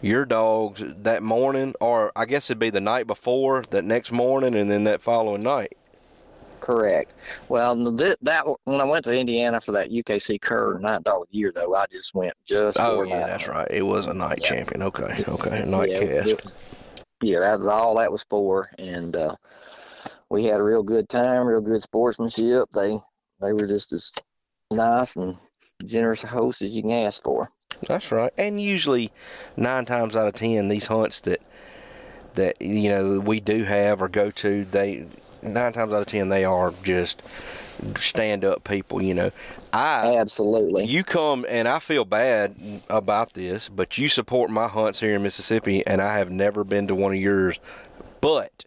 your 0.00 0.24
dogs 0.24 0.82
that 0.86 1.22
morning, 1.22 1.74
or 1.80 2.10
I 2.16 2.24
guess 2.24 2.48
it'd 2.50 2.58
be 2.58 2.70
the 2.70 2.80
night 2.80 3.06
before, 3.06 3.64
that 3.70 3.84
next 3.84 4.10
morning, 4.12 4.54
and 4.54 4.70
then 4.70 4.84
that 4.84 5.02
following 5.02 5.42
night. 5.42 5.76
correct. 6.60 7.12
Well, 7.48 7.96
th- 7.96 8.16
that 8.22 8.44
when 8.64 8.80
I 8.80 8.84
went 8.84 9.04
to 9.06 9.12
Indiana 9.12 9.60
for 9.60 9.72
that 9.72 9.90
UKC 9.90 10.40
Cur 10.40 10.78
Night 10.78 11.04
Dog 11.04 11.22
of 11.22 11.28
the 11.30 11.36
Year, 11.36 11.52
though, 11.54 11.74
I 11.74 11.86
just 11.90 12.14
went 12.14 12.34
just 12.46 12.78
Oh 12.80 13.02
yeah, 13.02 13.26
that's 13.26 13.48
right. 13.48 13.68
It 13.70 13.82
was 13.82 14.06
a 14.06 14.14
night 14.14 14.38
Yeah. 14.40 14.48
champion. 14.48 14.82
Okay, 14.82 15.24
okay, 15.28 15.64
night 15.68 15.90
yeah, 15.90 16.00
cast. 16.00 16.28
it 16.30 16.52
yeah, 17.20 17.40
that 17.40 17.58
was 17.58 17.66
all 17.66 17.96
that 17.96 18.12
was 18.12 18.24
for, 18.30 18.70
and 18.78 19.16
uh, 19.16 19.34
we 20.30 20.44
had 20.44 20.60
a 20.60 20.62
real 20.62 20.82
good 20.82 21.08
time, 21.08 21.46
real 21.46 21.60
good 21.60 21.82
sportsmanship. 21.82 22.68
They 22.72 22.96
they 23.40 23.52
were 23.52 23.66
just 23.66 23.92
as 23.92 24.12
nice 24.70 25.16
and 25.16 25.36
generous 25.84 26.24
a 26.24 26.26
host 26.26 26.62
as 26.62 26.74
you 26.74 26.82
can 26.82 26.90
ask 26.90 27.22
for. 27.22 27.50
That's 27.86 28.10
right. 28.10 28.32
And 28.38 28.60
usually, 28.60 29.12
nine 29.56 29.84
times 29.84 30.16
out 30.16 30.28
of 30.28 30.34
ten, 30.34 30.68
these 30.68 30.86
hunts 30.86 31.20
that 31.22 31.40
that 32.34 32.60
you 32.60 32.90
know 32.90 33.20
we 33.20 33.40
do 33.40 33.64
have 33.64 34.02
or 34.02 34.08
go 34.08 34.30
to, 34.30 34.64
they 34.64 35.06
nine 35.42 35.72
times 35.72 35.92
out 35.92 36.02
of 36.02 36.06
ten 36.06 36.28
they 36.28 36.44
are 36.44 36.72
just 36.82 37.22
stand 37.96 38.44
up 38.44 38.64
people. 38.64 39.02
You 39.02 39.14
know, 39.14 39.30
I 39.72 40.16
Absolutely. 40.16 40.86
you 40.86 41.04
come 41.04 41.44
and 41.48 41.68
I 41.68 41.78
feel 41.78 42.04
bad 42.04 42.54
about 42.88 43.34
this, 43.34 43.68
but 43.68 43.98
you 43.98 44.08
support 44.08 44.50
my 44.50 44.68
hunts 44.68 45.00
here 45.00 45.14
in 45.14 45.22
Mississippi, 45.22 45.86
and 45.86 46.00
I 46.00 46.18
have 46.18 46.30
never 46.30 46.64
been 46.64 46.88
to 46.88 46.94
one 46.94 47.12
of 47.12 47.20
yours. 47.20 47.58
But 48.20 48.64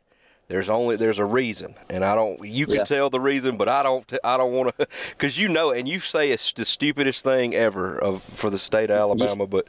there's 0.51 0.67
only 0.69 0.97
there's 0.97 1.19
a 1.19 1.23
reason, 1.25 1.75
and 1.89 2.03
I 2.03 2.13
don't. 2.13 2.45
You 2.45 2.65
can 2.65 2.75
Yeah. 2.75 2.83
tell 2.83 3.09
the 3.09 3.21
reason, 3.21 3.55
but 3.55 3.69
I 3.69 3.83
don't. 3.83 4.11
I 4.21 4.35
don't 4.35 4.51
want 4.51 4.77
to, 4.77 4.87
because 5.11 5.39
you 5.39 5.47
know, 5.47 5.71
and 5.71 5.87
you 5.87 6.01
say 6.01 6.29
it's 6.29 6.51
the 6.51 6.65
stupidest 6.65 7.23
thing 7.23 7.55
ever 7.55 7.97
of 7.97 8.21
for 8.21 8.49
the 8.49 8.59
state 8.59 8.91
of 8.91 8.97
Alabama, 8.97 9.47
but 9.47 9.65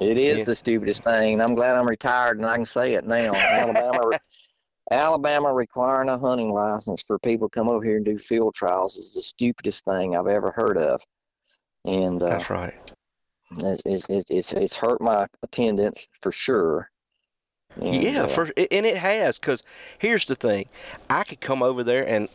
It 0.00 0.16
is 0.16 0.38
Yeah. 0.38 0.44
the 0.44 0.54
stupidest 0.54 1.04
thing, 1.04 1.34
and 1.34 1.42
I'm 1.42 1.54
glad 1.54 1.76
I'm 1.76 1.86
retired 1.86 2.38
and 2.38 2.46
I 2.46 2.56
can 2.56 2.64
say 2.64 2.94
it 2.94 3.06
now. 3.06 3.32
Alabama, 3.32 4.18
Alabama 4.90 5.52
requiring 5.52 6.08
a 6.08 6.16
hunting 6.18 6.50
license 6.50 7.02
for 7.02 7.18
people 7.18 7.50
to 7.50 7.54
come 7.54 7.68
over 7.68 7.84
here 7.84 7.96
and 7.96 8.06
do 8.06 8.16
field 8.18 8.54
trials 8.54 8.96
is 8.96 9.12
the 9.12 9.22
stupidest 9.22 9.84
thing 9.84 10.16
I've 10.16 10.28
ever 10.28 10.50
heard 10.50 10.78
of, 10.78 11.02
and 11.84 12.22
uh, 12.22 12.30
that's 12.30 12.48
right. 12.48 12.74
it's, 13.58 13.82
it's 13.84 14.06
it's 14.08 14.30
it's 14.30 14.52
it's 14.54 14.76
hurt 14.76 15.02
my 15.02 15.26
attendance 15.42 16.08
for 16.22 16.32
sure. 16.32 16.90
Yeah, 17.80 18.22
uh, 18.24 18.26
for 18.28 18.44
and 18.56 18.86
it 18.86 18.96
has 18.98 19.38
because 19.38 19.62
here's 19.98 20.24
the 20.24 20.34
thing, 20.34 20.68
I 21.10 21.24
could 21.24 21.40
come 21.40 21.62
over 21.62 21.82
there 21.82 22.06
and 22.06 22.28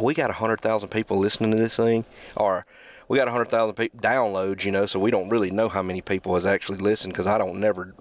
we 0.00 0.14
got 0.14 0.30
a 0.30 0.34
hundred 0.34 0.60
thousand 0.60 0.90
people 0.90 1.18
listening 1.18 1.50
to 1.50 1.56
this 1.56 1.76
thing, 1.76 2.04
or 2.36 2.66
we 3.08 3.18
got 3.18 3.28
a 3.28 3.32
hundred 3.32 3.48
thousand 3.48 3.74
people 3.74 3.98
downloads, 4.00 4.64
you 4.64 4.70
know, 4.70 4.86
so 4.86 5.00
we 5.00 5.10
don't 5.10 5.28
really 5.28 5.50
know 5.50 5.68
how 5.68 5.82
many 5.82 6.00
people 6.00 6.34
has 6.34 6.46
actually 6.46 6.78
listened 6.78 7.12
because 7.12 7.26
I 7.26 7.38
don't 7.38 7.58
never 7.58 7.94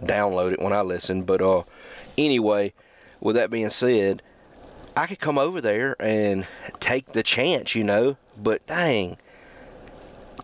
download 0.00 0.52
it 0.52 0.60
when 0.60 0.72
I 0.72 0.80
listen. 0.80 1.22
But 1.22 1.40
uh, 1.40 1.62
anyway, 2.16 2.72
with 3.20 3.36
that 3.36 3.50
being 3.50 3.68
said, 3.68 4.22
I 4.96 5.06
could 5.06 5.20
come 5.20 5.38
over 5.38 5.60
there 5.60 5.94
and 6.00 6.44
take 6.80 7.06
the 7.12 7.22
chance, 7.22 7.76
you 7.76 7.84
know, 7.84 8.16
but 8.36 8.66
dang. 8.66 9.16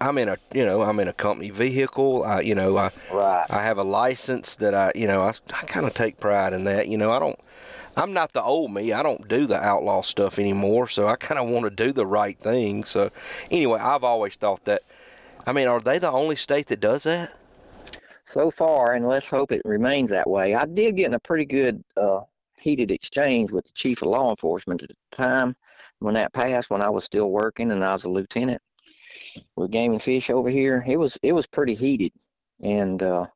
I'm 0.01 0.19
in 0.19 0.29
a, 0.29 0.37
you 0.53 0.65
know, 0.65 0.83
I'm 0.83 0.99
in 1.01 1.09
a 1.09 1.13
company 1.13 1.51
vehicle. 1.51 2.25
I, 2.25 2.41
you 2.41 2.55
know, 2.55 2.77
I, 2.77 2.91
right. 3.13 3.47
I 3.51 3.63
have 3.63 3.79
a 3.79 3.85
license 3.85 4.57
that 4.57 4.75
I, 4.75 4.93
you 4.95 5.07
know, 5.07 5.23
I, 5.23 5.33
I 5.51 5.65
kind 5.67 5.87
of 5.87 5.95
take 5.95 6.19
pride 6.19 6.53
in 6.53 6.65
that. 6.65 6.89
You 6.89 6.99
know, 6.99 7.13
I 7.13 7.19
don't, 7.19 7.39
I'm 7.97 8.13
not 8.13 8.33
the 8.33 8.43
old 8.43 8.73
me. 8.73 8.93
I 8.93 9.03
don't 9.03 9.29
do 9.29 9.47
the 9.47 9.57
outlaw 9.57 10.03
stuff 10.03 10.39
anymore. 10.39 10.89
So 10.89 11.07
I 11.07 11.17
kind 11.17 11.39
of 11.39 11.49
want 11.49 11.65
to 11.65 11.71
do 11.71 11.93
the 11.93 12.07
right 12.07 12.39
thing. 12.39 12.85
So 12.85 13.11
anyway, 13.51 13.79
I've 13.81 14.05
always 14.05 14.35
thought 14.35 14.65
that. 14.65 14.83
I 15.47 15.53
mean, 15.53 15.69
are 15.69 15.81
they 15.81 15.99
the 15.99 16.11
only 16.11 16.37
state 16.37 16.69
that 16.69 16.81
does 16.81 17.03
that? 17.03 17.37
So 18.25 18.51
far, 18.51 18.95
and 18.95 19.07
let's 19.07 19.27
hope 19.27 19.53
it 19.53 19.61
remains 19.67 20.09
that 20.09 20.29
way. 20.29 20.55
I 20.55 20.65
did 20.65 20.97
get 20.97 21.07
in 21.07 21.15
a 21.15 21.21
pretty 21.21 21.45
good 21.45 21.85
uh, 21.97 22.21
heated 22.59 22.91
exchange 22.91 23.53
with 23.53 23.67
the 23.67 23.73
chief 23.75 24.01
of 24.01 24.09
law 24.09 24.31
enforcement 24.31 24.83
at 24.83 24.89
the 24.89 25.17
time 25.17 25.55
when 25.99 26.15
that 26.15 26.33
passed. 26.33 26.71
When 26.71 26.81
I 26.81 26.89
was 26.89 27.05
still 27.05 27.31
working 27.31 27.71
and 27.71 27.85
I 27.85 27.93
was 27.93 28.05
a 28.05 28.09
lieutenant 28.09 28.63
with 29.57 29.71
game 29.71 29.93
and 29.93 30.03
fish 30.03 30.31
over 30.31 30.49
here, 30.49 30.85
it 30.87 30.99
was 30.99 31.19
it 31.23 31.33
was 31.33 31.47
pretty 31.47 31.75
heated, 31.75 32.13
and 32.63 33.03
uh, 33.03 33.27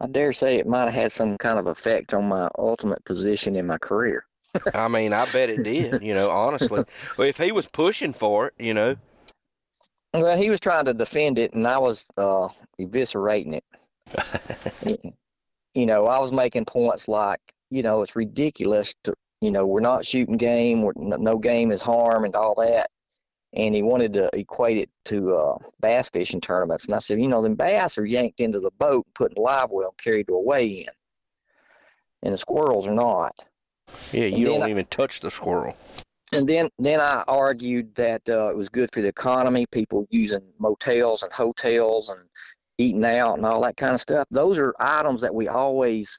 I 0.00 0.06
dare 0.08 0.32
say 0.32 0.56
it 0.56 0.66
might 0.66 0.84
have 0.84 0.94
had 0.94 1.12
some 1.12 1.38
kind 1.38 1.58
of 1.58 1.66
effect 1.66 2.12
on 2.12 2.28
my 2.28 2.48
ultimate 2.58 3.04
position 3.04 3.56
in 3.56 3.66
my 3.66 3.78
career. 3.78 4.24
I 4.74 4.88
mean, 4.88 5.12
I 5.12 5.26
bet 5.26 5.50
it 5.50 5.62
did. 5.62 6.02
You 6.02 6.14
know, 6.14 6.30
honestly, 6.30 6.84
well, 7.16 7.28
if 7.28 7.38
he 7.38 7.52
was 7.52 7.66
pushing 7.66 8.12
for 8.12 8.48
it, 8.48 8.54
you 8.58 8.74
know, 8.74 8.96
Well, 10.12 10.36
he 10.36 10.50
was 10.50 10.60
trying 10.60 10.84
to 10.86 10.94
defend 10.94 11.38
it, 11.38 11.54
and 11.54 11.66
I 11.66 11.78
was 11.78 12.06
uh, 12.16 12.48
eviscerating 12.80 13.60
it. 13.60 15.14
you 15.74 15.86
know, 15.86 16.06
I 16.06 16.18
was 16.18 16.32
making 16.32 16.66
points 16.66 17.08
like, 17.08 17.40
you 17.70 17.82
know, 17.82 18.02
it's 18.02 18.16
ridiculous 18.16 18.94
to, 19.04 19.14
you 19.40 19.50
know, 19.50 19.66
we're 19.66 19.80
not 19.80 20.04
shooting 20.04 20.36
game, 20.36 20.90
no 20.96 21.38
game 21.38 21.70
is 21.72 21.80
harm, 21.80 22.24
and 22.24 22.34
all 22.34 22.54
that. 22.56 22.90
And 23.54 23.74
he 23.74 23.82
wanted 23.82 24.14
to 24.14 24.30
equate 24.32 24.78
it 24.78 24.88
to 25.06 25.34
uh, 25.36 25.58
bass 25.80 26.08
fishing 26.10 26.40
tournaments, 26.40 26.86
and 26.86 26.94
I 26.94 26.98
said, 26.98 27.20
you 27.20 27.28
know, 27.28 27.42
them 27.42 27.54
bass 27.54 27.98
are 27.98 28.06
yanked 28.06 28.40
into 28.40 28.60
the 28.60 28.70
boat, 28.78 29.04
and 29.04 29.14
put 29.14 29.36
in 29.36 29.42
live 29.42 29.70
well, 29.70 29.88
and 29.88 29.98
carried 29.98 30.28
to 30.28 30.34
a 30.34 30.40
weigh-in, 30.42 30.88
and 32.22 32.32
the 32.32 32.38
squirrels 32.38 32.86
are 32.88 32.94
not. 32.94 33.34
yeah, 34.12 34.24
you 34.24 34.46
don't 34.46 34.62
I- 34.62 34.70
even 34.70 34.86
touch 34.86 35.20
the 35.20 35.30
squirrel. 35.30 35.76
And 36.34 36.48
then, 36.48 36.70
then 36.78 36.98
I 36.98 37.24
argued 37.28 37.94
that 37.96 38.22
uh, 38.26 38.48
it 38.48 38.56
was 38.56 38.70
good 38.70 38.88
for 38.90 39.02
the 39.02 39.08
economy, 39.08 39.66
people 39.66 40.06
using 40.08 40.40
motels 40.58 41.22
and 41.22 41.30
hotels 41.30 42.08
and 42.08 42.20
eating 42.78 43.04
out 43.04 43.34
and 43.36 43.44
all 43.44 43.60
that 43.64 43.76
kind 43.76 43.92
of 43.92 44.00
stuff. 44.00 44.26
Those 44.30 44.58
are 44.58 44.74
items 44.80 45.20
that 45.20 45.34
we 45.34 45.48
always 45.48 46.18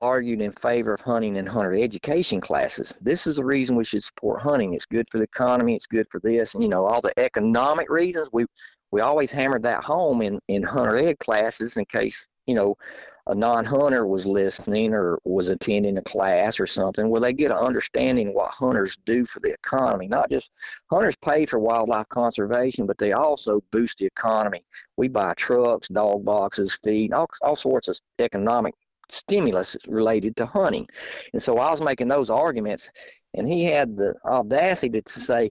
argued 0.00 0.40
in 0.40 0.52
favor 0.52 0.94
of 0.94 1.00
hunting 1.00 1.36
and 1.38 1.48
hunter 1.48 1.74
education 1.74 2.40
classes. 2.40 2.96
This 3.00 3.26
is 3.26 3.36
the 3.36 3.44
reason 3.44 3.76
we 3.76 3.84
should 3.84 4.04
support 4.04 4.42
hunting. 4.42 4.74
It's 4.74 4.86
good 4.86 5.08
for 5.10 5.18
the 5.18 5.24
economy. 5.24 5.74
It's 5.74 5.86
good 5.86 6.06
for 6.10 6.20
this, 6.20 6.54
and 6.54 6.62
you 6.62 6.68
know 6.68 6.86
all 6.86 7.00
the 7.00 7.18
economic 7.18 7.88
reasons. 7.90 8.28
We 8.32 8.46
we 8.92 9.00
always 9.00 9.32
hammered 9.32 9.62
that 9.64 9.84
home 9.84 10.22
in 10.22 10.40
in 10.48 10.62
hunter 10.62 10.96
ed 10.96 11.18
classes 11.18 11.76
in 11.76 11.84
case 11.86 12.26
you 12.46 12.54
know 12.54 12.76
a 13.28 13.34
non-hunter 13.34 14.06
was 14.06 14.24
listening 14.24 14.94
or 14.94 15.18
was 15.24 15.48
attending 15.48 15.98
a 15.98 16.02
class 16.02 16.60
or 16.60 16.66
something 16.66 17.08
where 17.08 17.20
they 17.20 17.32
get 17.32 17.50
an 17.50 17.56
understanding 17.56 18.32
what 18.32 18.52
hunters 18.52 18.96
do 19.04 19.24
for 19.24 19.40
the 19.40 19.52
economy 19.52 20.06
not 20.06 20.30
just 20.30 20.50
hunters 20.90 21.16
pay 21.16 21.44
for 21.44 21.58
wildlife 21.58 22.08
conservation 22.08 22.86
but 22.86 22.96
they 22.98 23.12
also 23.12 23.60
boost 23.72 23.98
the 23.98 24.06
economy 24.06 24.62
we 24.96 25.08
buy 25.08 25.34
trucks 25.34 25.88
dog 25.88 26.24
boxes 26.24 26.78
feed 26.84 27.12
all, 27.12 27.28
all 27.42 27.56
sorts 27.56 27.88
of 27.88 27.98
economic 28.20 28.74
stimulus 29.08 29.76
related 29.88 30.36
to 30.36 30.46
hunting 30.46 30.86
and 31.32 31.42
so 31.42 31.58
i 31.58 31.70
was 31.70 31.80
making 31.80 32.08
those 32.08 32.30
arguments 32.30 32.90
and 33.34 33.46
he 33.46 33.64
had 33.64 33.96
the 33.96 34.14
audacity 34.24 35.00
to 35.00 35.20
say 35.20 35.50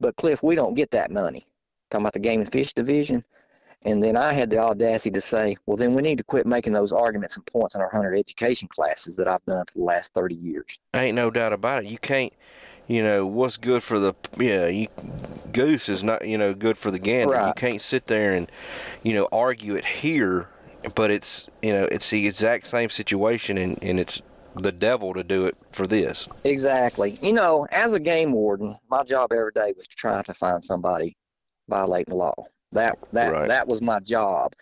but 0.00 0.16
cliff 0.16 0.42
we 0.42 0.54
don't 0.54 0.74
get 0.74 0.90
that 0.90 1.10
money 1.10 1.46
talking 1.90 2.04
about 2.04 2.12
the 2.12 2.18
game 2.18 2.40
and 2.40 2.52
fish 2.52 2.72
division 2.72 3.24
and 3.84 4.02
then 4.02 4.16
I 4.16 4.32
had 4.32 4.50
the 4.50 4.58
audacity 4.58 5.12
to 5.12 5.20
say, 5.20 5.56
well, 5.66 5.76
then 5.76 5.94
we 5.94 6.02
need 6.02 6.18
to 6.18 6.24
quit 6.24 6.46
making 6.46 6.72
those 6.72 6.92
arguments 6.92 7.36
and 7.36 7.46
points 7.46 7.74
in 7.74 7.80
our 7.80 7.88
hunter 7.88 8.14
education 8.14 8.68
classes 8.68 9.16
that 9.16 9.28
I've 9.28 9.44
done 9.44 9.64
for 9.66 9.78
the 9.78 9.84
last 9.84 10.12
30 10.14 10.34
years. 10.34 10.78
Ain't 10.94 11.14
no 11.14 11.30
doubt 11.30 11.52
about 11.52 11.84
it. 11.84 11.88
You 11.88 11.98
can't, 11.98 12.32
you 12.88 13.04
know, 13.04 13.24
what's 13.24 13.56
good 13.56 13.84
for 13.84 14.00
the 14.00 14.14
yeah, 14.38 14.66
you, 14.66 14.88
goose 15.52 15.88
is 15.88 16.02
not, 16.02 16.26
you 16.26 16.38
know, 16.38 16.54
good 16.54 16.76
for 16.76 16.90
the 16.90 16.98
gander. 16.98 17.46
You 17.46 17.52
can't 17.54 17.80
sit 17.80 18.06
there 18.06 18.34
and, 18.34 18.50
you 19.04 19.14
know, 19.14 19.28
argue 19.30 19.76
it 19.76 19.84
here, 19.84 20.48
but 20.94 21.10
it's, 21.10 21.48
you 21.62 21.72
know, 21.72 21.84
it's 21.90 22.10
the 22.10 22.26
exact 22.26 22.66
same 22.66 22.90
situation 22.90 23.58
and, 23.58 23.82
and 23.82 23.98
it's 24.00 24.22
the 24.54 24.72
devil 24.72 25.14
to 25.14 25.22
do 25.22 25.46
it 25.46 25.56
for 25.72 25.86
this. 25.86 26.28
Exactly. 26.44 27.16
You 27.22 27.32
know, 27.32 27.66
as 27.70 27.92
a 27.92 28.00
game 28.00 28.32
warden, 28.32 28.76
my 28.90 29.02
job 29.02 29.32
every 29.32 29.52
day 29.54 29.72
was 29.76 29.86
to 29.86 29.96
try 29.96 30.22
to 30.22 30.34
find 30.34 30.64
somebody 30.64 31.16
violating 31.68 32.12
the 32.12 32.16
law. 32.16 32.34
That 32.72 32.98
that 33.12 33.32
Right. 33.32 33.48
that 33.48 33.66
was 33.66 33.80
my 33.80 34.00
job. 34.00 34.52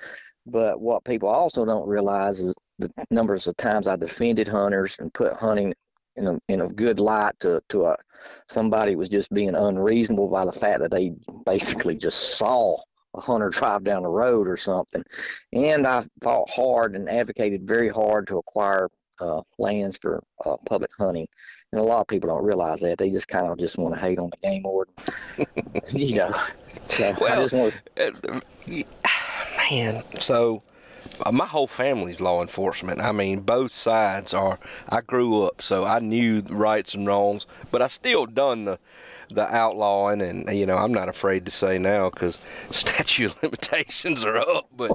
But 0.46 0.81
what 0.81 1.05
people 1.05 1.29
also 1.29 1.64
don't 1.64 1.88
realize 1.88 2.40
is 2.40 2.55
the 2.79 2.90
numbers 3.11 3.46
of 3.46 3.57
times 3.57 3.88
I 3.88 3.96
defended 3.96 4.46
hunters 4.46 4.96
and 5.00 5.12
put 5.12 5.33
hunting 5.35 5.74
in 6.16 6.26
a 6.29 6.38
in 6.48 6.61
a 6.61 6.68
good 6.68 7.00
light 7.00 7.35
to 7.40 7.62
to 7.70 7.87
a 7.87 7.96
somebody 8.48 8.96
was 8.96 9.09
just 9.09 9.33
being 9.33 9.55
unreasonable 9.55 10.29
by 10.29 10.44
the 10.44 10.52
fact 10.52 10.81
that 10.81 10.90
they 10.90 11.14
basically 11.44 11.96
just 11.96 12.37
saw 12.37 12.79
a 13.16 13.20
hunter 13.20 13.48
drive 13.50 13.85
down 13.85 14.02
the 14.02 14.09
road 14.09 14.48
or 14.48 14.57
something. 14.57 15.02
And 15.52 15.87
I 15.87 16.05
fought 16.22 16.50
hard 16.50 16.94
and 16.94 17.09
advocated 17.09 17.66
very 17.66 17.88
hard 17.88 18.26
to 18.29 18.38
acquire 18.38 18.88
uh, 19.20 19.42
lands 19.59 19.98
for 19.98 20.22
uh, 20.44 20.57
public 20.66 20.90
hunting. 20.98 21.26
And 21.72 21.81
a 21.81 21.85
lot 21.85 22.02
of 22.02 22.07
people 22.07 22.29
don't 22.29 22.44
realize 22.44 22.81
that. 22.81 22.98
They 22.98 23.11
just 23.11 23.29
kind 23.29 23.48
of 23.48 23.59
just 23.59 23.79
want 23.79 23.94
to 23.94 24.00
hate 24.00 24.18
on 24.18 24.31
the 24.31 24.48
game 24.48 24.62
warden. 24.62 24.94
you 25.90 26.16
know. 26.16 26.31
So 26.87 27.09
I 27.26 27.37
just 27.37 27.55
want 27.55 27.81
to 27.96 28.35
Uh, 28.35 28.40
Man, 29.70 30.02
so 30.20 30.62
uh, 31.24 31.33
my 31.33 31.46
whole 31.46 31.66
family's 31.66 32.20
law 32.20 32.40
enforcement. 32.40 33.00
I 33.00 33.11
mean, 33.11 33.40
both 33.40 33.72
sides 33.72 34.33
are. 34.33 34.61
I 34.88 35.00
grew 35.00 35.42
up, 35.42 35.61
so 35.61 35.85
I 35.85 35.98
knew 35.98 36.40
the 36.40 36.55
rights 36.55 36.94
and 36.94 37.07
wrongs, 37.07 37.46
but 37.72 37.83
I 37.83 37.88
still 37.88 38.26
done 38.26 38.64
the 38.64 38.79
the 39.31 39.55
outlawing, 39.55 40.21
and 40.21 40.49
you 40.57 40.67
know, 40.67 40.77
I'm 40.77 40.93
not 40.93 41.09
afraid 41.09 41.45
to 41.47 41.51
say 41.51 41.79
now 41.79 42.11
because 42.11 42.39
statute 42.71 43.41
limitations 43.43 44.25
are 44.25 44.39
up. 44.39 44.69
But 44.77 44.93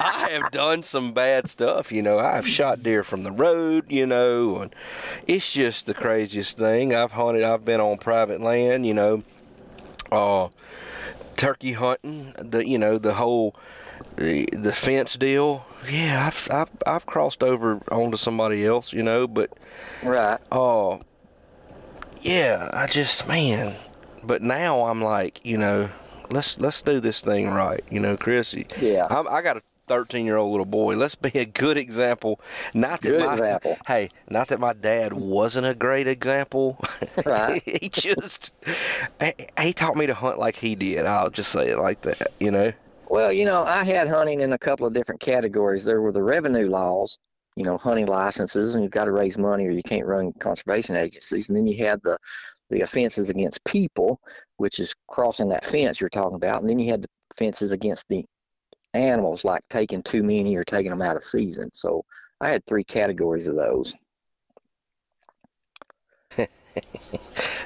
I 0.00 0.28
have 0.30 0.50
done 0.50 0.82
some 0.82 1.12
bad 1.12 1.48
stuff. 1.48 1.92
You 1.92 2.02
know, 2.02 2.18
I've 2.18 2.46
shot 2.46 2.82
deer 2.82 3.02
from 3.02 3.22
the 3.22 3.32
road. 3.32 3.90
You 3.90 4.06
know, 4.06 4.58
and 4.58 4.74
it's 5.26 5.52
just 5.52 5.86
the 5.86 5.94
craziest 5.94 6.58
thing. 6.58 6.94
I've 6.94 7.12
hunted. 7.12 7.42
I've 7.42 7.64
been 7.64 7.80
on 7.80 7.98
private 7.98 8.40
land. 8.40 8.86
You 8.86 8.94
know, 8.94 9.22
uh, 10.10 10.48
turkey 11.36 11.72
hunting. 11.72 12.32
The 12.38 12.66
you 12.66 12.78
know 12.78 12.98
the 12.98 13.14
whole 13.14 13.54
the, 14.16 14.48
the 14.52 14.72
fence 14.72 15.16
deal. 15.16 15.66
Yeah, 15.90 16.26
I've, 16.26 16.48
I've 16.50 16.70
I've 16.86 17.06
crossed 17.06 17.42
over 17.42 17.80
onto 17.90 18.16
somebody 18.16 18.64
else, 18.64 18.92
you 18.92 19.02
know, 19.02 19.26
but 19.26 19.50
right. 20.02 20.38
oh, 20.52 21.00
yeah, 22.24 22.70
I 22.72 22.86
just 22.86 23.28
man. 23.28 23.74
But 24.24 24.42
now 24.42 24.86
I'm 24.86 25.02
like, 25.02 25.44
you 25.44 25.58
know, 25.58 25.90
let's 26.30 26.58
let's 26.58 26.82
do 26.82 27.00
this 27.00 27.20
thing 27.20 27.48
right, 27.48 27.84
you 27.90 28.00
know, 28.00 28.16
Chris. 28.16 28.54
Yeah. 28.80 29.06
I'm, 29.08 29.28
I 29.28 29.42
got 29.42 29.58
a 29.58 29.62
13 29.86 30.24
year 30.24 30.36
old 30.36 30.50
little 30.50 30.66
boy. 30.66 30.96
Let's 30.96 31.14
be 31.14 31.30
a 31.38 31.44
good 31.44 31.76
example. 31.76 32.40
Not 32.72 33.02
that 33.02 33.08
Good 33.08 33.20
my 33.20 33.32
example. 33.34 33.76
hey, 33.86 34.10
not 34.30 34.48
that 34.48 34.60
my 34.60 34.72
dad 34.72 35.12
wasn't 35.12 35.66
a 35.66 35.74
great 35.74 36.06
example. 36.06 36.78
Right. 37.24 37.62
he 37.80 37.88
just 37.88 38.52
he 39.60 39.72
taught 39.72 39.96
me 39.96 40.06
to 40.06 40.14
hunt 40.14 40.38
like 40.38 40.56
he 40.56 40.74
did. 40.74 41.06
I'll 41.06 41.30
just 41.30 41.52
say 41.52 41.68
it 41.68 41.78
like 41.78 42.02
that, 42.02 42.28
you 42.40 42.50
know. 42.50 42.72
Well, 43.08 43.32
you 43.32 43.44
know, 43.44 43.62
I 43.62 43.84
had 43.84 44.08
hunting 44.08 44.40
in 44.40 44.52
a 44.52 44.58
couple 44.58 44.86
of 44.86 44.94
different 44.94 45.20
categories. 45.20 45.84
There 45.84 46.00
were 46.00 46.12
the 46.12 46.22
revenue 46.22 46.68
laws, 46.68 47.18
you 47.56 47.64
know, 47.64 47.78
hunting 47.78 48.06
licenses, 48.06 48.74
and 48.74 48.82
you've 48.82 48.92
got 48.92 49.04
to 49.04 49.12
raise 49.12 49.38
money 49.38 49.66
or 49.66 49.70
you 49.70 49.82
can't 49.82 50.06
run 50.06 50.32
conservation 50.34 50.96
agencies. 50.96 51.48
And 51.48 51.56
then 51.56 51.66
you 51.66 51.84
had 51.84 52.00
the 52.02 52.18
the 52.70 52.80
offenses 52.80 53.30
against 53.30 53.62
people, 53.64 54.20
which 54.56 54.80
is 54.80 54.94
crossing 55.08 55.50
that 55.50 55.64
fence 55.64 56.00
you're 56.00 56.08
talking 56.08 56.36
about. 56.36 56.60
And 56.60 56.68
then 56.68 56.78
you 56.78 56.90
had 56.90 57.02
the 57.02 57.08
offenses 57.32 57.72
against 57.72 58.08
the 58.08 58.24
animals, 58.94 59.44
like 59.44 59.62
taking 59.68 60.02
too 60.02 60.22
many 60.22 60.56
or 60.56 60.64
taking 60.64 60.90
them 60.90 61.02
out 61.02 61.16
of 61.16 61.24
season. 61.24 61.70
So 61.74 62.04
I 62.40 62.48
had 62.48 62.64
three 62.64 62.84
categories 62.84 63.48
of 63.48 63.56
those. 63.56 63.94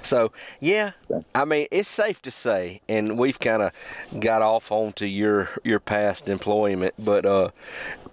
So 0.03 0.33
yeah, 0.61 0.93
I 1.35 1.45
mean 1.45 1.67
it's 1.71 1.89
safe 1.89 2.23
to 2.23 2.31
say, 2.31 2.81
and 2.89 3.19
we've 3.19 3.39
kind 3.39 3.63
of 3.63 3.73
got 4.21 4.41
off 4.41 4.73
onto 4.73 5.05
your 5.05 5.51
your 5.65 5.81
past 5.81 6.29
employment, 6.29 6.95
but 6.99 7.27
uh, 7.27 7.51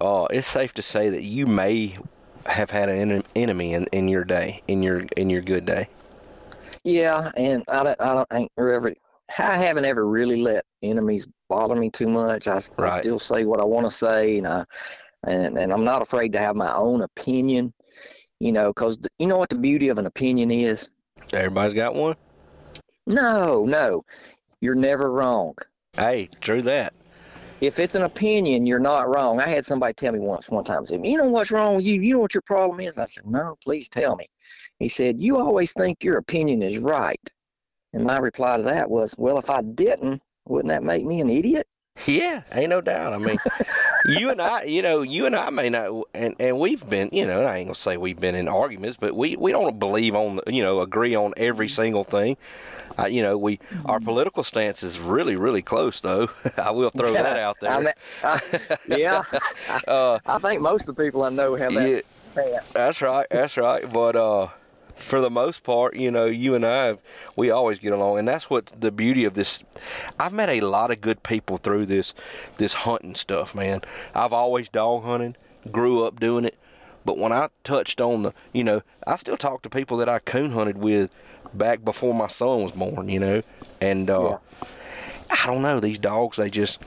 uh, 0.01 0.25
it's 0.29 0.47
safe 0.47 0.73
to 0.73 0.81
say 0.81 1.10
that 1.10 1.23
you 1.23 1.45
may 1.45 1.95
have 2.47 2.71
had 2.71 2.89
an 2.89 3.12
en- 3.12 3.23
enemy 3.36 3.73
in, 3.73 3.86
in 3.91 4.08
your 4.10 4.25
day, 4.25 4.62
in 4.67 4.84
your 4.84 5.03
in 5.15 5.29
your 5.29 5.41
good 5.41 5.65
day. 5.65 5.88
Yeah, 6.84 7.31
and 7.36 7.63
I 7.67 7.84
don't, 7.84 8.01
I 8.01 8.13
don't 8.13 8.27
I 8.31 8.38
ain't 8.39 8.51
ever, 8.58 8.93
I 9.39 9.58
haven't 9.58 9.86
ever 9.86 10.05
really 10.05 10.41
let 10.41 10.65
enemies 10.84 11.27
bother 11.49 11.75
me 11.75 11.89
too 11.89 12.08
much. 12.08 12.47
I, 12.47 12.60
Right. 12.77 12.99
still 12.99 13.19
say 13.19 13.45
what 13.45 13.60
I 13.60 13.65
want 13.65 13.88
to 13.88 13.91
say, 13.91 14.38
and 14.38 14.47
I, 14.47 14.65
and 15.25 15.58
and 15.58 15.73
I'm 15.73 15.84
not 15.84 16.01
afraid 16.01 16.34
to 16.34 16.39
have 16.39 16.55
my 16.55 16.73
own 16.75 17.01
opinion. 17.01 17.73
You 18.45 18.51
know, 18.51 18.67
because 18.67 18.99
you 19.17 19.25
know 19.25 19.39
what 19.39 19.49
the 19.49 19.58
beauty 19.58 19.88
of 19.88 19.97
an 19.97 20.05
opinion 20.05 20.51
is. 20.51 20.88
Everybody's 21.34 21.73
got 21.73 21.95
one. 21.95 22.15
No, 23.08 23.65
no, 23.65 24.05
you're 24.62 24.75
never 24.75 25.12
wrong. 25.12 25.55
Hey, 25.93 26.29
true 26.41 26.62
that. 26.62 26.93
If 27.60 27.79
it's 27.79 27.95
an 27.95 28.03
opinion, 28.03 28.67
you're 28.67 28.77
not 28.77 29.10
wrong. 29.10 29.39
I 29.39 29.47
had 29.47 29.65
somebody 29.65 29.95
tell 29.95 30.13
me 30.13 30.19
once, 30.19 30.47
one 30.47 30.63
time, 30.63 30.86
said, 30.86 31.03
"You 31.03 31.17
know 31.17 31.31
what's 31.31 31.49
wrong 31.49 31.75
with 31.75 31.86
you? 31.86 31.99
You 31.99 32.13
know 32.13 32.19
what 32.19 32.36
your 32.36 32.43
problem 32.43 32.81
is?" 32.81 32.99
I 32.99 33.08
said, 33.08 33.25
"No, 33.25 33.58
please 33.63 33.89
tell 33.89 34.15
me." 34.15 34.29
He 34.77 34.89
said, 34.89 35.19
"You 35.19 35.39
always 35.39 35.73
think 35.73 36.03
your 36.03 36.17
opinion 36.17 36.62
is 36.62 36.77
right." 36.77 37.27
And 37.93 38.03
my 38.03 38.19
reply 38.19 38.58
to 38.58 38.63
that 38.63 38.91
was, 38.91 39.15
"Well, 39.17 39.39
if 39.39 39.49
I 39.49 39.63
didn't, 39.63 40.21
wouldn't 40.47 40.71
that 40.71 40.84
make 40.84 41.03
me 41.03 41.19
an 41.19 41.31
idiot?" 41.31 41.65
Yeah, 42.05 42.43
ain't 42.51 42.69
no 42.69 42.81
doubt. 42.81 43.13
I 43.13 43.17
mean, 43.17 43.38
you 44.05 44.29
and 44.29 44.41
I, 44.41 44.63
you 44.63 44.81
know, 44.81 45.01
you 45.01 45.25
and 45.25 45.36
I 45.36 45.49
may 45.49 45.69
not, 45.69 46.03
and, 46.13 46.36
and 46.39 46.60
we've 46.60 46.88
been, 46.88 47.10
you 47.12 47.25
know, 47.25 47.43
I 47.43 47.58
ain't 47.58 47.67
gonna 47.67 47.75
say 47.75 47.97
we've 47.97 48.19
been 48.19 48.36
in 48.36 48.47
arguments, 48.47 48.97
but 48.97 49.15
we, 49.15 49.36
we 49.38 49.51
don't 49.51 49.79
believe 49.79 50.13
on, 50.13 50.39
you 50.47 50.62
know, 50.62 50.81
agree 50.81 51.15
on 51.15 51.34
every 51.38 51.69
single 51.69 52.03
thing. 52.03 52.38
Uh, 52.97 53.08
you 53.08 53.21
know, 53.21 53.38
we 53.38 53.60
our 53.86 53.99
political 53.99 54.43
stance 54.43 54.84
is 54.84 54.99
really, 54.99 55.36
really 55.36 55.62
close, 55.62 55.99
though. 55.99 56.29
I 56.58 56.71
will 56.71 56.89
throw 56.91 57.12
that 57.13 57.38
out 57.38 57.58
there. 57.62 57.71
I 57.71 57.79
mean, 57.79 57.93
I, 58.23 58.41
yeah, 58.88 59.23
uh, 59.88 60.19
I 60.25 60.38
think 60.38 60.62
most 60.62 60.88
of 60.88 60.95
the 60.95 61.03
people 61.03 61.23
I 61.23 61.29
know 61.29 61.55
have 61.55 61.73
that 61.73 61.89
yeah, 61.89 61.99
stance. 62.21 62.73
that's 62.73 63.01
right, 63.01 63.27
that's 63.29 63.58
right. 63.58 63.91
But 63.91 64.15
uh, 64.15 64.47
for 64.95 65.19
the 65.21 65.29
most 65.29 65.63
part, 65.63 65.95
you 65.95 66.10
know, 66.10 66.25
you 66.25 66.55
and 66.55 66.65
I, 66.65 66.86
have, 66.86 66.99
we 67.36 67.49
always 67.51 67.79
get 67.79 67.93
along, 67.93 68.19
and 68.19 68.27
that's 68.27 68.49
what 68.49 68.67
the 68.67 68.91
beauty 68.91 69.25
of 69.25 69.34
this. 69.34 69.63
I've 70.19 70.34
met 70.34 70.49
a 70.49 70.62
lot 70.62 70.91
of 70.91 71.01
good 71.01 71.21
people 71.23 71.58
through 71.58 71.86
this, 71.88 72.13
this 72.58 72.73
hunting 72.73 73.15
stuff, 73.15 73.53
man. 73.53 73.81
I've 74.13 74.34
always 74.34 74.69
dog 74.69 75.03
hunted, 75.03 75.38
grew 75.71 76.03
up 76.05 76.19
doing 76.19 76.45
it, 76.45 76.58
but 77.03 77.17
when 77.17 77.31
I 77.31 77.49
touched 77.63 77.99
on 78.01 78.23
the, 78.23 78.34
you 78.53 78.63
know, 78.63 78.81
I 79.05 79.15
still 79.17 79.38
talk 79.38 79.62
to 79.63 79.69
people 79.69 79.97
that 79.97 80.10
I 80.10 80.19
coon 80.19 80.51
hunted 80.51 80.77
with 80.77 81.12
back 81.53 81.84
before 81.86 82.13
my 82.13 82.27
son 82.27 82.63
was 82.63 82.71
born, 82.71 83.10
you 83.10 83.19
know, 83.19 83.41
and 83.81 84.10
uh, 84.10 84.38
I 85.29 85.45
don't 85.45 85.62
know 85.62 85.79
these 85.79 85.99
dogs. 85.99 86.38
They 86.38 86.49
just, 86.49 86.81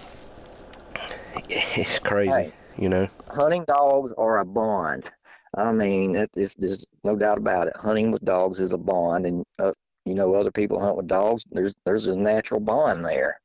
it's 1.49 1.99
crazy, 1.99 2.31
Hey. 2.31 2.53
you 2.77 2.89
know. 2.89 3.09
Hunting 3.29 3.65
dogs 3.65 4.13
are 4.19 4.39
a 4.39 4.45
bond. 4.45 5.13
I 5.57 5.73
mean, 5.73 6.17
it, 6.17 6.31
it's, 6.37 6.55
there's 6.55 6.87
no 7.05 7.17
doubt 7.17 7.39
about 7.39 7.69
it. 7.69 7.77
Hunting 7.77 8.11
with 8.11 8.25
dogs 8.25 8.61
is 8.61 8.73
a 8.73 8.79
bond, 8.79 9.27
and 9.27 9.45
uh, 9.59 9.73
you 10.05 10.15
know, 10.15 10.35
other 10.35 10.51
people 10.51 10.81
hunt 10.81 10.97
with 10.97 11.07
dogs. 11.07 11.45
There's 11.51 11.75
there's 11.85 12.07
a 12.07 12.17
natural 12.17 12.61
bond 12.61 13.05
there. 13.05 13.41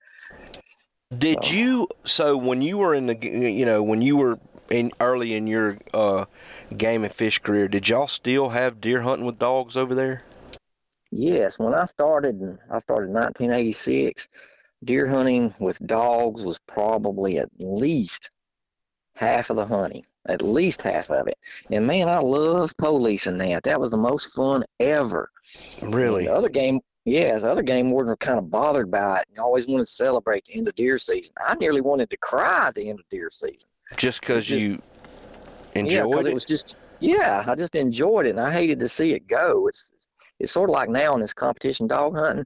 Did 1.18 1.44
So- 1.44 1.54
you 1.54 1.88
so 2.04 2.38
when 2.38 2.62
you 2.62 2.78
were 2.78 2.94
in 2.96 3.06
the 3.08 3.18
you 3.22 3.66
know 3.66 3.84
when 3.84 4.02
you 4.02 4.18
were 4.18 4.39
in 4.70 4.92
early 5.00 5.36
in 5.36 5.46
your 5.48 5.78
uh, 5.94 6.26
game 6.76 7.04
and 7.04 7.13
fish 7.13 7.39
career, 7.39 7.68
did 7.68 7.88
y'all 7.89 8.08
still 8.08 8.50
have 8.50 8.82
deer 8.82 9.02
hunting 9.02 9.26
with 9.26 9.38
dogs 9.39 9.78
over 9.78 9.94
there? 9.94 10.22
Yes, 11.12 11.60
when 11.60 11.76
I 11.76 11.86
started, 11.86 12.42
I 12.72 12.80
started 12.80 13.10
in 13.10 13.13
1986. 13.13 14.28
Deer 14.84 15.08
hunting 15.08 15.54
with 15.60 15.78
dogs 15.86 16.44
was 16.44 16.58
probably 16.68 17.38
at 17.38 17.50
least 17.60 18.32
half 19.16 19.52
of 19.52 19.56
the 19.58 19.66
hunting, 19.66 20.04
at 20.28 20.42
least 20.42 20.82
half 20.82 21.10
of 21.10 21.28
it. 21.28 21.38
And 21.72 21.86
man, 21.86 22.10
I 22.10 22.20
love 22.20 22.76
policing 22.78 23.38
that. 23.40 23.64
That 23.64 23.80
was 23.80 23.92
the 23.92 23.98
most 23.98 24.34
fun 24.34 24.64
ever. 24.80 25.30
Really? 25.82 26.26
The 26.26 26.34
other 26.34 26.50
game, 26.50 26.80
yes, 27.06 27.42
the 27.42 27.52
other 27.52 27.62
game 27.62 27.92
wardens 27.92 28.12
were 28.12 28.18
kind 28.18 28.40
of 28.40 28.50
bothered 28.50 28.90
by 28.90 29.20
it 29.20 29.28
and 29.30 29.40
always 29.40 29.68
wanted 29.68 29.86
to 29.86 29.92
celebrate 29.92 30.46
the 30.46 30.56
end 30.56 30.68
of 30.68 30.76
deer 30.76 30.98
season. 30.98 31.34
I 31.46 31.56
nearly 31.56 31.82
wanted 31.82 32.10
to 32.10 32.18
cry 32.18 32.68
at 32.68 32.76
the 32.76 32.90
end 32.90 33.00
of 33.00 33.10
deer 33.10 33.30
season. 33.32 33.70
Just 33.98 34.22
because 34.22 34.50
you 34.50 34.82
yeah, 35.76 35.82
enjoyed 35.82 36.12
because 36.12 36.26
it? 36.26 36.30
it 36.30 36.34
was 36.34 36.46
just 36.46 36.76
yeah, 37.00 37.44
I 37.46 37.56
just 37.56 37.76
enjoyed 37.76 38.26
it 38.26 38.32
and 38.32 38.40
I 38.40 38.52
hated 38.52 38.80
to 38.80 38.88
see 38.88 39.14
it 39.14 39.28
go. 39.28 39.68
It's 39.68 39.92
it's 40.40 40.52
sort 40.52 40.70
of 40.70 40.74
like 40.74 40.90
now 40.90 41.14
in 41.16 41.22
this 41.22 41.34
competition 41.34 41.88
dog 41.88 42.16
hunting. 42.16 42.46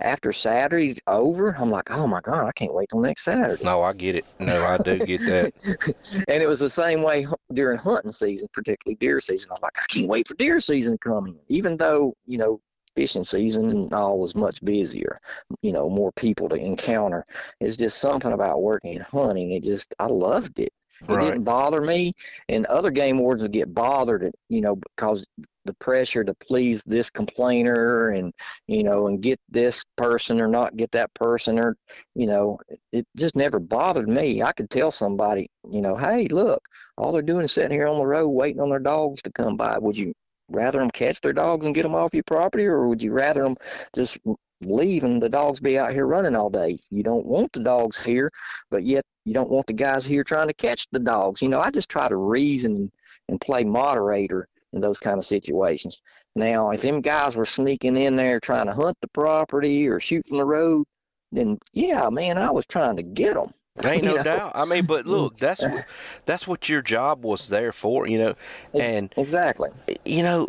After 0.00 0.32
Saturday's 0.32 0.98
over, 1.06 1.54
I'm 1.56 1.70
like, 1.70 1.90
oh 1.90 2.06
my 2.06 2.20
god, 2.20 2.46
I 2.46 2.52
can't 2.52 2.74
wait 2.74 2.88
till 2.90 3.00
next 3.00 3.22
Saturday. 3.22 3.64
no, 3.64 3.82
I 3.82 3.92
get 3.92 4.16
it. 4.16 4.24
No, 4.40 4.64
I 4.64 4.78
do 4.78 4.98
get 5.00 5.20
that. 5.26 5.54
and 6.28 6.42
it 6.42 6.48
was 6.48 6.58
the 6.58 6.68
same 6.68 7.02
way 7.02 7.26
during 7.52 7.78
hunting 7.78 8.10
season, 8.10 8.48
particularly 8.52 8.96
deer 8.96 9.20
season. 9.20 9.50
I 9.50 9.54
was 9.54 9.62
like, 9.62 9.78
I 9.78 9.84
can't 9.88 10.08
wait 10.08 10.26
for 10.26 10.34
deer 10.34 10.58
season 10.58 10.94
to 10.94 10.98
come 10.98 11.26
in, 11.28 11.36
even 11.48 11.76
though 11.76 12.14
you 12.26 12.38
know 12.38 12.60
fishing 12.96 13.24
season 13.24 13.70
and 13.70 13.92
all 13.92 14.18
was 14.20 14.34
much 14.34 14.64
busier, 14.64 15.18
you 15.62 15.72
know, 15.72 15.88
more 15.88 16.12
people 16.12 16.48
to 16.48 16.56
encounter. 16.56 17.24
It's 17.60 17.76
just 17.76 17.98
something 18.00 18.32
about 18.32 18.62
working 18.62 18.96
and 18.96 19.04
hunting. 19.04 19.52
It 19.52 19.62
just 19.64 19.94
I 19.98 20.06
loved 20.06 20.58
it. 20.58 20.72
It 21.08 21.08
Right. 21.12 21.32
didn't 21.32 21.44
bother 21.44 21.80
me. 21.80 22.12
And 22.48 22.66
other 22.66 22.90
game 22.90 23.18
wardens 23.18 23.42
would 23.42 23.52
get 23.52 23.74
bothered, 23.74 24.22
at, 24.24 24.34
you 24.48 24.60
know, 24.60 24.76
because 24.76 25.26
the 25.64 25.74
pressure 25.74 26.24
to 26.24 26.34
please 26.34 26.82
this 26.84 27.10
complainer 27.10 28.10
and 28.10 28.32
you 28.66 28.82
know 28.82 29.06
and 29.06 29.22
get 29.22 29.40
this 29.50 29.84
person 29.96 30.40
or 30.40 30.48
not 30.48 30.76
get 30.76 30.90
that 30.92 31.12
person 31.14 31.58
or 31.58 31.76
you 32.14 32.26
know 32.26 32.58
it- 32.92 33.06
just 33.16 33.36
never 33.36 33.58
bothered 33.58 34.08
me. 34.08 34.42
I 34.42 34.52
could 34.52 34.70
tell 34.70 34.90
somebody 34.90 35.48
you 35.70 35.80
know 35.80 35.96
hey 35.96 36.26
look 36.28 36.62
all 36.98 37.12
they're 37.12 37.22
doing 37.22 37.44
is 37.44 37.52
sitting 37.52 37.72
here 37.72 37.88
on 37.88 37.98
the 37.98 38.06
road 38.06 38.28
waiting 38.30 38.60
on 38.60 38.68
their 38.70 38.78
dogs 38.78 39.22
to 39.22 39.32
come 39.32 39.56
by. 39.56 39.78
Would 39.78 39.96
you 39.96 40.12
rather 40.50 40.78
them 40.78 40.90
catch 40.90 41.20
their 41.20 41.32
dogs 41.32 41.64
and 41.66 41.74
get 41.74 41.82
them 41.82 41.94
off 41.94 42.14
your 42.14 42.22
property 42.24 42.66
or 42.66 42.86
would 42.88 43.02
you 43.02 43.12
rather 43.12 43.42
them 43.42 43.56
just 43.94 44.18
leave 44.62 45.04
and 45.04 45.22
the 45.22 45.28
dogs 45.28 45.60
be 45.60 45.78
out 45.78 45.92
here 45.92 46.06
running 46.06 46.36
all 46.36 46.50
day? 46.50 46.78
You 46.90 47.02
don't 47.02 47.26
want 47.26 47.52
the 47.52 47.60
dogs 47.60 48.02
here 48.04 48.30
but 48.70 48.84
yet 48.84 49.04
you 49.24 49.32
don't 49.34 49.50
want 49.50 49.66
the 49.66 49.72
guys 49.72 50.04
here 50.04 50.22
trying 50.24 50.48
to 50.48 50.54
catch 50.54 50.86
the 50.92 50.98
dogs. 50.98 51.40
You 51.42 51.48
know 51.48 51.60
i 51.60 51.70
just 51.70 51.88
try 51.88 52.08
to 52.08 52.16
reason 52.16 52.92
and 53.28 53.40
play 53.40 53.64
moderator 53.64 54.48
in 54.74 54.80
those 54.80 54.98
kind 54.98 55.18
of 55.18 55.24
situations. 55.24 56.02
Now, 56.34 56.70
if 56.70 56.82
them 56.82 57.00
guys 57.00 57.36
were 57.36 57.46
sneaking 57.46 57.96
in 57.96 58.16
there 58.16 58.40
trying 58.40 58.66
to 58.66 58.72
hunt 58.72 58.96
the 59.00 59.08
property 59.08 59.88
or 59.88 60.00
shoot 60.00 60.26
from 60.26 60.38
the 60.38 60.44
road, 60.44 60.84
then 61.32 61.58
yeah, 61.72 62.08
man, 62.10 62.36
I 62.36 62.50
was 62.50 62.66
trying 62.66 62.96
to 62.96 63.02
get 63.02 63.34
them. 63.34 63.54
Ain't 63.84 64.04
no 64.04 64.22
doubt. 64.22 64.52
I 64.54 64.66
mean, 64.66 64.84
but 64.84 65.06
look, 65.06 65.36
that's 65.38 65.62
what, 65.62 65.86
that's 66.26 66.46
what 66.46 66.68
your 66.68 66.82
job 66.82 67.24
was 67.24 67.48
there 67.48 67.72
for, 67.72 68.06
you 68.06 68.18
know. 68.18 68.34
And 68.72 69.12
exactly. 69.16 69.70
you 70.04 70.22
know, 70.22 70.48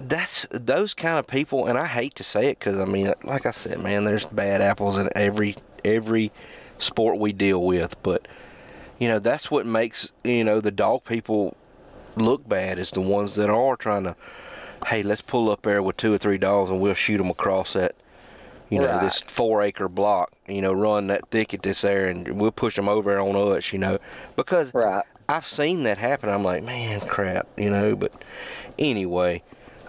that's 0.00 0.46
those 0.50 0.94
kind 0.94 1.18
of 1.18 1.26
people, 1.26 1.66
and 1.66 1.78
I 1.78 1.86
hate 1.86 2.14
to 2.16 2.24
say 2.24 2.48
it 2.50 2.58
because 2.58 2.80
I 2.80 2.84
mean, 2.84 3.12
like 3.24 3.46
I 3.46 3.50
said, 3.52 3.82
man, 3.82 4.04
there's 4.04 4.24
bad 4.24 4.60
apples 4.60 4.96
in 4.96 5.08
every 5.16 5.56
every 5.84 6.32
sport 6.78 7.18
we 7.18 7.32
deal 7.32 7.64
with, 7.64 8.00
but 8.02 8.28
you 9.00 9.08
know, 9.08 9.18
that's 9.18 9.50
what 9.50 9.66
makes 9.66 10.12
you 10.22 10.44
know 10.44 10.60
the 10.60 10.70
dog 10.70 11.04
people 11.04 11.56
look 12.20 12.48
bad 12.48 12.78
is 12.78 12.90
the 12.90 13.00
ones 13.00 13.34
that 13.36 13.50
are 13.50 13.76
trying 13.76 14.04
to, 14.04 14.16
hey, 14.86 15.02
let's 15.02 15.22
pull 15.22 15.50
up 15.50 15.62
there 15.62 15.82
with 15.82 15.96
two 15.96 16.12
or 16.12 16.18
three 16.18 16.38
dogs 16.38 16.70
and 16.70 16.80
we'll 16.80 16.94
shoot 16.94 17.18
them 17.18 17.30
across 17.30 17.72
that. 17.74 17.94
You 18.70 18.80
know 18.80 18.86
Right. 18.88 19.00
this 19.02 19.22
four 19.22 19.62
acre 19.62 19.88
block. 19.88 20.32
You 20.46 20.60
know, 20.60 20.74
run 20.74 21.06
that 21.06 21.28
thicket 21.30 21.62
that's 21.62 21.80
there, 21.80 22.06
and 22.06 22.38
we'll 22.38 22.50
push 22.52 22.76
them 22.76 22.86
over 22.86 23.18
on 23.18 23.34
us. 23.34 23.72
You 23.72 23.78
know, 23.78 23.98
because 24.36 24.74
Right. 24.74 25.04
I've 25.26 25.46
seen 25.46 25.84
that 25.84 25.96
happen. 25.96 26.28
I'm 26.28 26.44
like, 26.44 26.62
man, 26.62 27.00
crap, 27.00 27.46
you 27.56 27.70
know. 27.70 27.96
But 27.96 28.12
anyway, 28.78 29.42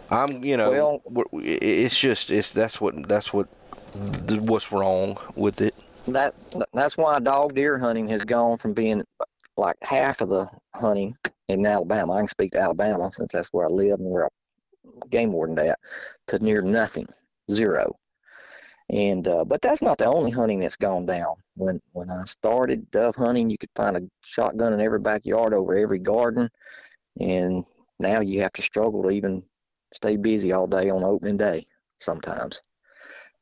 I'm, 0.09 0.45
you 0.45 0.55
know, 0.55 1.01
Well- 1.05 1.25
it's 1.33 1.99
just, 1.99 2.31
it's 2.31 2.51
that's 2.51 2.79
what 2.79 3.07
that's 3.09 3.33
what 3.33 3.47
what's 4.31 4.71
wrong 4.71 5.17
with 5.35 5.59
it. 5.59 5.75
That 6.07 6.33
that's 6.73 6.95
why 6.97 7.19
dog 7.19 7.55
deer 7.55 7.77
hunting 7.79 8.07
has 8.07 8.23
gone 8.23 8.57
from 8.57 8.71
being 8.73 9.03
like 9.59 9.75
half 9.81 10.21
of 10.21 10.29
the 10.29 10.49
hunting 10.73 11.15
in 11.47 11.65
Alabama. 11.65 12.13
I 12.13 12.19
can 12.19 12.27
speak 12.27 12.51
to 12.53 12.59
Alabama 12.59 13.11
since 13.11 13.33
that's 13.33 13.49
where 13.49 13.65
I 13.67 13.69
live 13.69 13.99
and 13.99 14.09
where 14.09 14.25
I 14.25 14.29
game 15.09 15.31
warden 15.31 15.59
at, 15.59 15.79
to 16.27 16.39
near 16.39 16.61
nothing, 16.61 17.07
zero. 17.51 17.95
And 18.89 19.27
uh, 19.27 19.45
but 19.45 19.61
that's 19.61 19.83
not 19.83 19.99
the 19.99 20.05
only 20.05 20.31
hunting 20.31 20.59
that's 20.59 20.75
gone 20.75 21.05
down. 21.05 21.35
When 21.55 21.79
when 21.91 22.09
I 22.09 22.23
started 22.23 22.89
dove 22.89 23.15
hunting, 23.15 23.49
you 23.49 23.57
could 23.57 23.69
find 23.75 23.95
a 23.97 24.01
shotgun 24.23 24.73
in 24.73 24.81
every 24.81 24.99
backyard 24.99 25.53
over 25.53 25.75
every 25.75 25.99
garden, 25.99 26.49
and 27.19 27.63
now 27.99 28.21
you 28.21 28.41
have 28.41 28.53
to 28.53 28.63
struggle 28.63 29.03
to 29.03 29.11
even 29.11 29.43
stay 29.93 30.17
busy 30.17 30.53
all 30.53 30.65
day 30.65 30.89
on 30.89 31.03
opening 31.03 31.37
day 31.37 31.67
sometimes. 31.99 32.61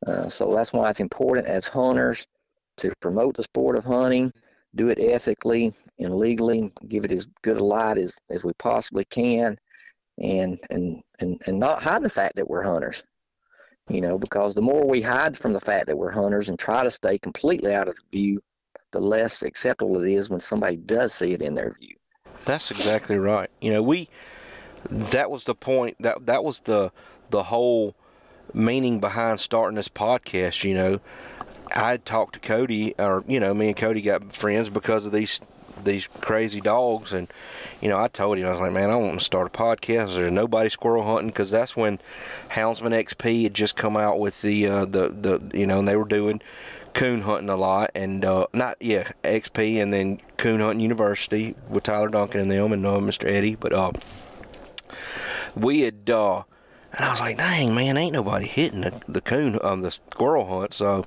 Uh, 0.05 0.27
so 0.27 0.53
that's 0.53 0.73
why 0.73 0.89
it's 0.89 0.99
important 0.99 1.47
as 1.47 1.67
hunters 1.67 2.27
to 2.77 2.93
promote 2.99 3.35
the 3.37 3.43
sport 3.43 3.75
of 3.75 3.85
hunting, 3.85 4.31
do 4.75 4.89
it 4.89 4.99
ethically 4.99 5.73
and 5.99 6.15
legally, 6.15 6.71
give 6.87 7.05
it 7.05 7.11
as 7.11 7.27
good 7.41 7.57
a 7.57 7.63
light 7.63 7.97
as, 7.97 8.17
as 8.29 8.43
we 8.43 8.53
possibly 8.53 9.05
can, 9.05 9.57
and, 10.19 10.59
and 10.69 11.01
and 11.19 11.41
and 11.45 11.59
not 11.59 11.81
hide 11.81 12.03
the 12.03 12.09
fact 12.09 12.35
that 12.35 12.49
we're 12.49 12.63
hunters. 12.63 13.03
You 13.89 14.01
know, 14.01 14.17
because 14.17 14.53
the 14.53 14.61
more 14.61 14.85
we 14.85 15.01
hide 15.01 15.37
from 15.37 15.53
the 15.53 15.61
fact 15.61 15.87
that 15.87 15.97
we're 15.97 16.11
hunters 16.11 16.49
and 16.49 16.59
try 16.59 16.83
to 16.83 16.91
stay 16.91 17.17
completely 17.17 17.73
out 17.73 17.87
of 17.87 17.95
view, 18.11 18.41
the 18.91 18.99
less 18.99 19.41
acceptable 19.43 20.03
it 20.03 20.11
is 20.11 20.29
when 20.29 20.39
somebody 20.39 20.75
does 20.75 21.13
see 21.13 21.33
it 21.33 21.41
in 21.41 21.55
their 21.55 21.73
view. 21.79 21.95
That's 22.45 22.71
exactly 22.71 23.17
right. 23.17 23.49
You 23.61 23.71
know, 23.71 23.81
we 23.81 24.09
that 24.89 25.31
was 25.31 25.45
the 25.45 25.55
point 25.55 25.97
that 25.99 26.25
that 26.25 26.43
was 26.43 26.61
the 26.61 26.91
the 27.29 27.43
whole 27.43 27.95
meaning 28.53 28.99
behind 28.99 29.39
starting 29.39 29.75
this 29.75 29.89
podcast, 29.89 30.63
you 30.63 30.73
know. 30.73 30.99
I 31.75 31.97
talked 31.97 32.33
to 32.33 32.39
Cody 32.39 32.95
or 32.97 33.23
you 33.27 33.39
know, 33.39 33.53
me 33.53 33.67
and 33.67 33.77
Cody 33.77 34.01
got 34.01 34.33
friends 34.33 34.69
because 34.69 35.05
of 35.05 35.11
these 35.11 35.39
these 35.83 36.07
crazy 36.07 36.59
dogs 36.59 37.13
and 37.13 37.27
you 37.81 37.89
know, 37.89 37.99
I 37.99 38.07
told 38.07 38.37
him 38.37 38.47
I 38.47 38.51
was 38.51 38.59
like, 38.59 38.71
"Man, 38.71 38.89
I 38.89 38.95
want 38.95 39.19
to 39.19 39.23
start 39.23 39.47
a 39.47 39.49
podcast. 39.49 40.15
There's 40.15 40.33
nobody 40.33 40.69
squirrel 40.69 41.03
hunting 41.03 41.29
because 41.29 41.51
that's 41.51 41.75
when 41.75 41.99
Houndsman 42.49 42.91
XP 42.91 43.43
had 43.43 43.53
just 43.53 43.75
come 43.75 43.95
out 43.95 44.19
with 44.19 44.41
the 44.41 44.67
uh, 44.67 44.85
the 44.85 45.09
the 45.09 45.57
you 45.57 45.67
know, 45.67 45.79
and 45.79 45.87
they 45.87 45.95
were 45.95 46.05
doing 46.05 46.41
coon 46.97 47.21
hunting 47.21 47.49
a 47.49 47.55
lot 47.55 47.91
and 47.93 48.25
uh, 48.25 48.47
not 48.53 48.75
yeah 48.81 49.11
XP 49.23 49.81
and 49.81 49.93
then 49.93 50.19
coon 50.37 50.59
hunting 50.59 50.79
university 50.79 51.53
with 51.69 51.83
Tyler 51.83 52.09
Duncan 52.09 52.41
and 52.41 52.49
them 52.49 52.73
and 52.73 52.83
uh, 52.83 52.93
Mr. 52.97 53.25
Eddie 53.25 53.53
but 53.53 53.71
uh 53.71 53.91
we 55.55 55.81
had 55.81 56.09
uh 56.09 56.41
and 56.97 57.05
I 57.05 57.11
was 57.11 57.19
like 57.19 57.37
dang 57.37 57.73
man 57.73 57.97
ain't 57.97 58.13
nobody 58.13 58.47
hitting 58.47 58.81
the, 58.81 59.01
the 59.07 59.21
coon 59.21 59.59
um 59.61 59.81
the 59.81 59.91
squirrel 59.91 60.45
hunt 60.47 60.73
so 60.73 61.05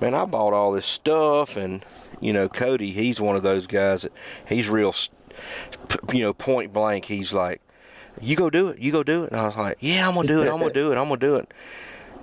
man 0.00 0.14
I 0.14 0.24
bought 0.24 0.52
all 0.52 0.72
this 0.72 0.86
stuff 0.86 1.56
and 1.56 1.84
you 2.20 2.32
know 2.32 2.48
Cody 2.48 2.92
he's 2.92 3.20
one 3.20 3.36
of 3.36 3.42
those 3.42 3.66
guys 3.66 4.02
that 4.02 4.12
he's 4.48 4.68
real 4.68 4.94
you 6.12 6.20
know 6.20 6.32
point 6.32 6.72
blank 6.72 7.06
he's 7.06 7.32
like 7.32 7.60
you 8.20 8.36
go 8.36 8.50
do 8.50 8.68
it 8.68 8.78
you 8.78 8.92
go 8.92 9.02
do 9.02 9.24
it 9.24 9.30
and 9.30 9.40
I 9.40 9.46
was 9.46 9.56
like 9.56 9.78
yeah 9.80 10.08
I'm 10.08 10.14
gonna 10.14 10.28
do 10.28 10.42
it 10.42 10.48
I'm 10.48 10.58
gonna 10.58 10.72
do 10.72 10.92
it 10.92 10.98
I'm 10.98 11.08
gonna 11.08 11.20
do 11.20 11.36
it 11.36 11.52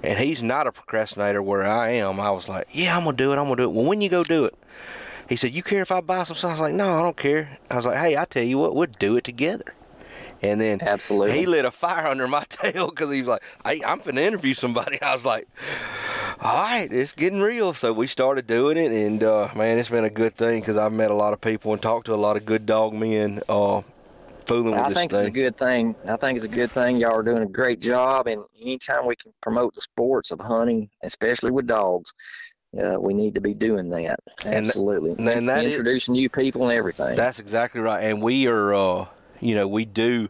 and 0.03 0.19
he's 0.19 0.43
not 0.43 0.67
a 0.67 0.71
procrastinator 0.71 1.41
where 1.41 1.65
I 1.65 1.91
am. 1.91 2.19
I 2.19 2.31
was 2.31 2.47
like, 2.47 2.67
yeah, 2.71 2.97
I'm 2.97 3.03
gonna 3.03 3.17
do 3.17 3.31
it. 3.31 3.37
I'm 3.37 3.45
gonna 3.45 3.55
do 3.55 3.63
it. 3.63 3.71
Well, 3.71 3.85
when 3.85 4.01
you 4.01 4.09
go 4.09 4.23
do 4.23 4.45
it, 4.45 4.55
he 5.27 5.35
said, 5.35 5.53
you 5.53 5.63
care 5.63 5.81
if 5.81 5.91
I 5.91 6.01
buy 6.01 6.23
some 6.23 6.35
stuff? 6.35 6.51
I 6.51 6.53
was 6.53 6.61
like, 6.61 6.73
no, 6.73 6.97
I 6.97 7.01
don't 7.01 7.17
care. 7.17 7.57
I 7.69 7.75
was 7.75 7.85
like, 7.85 7.97
hey, 7.97 8.17
I 8.17 8.25
tell 8.25 8.43
you 8.43 8.57
what, 8.57 8.75
we'll 8.75 8.87
do 8.99 9.17
it 9.17 9.23
together. 9.23 9.73
And 10.41 10.61
then 10.61 10.79
Absolutely. 10.81 11.39
he 11.39 11.45
lit 11.45 11.65
a 11.65 11.71
fire 11.71 12.05
under 12.07 12.27
my 12.27 12.43
tail 12.49 12.89
because 12.89 13.11
he 13.11 13.19
was 13.19 13.27
like, 13.27 13.43
hey, 13.65 13.81
I'm 13.85 13.99
finna 13.99 14.19
interview 14.19 14.53
somebody. 14.53 15.01
I 15.01 15.13
was 15.13 15.25
like, 15.25 15.47
all 16.39 16.53
right, 16.63 16.87
it's 16.91 17.13
getting 17.13 17.41
real. 17.41 17.73
So 17.73 17.91
we 17.93 18.07
started 18.07 18.45
doing 18.47 18.77
it, 18.77 18.91
and 18.91 19.23
uh, 19.23 19.49
man, 19.55 19.79
it's 19.79 19.89
been 19.89 20.05
a 20.05 20.09
good 20.09 20.35
thing 20.35 20.59
because 20.59 20.77
I've 20.77 20.93
met 20.93 21.09
a 21.11 21.15
lot 21.15 21.33
of 21.33 21.41
people 21.41 21.73
and 21.73 21.81
talked 21.81 22.05
to 22.07 22.13
a 22.13 22.15
lot 22.15 22.37
of 22.37 22.45
good 22.45 22.65
dog 22.67 22.93
men 22.93 23.41
uh, 23.49 23.81
fooling 24.45 24.71
with. 24.71 24.79
I 24.79 24.89
this 24.89 24.97
think 24.97 25.11
thing. 25.11 25.19
it's 25.21 25.27
a 25.27 25.31
good 25.31 25.57
thing. 25.57 25.95
I 26.07 26.15
think 26.17 26.37
it's 26.37 26.45
a 26.45 26.49
good 26.49 26.69
thing. 26.69 26.97
Y'all 26.97 27.15
are 27.15 27.23
doing 27.23 27.39
a 27.39 27.47
great 27.47 27.79
job, 27.81 28.27
and 28.27 28.43
anytime 28.61 29.07
we 29.07 29.15
can 29.15 29.33
promote 29.41 29.73
the 29.73 29.81
sports 29.81 30.29
of 30.29 30.39
hunting, 30.39 30.89
especially 31.01 31.49
with 31.49 31.65
dogs, 31.65 32.13
uh, 32.79 32.99
we 32.99 33.15
need 33.15 33.33
to 33.33 33.41
be 33.41 33.55
doing 33.55 33.89
that. 33.89 34.19
And- 34.45 34.67
Absolutely. 34.67 35.15
and 35.25 35.49
that 35.49 35.65
is- 35.65 35.71
introducing 35.71 36.13
new 36.13 36.29
people 36.29 36.69
and 36.69 36.77
everything. 36.77 37.15
That's 37.15 37.39
exactly 37.39 37.81
right. 37.81 38.03
And 38.03 38.21
we 38.21 38.45
are, 38.47 38.75
uh, 38.75 39.05
you 39.39 39.55
know, 39.55 39.67
we 39.67 39.85
do. 39.85 40.29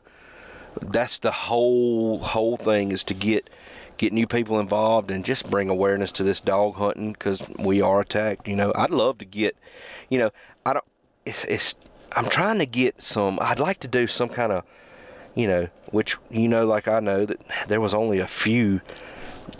That's 0.81 1.19
the 1.19 1.31
whole 1.31 2.19
whole 2.19 2.57
thing 2.57 2.91
is 2.91 3.03
to 3.05 3.13
get 3.13 3.49
get 3.97 4.13
new 4.13 4.27
people 4.27 4.59
involved 4.59 5.09
and 5.11 5.25
just 5.25 5.49
bring 5.49 5.69
awareness 5.69 6.11
to 6.13 6.23
this 6.23 6.39
dog 6.39 6.75
hunting 6.75 7.13
because 7.13 7.47
we 7.59 7.81
are 7.81 7.99
attacked. 7.99 8.47
You 8.47 8.55
know, 8.55 8.71
I'd 8.75 8.91
love 8.91 9.17
to 9.19 9.25
get, 9.25 9.57
you 10.09 10.19
know, 10.19 10.29
I 10.65 10.73
don't. 10.73 10.85
It's 11.25 11.43
it's. 11.45 11.75
I'm 12.15 12.29
trying 12.29 12.59
to 12.59 12.65
get 12.65 13.01
some. 13.01 13.37
I'd 13.41 13.59
like 13.59 13.79
to 13.81 13.87
do 13.87 14.07
some 14.07 14.29
kind 14.29 14.51
of, 14.51 14.63
you 15.35 15.47
know, 15.47 15.67
which 15.91 16.17
you 16.29 16.47
know, 16.47 16.65
like 16.65 16.87
I 16.87 16.99
know 16.99 17.25
that 17.25 17.43
there 17.67 17.81
was 17.81 17.93
only 17.93 18.19
a 18.19 18.27
few 18.27 18.81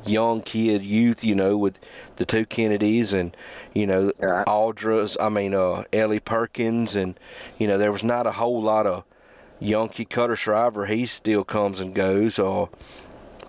young 0.05 0.41
kid 0.41 0.83
youth, 0.83 1.23
you 1.23 1.35
know, 1.35 1.57
with 1.57 1.79
the 2.17 2.25
two 2.25 2.45
Kennedys 2.45 3.13
and 3.13 3.35
you 3.73 3.85
know 3.85 4.11
Right. 4.19 4.45
Aldra's. 4.47 5.17
I 5.19 5.29
mean, 5.29 5.53
uh, 5.53 5.83
Ellie 5.93 6.19
Perkins, 6.19 6.95
and 6.95 7.19
you 7.57 7.67
know 7.67 7.77
there 7.77 7.91
was 7.91 8.03
not 8.03 8.27
a 8.27 8.33
whole 8.33 8.61
lot 8.61 8.85
of 8.85 9.03
young 9.59 9.89
Cutter 9.89 10.35
Shriver. 10.35 10.85
He 10.85 11.05
still 11.05 11.43
comes 11.43 11.79
and 11.79 11.93
goes. 11.93 12.39
Uh, 12.39 12.67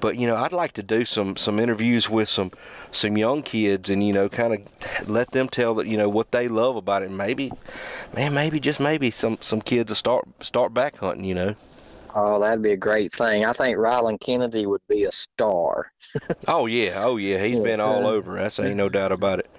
but 0.00 0.16
you 0.16 0.26
know, 0.26 0.36
I'd 0.36 0.52
like 0.52 0.72
to 0.72 0.82
do 0.82 1.04
some 1.04 1.36
some 1.36 1.58
interviews 1.58 2.08
with 2.08 2.28
some 2.28 2.52
some 2.90 3.16
young 3.16 3.42
kids, 3.42 3.90
and 3.90 4.06
you 4.06 4.12
know, 4.12 4.28
kind 4.28 4.54
of 4.54 5.08
let 5.08 5.32
them 5.32 5.48
tell 5.48 5.74
that 5.74 5.86
you 5.86 5.96
know 5.96 6.08
what 6.08 6.32
they 6.32 6.48
love 6.48 6.76
about 6.76 7.02
it. 7.02 7.06
And 7.08 7.18
maybe, 7.18 7.52
man, 8.14 8.34
maybe 8.34 8.60
just 8.60 8.80
maybe 8.80 9.10
some 9.10 9.38
some 9.40 9.60
kids 9.60 9.88
to 9.88 9.94
start 9.94 10.26
start 10.42 10.72
back 10.74 10.96
hunting. 10.98 11.24
You 11.24 11.34
know. 11.34 11.56
oh, 12.14 12.40
that'd 12.40 12.62
be 12.62 12.72
a 12.72 12.76
great 12.76 13.12
thing. 13.12 13.44
I 13.44 13.52
think 13.52 13.76
Rylan 13.76 14.20
Kennedy 14.20 14.66
would 14.66 14.86
be 14.88 15.04
a 15.04 15.12
star. 15.12 15.92
Oh 16.46 16.66
yeah, 16.66 17.02
oh 17.04 17.16
yeah, 17.16 17.42
he's 17.44 17.60
been 17.70 17.80
all 17.80 18.06
over. 18.06 18.36
That's 18.36 18.58
ain't 18.58 18.76
no 18.76 18.88
doubt 18.88 19.12
about 19.12 19.40
it. 19.40 19.50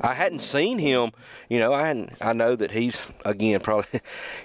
I 0.00 0.14
hadn't 0.14 0.40
seen 0.40 0.78
him, 0.78 1.10
you 1.48 1.58
know. 1.58 1.72
I 1.72 1.86
hadn't. 1.86 2.10
I 2.20 2.32
know 2.32 2.56
that 2.56 2.72
he's 2.72 3.00
again 3.24 3.60
probably. 3.62 4.00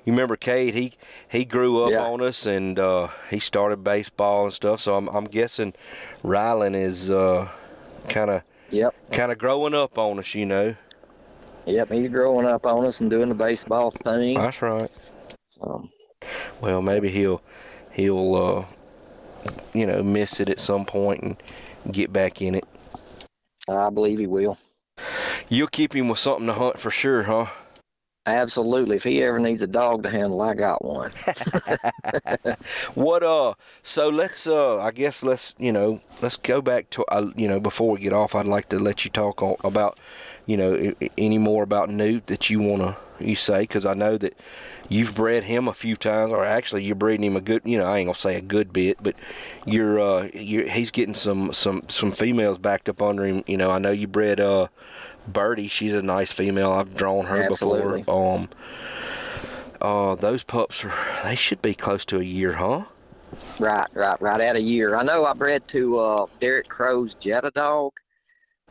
You 0.05 0.13
remember 0.13 0.35
Cade? 0.35 0.73
He 0.73 0.93
he 1.29 1.45
grew 1.45 1.83
up 1.83 1.91
Yeah. 1.91 2.03
on 2.03 2.21
us, 2.21 2.45
and 2.45 2.77
uh, 2.79 3.07
he 3.29 3.39
started 3.39 3.83
baseball 3.83 4.45
and 4.45 4.53
stuff. 4.53 4.79
So 4.81 4.95
I'm 4.95 5.07
I'm 5.09 5.25
guessing 5.25 5.73
Rylan 6.23 6.75
is 6.75 7.09
uh, 7.09 7.49
kind 8.07 8.29
of 8.29 8.43
Yep. 8.71 8.93
kind 9.11 9.31
of 9.31 9.37
growing 9.39 9.73
up 9.73 9.97
on 9.97 10.19
us, 10.19 10.35
you 10.35 10.45
know. 10.45 10.75
Yep, 11.65 11.91
he's 11.91 12.07
growing 12.09 12.45
up 12.47 12.65
on 12.65 12.85
us 12.85 13.01
and 13.01 13.09
doing 13.09 13.29
the 13.29 13.35
baseball 13.35 13.91
thing. 13.91 14.35
That's 14.35 14.61
right. 14.61 14.89
Um, 15.61 15.89
Well, 16.61 16.81
maybe 16.81 17.09
he'll 17.09 17.41
he'll 17.91 18.35
uh, 18.35 18.65
you 19.73 19.85
know 19.87 20.03
miss 20.03 20.39
it 20.39 20.49
at 20.49 20.59
some 20.59 20.85
point 20.85 21.23
and 21.23 21.43
get 21.91 22.13
back 22.13 22.41
in 22.41 22.55
it. 22.55 22.65
I 23.67 23.89
believe 23.89 24.19
he 24.19 24.27
will. 24.27 24.57
You'll 25.49 25.67
keep 25.67 25.95
him 25.95 26.07
with 26.07 26.19
something 26.19 26.45
to 26.45 26.53
hunt 26.53 26.79
for 26.79 26.91
sure, 26.91 27.23
huh? 27.23 27.47
Absolutely. 28.27 28.97
If 28.97 29.03
he 29.03 29.23
ever 29.23 29.39
needs 29.39 29.63
a 29.63 29.67
dog 29.67 30.03
to 30.03 30.09
handle, 30.09 30.41
I 30.41 30.53
got 30.53 30.85
one. 30.85 31.11
What 32.93 33.23
uh? 33.23 33.53
So 33.81 34.09
let's 34.09 34.45
uh. 34.45 34.79
I 34.79 34.91
guess 34.91 35.23
let's 35.23 35.55
you 35.57 35.71
know 35.71 36.01
let's 36.21 36.35
go 36.35 36.61
back 36.61 36.89
to 36.91 37.05
uh, 37.05 37.31
you 37.35 37.47
know 37.47 37.59
before 37.59 37.91
we 37.91 37.99
get 37.99 38.13
off. 38.13 38.35
I'd 38.35 38.45
like 38.45 38.69
to 38.69 38.79
let 38.79 39.05
you 39.05 39.11
talk 39.11 39.41
on, 39.41 39.55
about 39.63 39.99
you 40.45 40.57
know 40.57 40.93
any 41.17 41.37
more 41.37 41.63
about 41.63 41.89
Newt 41.89 42.27
that 42.27 42.49
you 42.49 42.59
wanna 42.59 42.97
you 43.19 43.35
say 43.35 43.61
because 43.61 43.85
I 43.85 43.93
know 43.93 44.17
that 44.17 44.37
you've 44.89 45.15
bred 45.15 45.45
him 45.45 45.67
a 45.67 45.73
few 45.73 45.95
times, 45.95 46.31
or 46.31 46.43
actually 46.43 46.83
you're 46.83 46.95
breeding 46.95 47.25
him 47.25 47.35
a 47.35 47.41
good. 47.41 47.61
You 47.65 47.77
know 47.77 47.85
I 47.85 47.99
ain't 47.99 48.07
gonna 48.07 48.17
say 48.17 48.35
a 48.35 48.41
good 48.41 48.73
bit, 48.73 48.97
but 49.01 49.15
you're 49.65 49.99
uh 49.99 50.29
you're, 50.33 50.67
he's 50.67 50.91
getting 50.91 51.15
some 51.15 51.53
some 51.53 51.83
some 51.87 52.11
females 52.11 52.57
backed 52.57 52.89
up 52.89 53.01
under 53.01 53.25
him. 53.25 53.43
You 53.47 53.57
know 53.57 53.71
I 53.71 53.79
know 53.79 53.91
you 53.91 54.07
bred 54.07 54.39
uh. 54.39 54.67
Birdie, 55.27 55.67
she's 55.67 55.93
a 55.93 56.01
nice 56.01 56.31
female. 56.31 56.71
I've 56.71 56.95
drawn 56.95 57.25
her 57.25 57.43
Absolutely. 57.43 58.01
before. 58.01 58.35
Um, 58.35 58.49
uh, 59.81 60.15
those 60.15 60.43
pups 60.43 60.83
are 60.83 60.93
they 61.23 61.35
should 61.35 61.61
be 61.61 61.73
close 61.73 62.05
to 62.05 62.19
a 62.19 62.23
year, 62.23 62.53
huh? 62.53 62.85
Right, 63.59 63.87
right, 63.93 64.21
right 64.21 64.41
at 64.41 64.55
a 64.55 64.61
year. 64.61 64.95
I 64.95 65.03
know 65.03 65.25
I 65.25 65.33
bred 65.33 65.67
to 65.69 65.99
uh, 65.99 66.25
Derek 66.41 66.67
Crow's 66.67 67.13
Jetta 67.15 67.51
dog. 67.51 67.93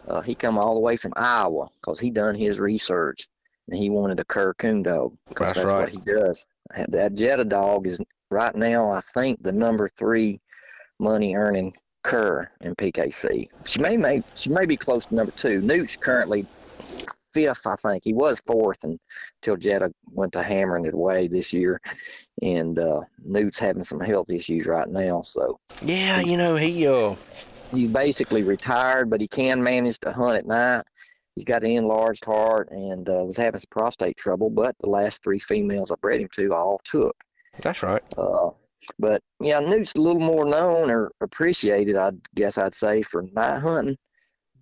Uh, 0.07 0.21
he 0.21 0.35
come 0.35 0.59
all 0.59 0.75
the 0.75 0.81
way 0.81 0.97
from 0.97 1.13
Iowa 1.17 1.69
because 1.81 2.01
he 2.01 2.11
done 2.11 2.35
his 2.35 2.59
research 2.59 3.29
and 3.69 3.77
he 3.79 3.91
wanted 3.91 4.21
a 4.21 4.25
cur 4.25 4.55
coon 4.55 4.83
dog 4.83 5.17
because 5.29 5.55
That's 5.55 5.57
that's, 5.57 5.69
right. 5.69 5.81
what 5.81 5.89
he 5.91 6.01
does. 6.01 6.47
That 6.89 7.15
Jetta 7.15 7.45
dog 7.45 7.87
is 7.87 8.01
right 8.31 8.55
now, 8.55 8.91
I 8.91 9.01
think, 9.01 9.43
the 9.43 9.53
number 9.53 9.89
three 9.89 10.41
money 10.99 11.35
earning 11.35 11.75
cur 12.03 12.51
in 12.61 12.75
PKC. 12.75 13.49
She 13.67 13.81
may, 13.81 13.97
may 13.97 14.23
she 14.35 14.51
may 14.51 14.67
be 14.67 14.77
close 14.77 15.07
to 15.07 15.15
number 15.15 15.33
two. 15.33 15.61
Newt's 15.61 15.97
currently 15.97 16.47
fifth, 17.33 17.67
I 17.67 17.77
think. 17.77 18.05
He 18.05 18.13
was 18.13 18.41
fourth 18.41 18.85
until 18.85 19.57
Jetta 19.57 19.93
went 20.11 20.33
to 20.33 20.43
hammering 20.43 20.87
it 20.87 20.95
away 20.95 21.29
this 21.29 21.53
year. 21.53 21.81
And 22.43 22.79
uh, 22.79 23.01
Newt's 23.25 23.59
having 23.59 23.85
some 23.85 24.01
health 24.01 24.31
issues 24.31 24.67
right 24.67 24.89
now, 24.89 25.23
so 25.23 25.59
Yeah, 25.83 26.21
you 26.21 26.37
know 26.37 26.57
he 26.57 26.87
uh 26.87 27.15
he's 27.73 27.89
basically 27.89 28.43
retired, 28.43 29.11
but 29.11 29.21
he 29.21 29.29
can 29.29 29.63
manage 29.63 29.99
to 30.01 30.13
hunt 30.13 30.37
at 30.37 30.47
night. 30.47 30.85
He's 31.35 31.45
got 31.45 31.63
an 31.63 31.71
enlarged 31.71 32.25
heart 32.25 32.69
and 32.71 33.09
uh, 33.09 33.25
was 33.25 33.37
having 33.37 33.61
some 33.61 33.69
prostate 33.71 34.17
trouble, 34.17 34.51
but 34.51 34.75
the 34.81 34.89
last 34.89 35.23
three 35.23 35.39
females 35.39 35.91
I 35.93 35.95
bred 36.01 36.21
him 36.21 36.29
to 36.35 36.53
all 36.53 36.81
took. 36.85 37.17
that's 37.61 37.83
right. 37.83 38.03
Uh, 38.17 38.51
but 38.99 39.23
yeah, 39.41 39.61
Newt's 39.61 39.95
a 39.95 40.01
little 40.01 40.21
more 40.21 40.45
known 40.45 40.91
or 40.91 41.11
appreciated, 41.21 41.97
I 41.97 42.13
guess 42.35 42.59
I'd 42.59 42.75
say, 42.75 43.03
for 43.03 43.23
night 43.33 43.59
hunting. 43.59 43.97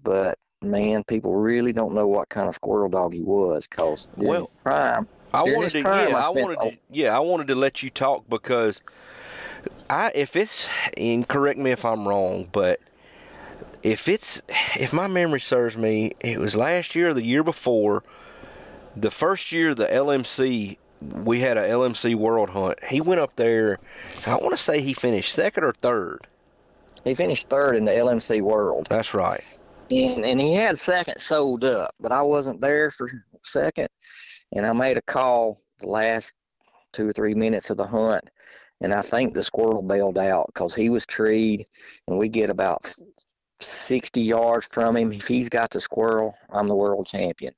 But 0.03 0.39
man, 0.63 1.05
people 1.05 1.35
really 1.35 1.73
don't 1.73 1.95
know 1.95 2.07
what 2.07 2.29
kind 2.29 2.49
of 2.49 2.55
squirrel 2.55 2.89
dog 2.89 3.13
he 3.13 3.23
was, 3.23 3.67
cause 3.67 4.09
during 4.17 4.29
Well, 4.31 4.41
his 4.43 4.51
prime, 4.63 5.09
I 5.35 5.43
wanted 5.43 5.71
to 5.71 5.83
prime, 5.83 6.09
yeah, 6.09 6.17
I 6.17 6.27
I 6.27 6.31
wanted 6.31 6.57
all- 6.59 6.71
to, 6.71 6.77
yeah, 6.91 7.17
I 7.17 7.21
wanted 7.21 7.49
to 7.49 7.55
let 7.55 7.83
you 7.83 7.91
talk 7.91 8.29
because 8.29 8.81
I 9.91 10.11
if 10.15 10.37
it's 10.37 10.69
and 10.97 11.27
correct 11.27 11.59
me 11.59 11.71
if 11.71 11.85
I'm 11.85 12.07
wrong, 12.07 12.49
but 12.53 12.81
if 13.83 14.09
it's 14.09 14.43
if 14.77 14.93
my 14.93 15.07
memory 15.09 15.41
serves 15.41 15.77
me, 15.77 16.13
it 16.21 16.39
was 16.39 16.57
last 16.57 16.95
year 16.95 17.11
or 17.11 17.15
the 17.15 17.25
year 17.25 17.43
before, 17.45 18.03
the 18.97 19.11
first 19.11 19.53
year 19.53 19.75
the 19.75 19.87
LMC 19.87 20.79
we 21.15 21.41
had 21.41 21.57
a 21.57 21.69
LMC 21.69 22.15
World 22.15 22.51
Hunt. 22.51 22.83
He 22.85 23.01
went 23.01 23.21
up 23.21 23.37
there. 23.37 23.79
I 24.27 24.37
want 24.37 24.51
to 24.53 24.57
say 24.57 24.81
he 24.81 24.93
finished 24.95 25.33
second 25.33 25.65
or 25.65 25.73
third. 25.73 26.27
he 27.05 27.15
finished 27.15 27.49
third 27.49 27.77
in 27.77 27.85
the 27.85 27.93
LMC 27.93 28.43
World. 28.43 28.87
That's 28.91 29.15
right. 29.15 29.43
and 29.91 30.25
and 30.25 30.41
he 30.41 30.55
had 30.55 30.79
second 30.79 31.21
sold 31.21 31.65
up, 31.65 31.95
but 32.01 32.13
I 32.13 32.23
wasn't 32.23 32.61
there 32.61 32.91
for 32.91 33.09
second, 33.45 33.89
and 34.53 34.67
I 34.67 34.73
made 34.73 34.97
a 34.97 35.03
call 35.03 35.61
the 35.81 35.87
last 35.89 36.35
two 36.93 37.09
or 37.09 37.13
three 37.13 37.35
minutes 37.35 37.71
of 37.71 37.77
the 37.77 37.87
hunt, 37.87 38.25
and 38.81 38.93
I 38.95 39.03
think 39.03 39.35
the 39.35 39.43
squirrel 39.43 39.83
bailed 39.83 40.19
out 40.19 40.47
because 40.49 40.75
he 40.75 40.89
was 40.91 41.07
treed, 41.07 41.67
and 42.09 42.19
we 42.19 42.29
get 42.29 42.51
about 42.51 42.93
sixty 43.61 44.23
yards 44.23 44.67
from 44.67 44.97
him. 44.97 45.13
If 45.13 45.29
he's 45.29 45.49
got 45.49 45.71
the 45.71 45.81
squirrel, 45.81 46.35
I'm 46.51 46.67
the 46.67 46.75
world 46.75 47.07
champion, 47.07 47.55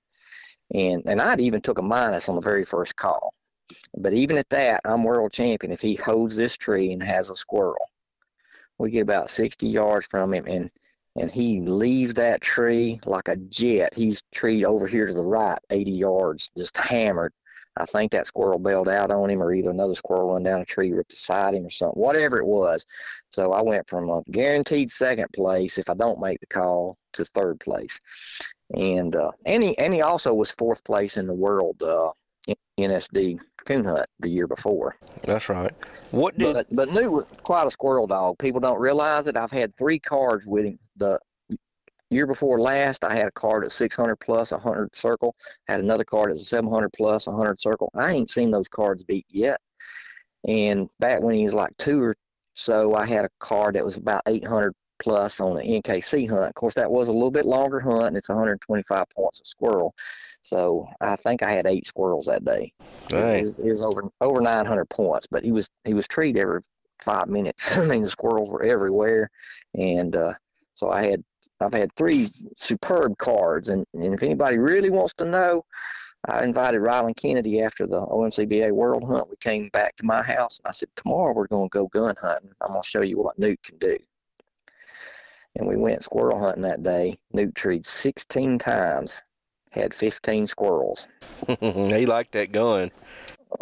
and 0.75 1.03
and 1.07 1.21
I'd 1.23 1.41
even 1.41 1.61
took 1.61 1.79
a 1.79 1.83
minus 1.83 2.29
on 2.29 2.35
the 2.35 2.41
very 2.43 2.65
first 2.65 2.97
call, 2.97 3.33
but 3.97 4.13
even 4.13 4.39
at 4.39 4.49
that, 4.51 4.81
I'm 4.85 5.05
world 5.05 5.33
champion 5.33 5.73
if 5.73 5.81
he 5.81 5.95
holds 5.95 6.37
this 6.37 6.57
tree 6.57 6.93
and 6.93 7.03
has 7.03 7.31
a 7.31 7.37
squirrel. 7.37 7.89
We 8.79 8.91
get 8.91 9.01
about 9.01 9.31
sixty 9.31 9.69
yards 9.69 10.07
from 10.07 10.35
him, 10.35 10.45
and 10.47 10.71
and 11.17 11.31
he 11.31 11.61
leaves 11.61 12.15
that 12.15 12.41
tree 12.41 13.01
like 13.05 13.29
a 13.29 13.37
jet. 13.37 13.93
He's 13.95 14.23
tree 14.33 14.65
over 14.65 14.87
here 14.87 15.07
to 15.07 15.13
the 15.13 15.25
right, 15.25 15.59
80 15.71 15.91
yards, 15.91 16.51
just 16.57 16.77
hammered. 16.77 17.33
I 17.77 17.87
think 17.87 18.13
that 18.13 18.27
squirrel 18.27 18.59
bailed 18.59 18.89
out 18.89 19.11
on 19.11 19.31
him, 19.31 19.43
or 19.43 19.53
either 19.53 19.71
another 19.71 19.95
squirrel 19.95 20.33
run 20.33 20.43
down 20.43 20.61
a 20.61 20.65
tree 20.65 20.93
right 20.93 21.07
beside 21.07 21.55
him, 21.55 21.65
or 21.65 21.71
something, 21.71 22.01
whatever 22.01 22.39
it 22.39 22.47
was. 22.47 22.85
So 23.31 23.53
I 23.53 23.63
went 23.63 23.89
from 23.89 24.11
a 24.11 24.23
guaranteed 24.31 24.91
second 24.91 25.29
place 25.35 25.79
if 25.79 25.89
I 25.89 25.95
don't 25.95 26.21
make 26.21 26.41
the 26.41 26.47
call 26.47 26.97
to 27.13 27.25
third 27.25 27.61
place, 27.61 28.01
and 28.75 29.15
uh, 29.15 29.31
and 29.47 29.63
he 29.63 29.79
and 29.79 29.95
he 29.95 30.03
also 30.03 30.35
was 30.35 30.51
fourth 30.51 30.83
place 30.83 31.17
in 31.17 31.29
the 31.29 31.35
world 31.35 31.81
uh, 31.83 32.11
NSD 32.79 33.39
coon 33.65 33.85
hunt 33.85 34.07
the 34.21 34.29
year 34.29 34.47
before. 34.47 34.97
That's 35.25 35.49
right. 35.49 35.73
What 36.11 36.39
did 36.39 36.55
But 36.55 36.67
but 36.71 36.93
Newt 36.93 37.11
was 37.11 37.25
quite 37.43 37.67
a 37.67 37.71
squirrel 37.71 38.07
dog. 38.07 38.39
People 38.39 38.61
don't 38.61 38.81
realize 38.81 39.27
it. 39.27 39.37
I've 39.37 39.51
had 39.51 39.77
three 39.77 39.99
cards 39.99 40.47
with 40.47 40.65
him. 40.65 40.79
The 40.97 41.19
year 42.11 42.27
before 42.27 42.61
last, 42.61 43.05
I 43.05 43.15
had 43.15 43.27
a 43.27 43.33
card 43.33 43.65
at 43.65 43.73
600 43.73 44.17
plus 44.17 44.53
100 44.53 44.95
circle. 44.97 45.35
Had 45.67 45.81
another 45.81 46.05
card 46.05 46.31
at 46.31 46.39
700 46.39 46.91
plus 46.93 47.27
100 47.27 47.61
circle. 47.61 47.91
I 47.95 48.13
ain't 48.13 48.31
seen 48.31 48.51
those 48.51 48.69
cards 48.69 49.05
beat 49.05 49.27
yet. 49.29 49.61
And 50.47 50.89
back 51.01 51.21
when 51.21 51.35
he 51.35 51.45
was 51.45 51.55
like 51.55 51.77
two 51.77 52.03
or 52.03 52.17
so, 52.55 52.95
I 52.95 53.07
had 53.07 53.25
a 53.25 53.31
card 53.41 53.75
that 53.75 53.85
was 53.85 53.97
about 53.97 54.23
800 54.27 54.73
plus 54.99 55.41
on 55.41 55.57
the 55.57 55.63
NKC 55.63 56.29
hunt. 56.29 56.49
Of 56.49 56.55
course, 56.55 56.75
that 56.75 56.91
was 56.91 57.09
a 57.09 57.13
little 57.13 57.31
bit 57.31 57.47
longer 57.47 57.81
hunt, 57.81 58.07
and 58.09 58.17
it's 58.17 58.29
125 58.29 59.05
points 59.11 59.41
a 59.41 59.45
squirrel. 59.45 59.95
So 60.43 60.89
I 61.01 61.17
think 61.17 61.43
I 61.43 61.51
had 61.53 61.67
eight 61.67 61.87
squirrels 61.87 62.27
that 62.27 62.45
day. 62.45 62.73
It 62.81 62.85
was- 62.85 63.13
It 63.39 63.43
was, 63.43 63.59
it 63.59 63.71
was 63.71 63.83
over 63.83 64.03
over 64.21 64.41
900 64.41 64.89
points, 64.89 65.27
but 65.31 65.45
he 65.45 65.53
was 65.53 65.69
he 65.85 65.95
was 65.95 66.07
treated 66.09 66.41
every 66.41 66.61
five 67.03 67.29
minutes. 67.29 67.77
I 67.77 67.85
mean, 67.85 68.03
the 68.03 68.09
squirrels 68.09 68.51
were 68.51 68.63
everywhere, 68.63 69.31
and 69.75 70.15
uh, 70.17 70.35
so 70.75 70.91
I 70.91 71.07
had 71.07 71.25
I've 71.61 71.75
had 71.75 71.93
three 71.97 72.29
superb 72.57 73.19
cards, 73.19 73.69
and, 73.69 73.85
and 73.95 74.15
if 74.15 74.23
anybody 74.23 74.59
really 74.59 74.91
wants 74.91 75.13
to 75.15 75.25
know, 75.25 75.65
I 76.29 76.45
invited 76.45 76.81
Rylan 76.81 77.17
Kennedy 77.17 77.61
after 77.63 77.85
the 77.85 78.01
OMCBA 78.01 78.71
World 78.71 79.03
Hunt. 79.03 79.29
We 79.29 79.35
came 79.41 79.69
back 79.73 79.97
to 79.97 80.05
my 80.07 80.23
house, 80.23 80.61
and 80.61 80.69
I 80.69 80.73
said, 80.73 80.89
tomorrow 80.95 81.33
we're 81.35 81.49
going 81.49 81.69
to 81.69 81.73
go 81.77 81.89
gun 81.89 82.15
hunting. 82.21 82.51
I'm 82.61 82.69
going 82.73 82.83
to 82.83 82.89
show 82.89 83.01
you 83.03 83.19
what 83.19 83.37
Newt 83.41 83.61
can 83.65 83.77
do. 83.79 83.99
And 85.57 85.67
we 85.67 85.77
went 85.77 86.05
squirrel 86.05 86.39
hunting 86.39 86.63
that 86.63 86.83
day. 86.83 87.17
Newt 87.33 87.55
treed 87.55 87.85
16 87.85 88.59
times, 88.59 89.23
had 89.71 89.93
15 89.93 90.47
squirrels. 90.47 91.07
he 91.61 92.07
liked 92.07 92.33
that 92.33 92.53
gun. 92.53 92.91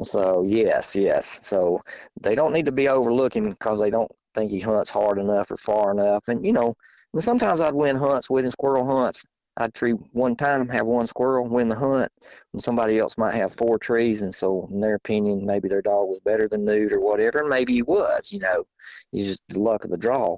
So 0.03 0.43
yes, 0.43 0.97
yes. 0.97 1.41
So 1.43 1.82
they 2.20 2.34
don't 2.34 2.53
need 2.53 2.66
to 2.66 2.72
be 2.72 2.89
overlooking 2.89 3.51
because 3.51 3.80
they 3.80 3.91
don't 3.91 4.11
think 4.34 4.51
he 4.51 4.61
hunts 4.61 4.91
hard 4.91 5.18
enough 5.18 5.51
or 5.51 5.57
far 5.57 5.91
enough. 5.91 6.28
And 6.28 6.45
you 6.45 6.53
know, 6.53 6.76
and 7.12 7.22
sometimes 7.22 7.61
I'd 7.61 7.74
win 7.74 7.97
hunts 7.97 8.28
with 8.28 8.45
him, 8.45 8.51
squirrel 8.51 8.87
hunts. 8.87 9.24
I'd 9.59 9.72
tree 9.72 9.93
one 10.12 10.37
time, 10.37 10.68
have 10.68 10.84
one 10.84 11.07
squirrel, 11.07 11.47
win 11.49 11.68
the 11.68 11.74
hunt, 11.74 12.12
and 12.53 12.62
somebody 12.62 12.99
else 12.99 13.16
might 13.16 13.34
have 13.34 13.55
four 13.55 13.78
trees. 13.78 14.20
And 14.20 14.34
so, 14.34 14.68
in 14.70 14.80
their 14.80 14.97
opinion, 14.97 15.47
maybe 15.47 15.68
their 15.68 15.80
dog 15.80 16.09
was 16.09 16.20
better 16.20 16.47
than 16.47 16.66
Newt 16.66 16.93
or 16.93 17.01
whatever, 17.01 17.39
and 17.39 17.49
maybe 17.49 17.72
he 17.72 17.82
was. 17.82 18.30
You 18.32 18.41
know, 18.41 18.64
he's 19.12 19.28
just 19.28 19.43
the 19.49 19.61
luck 19.61 19.84
of 19.84 19.91
the 19.91 19.97
draw. 19.97 20.37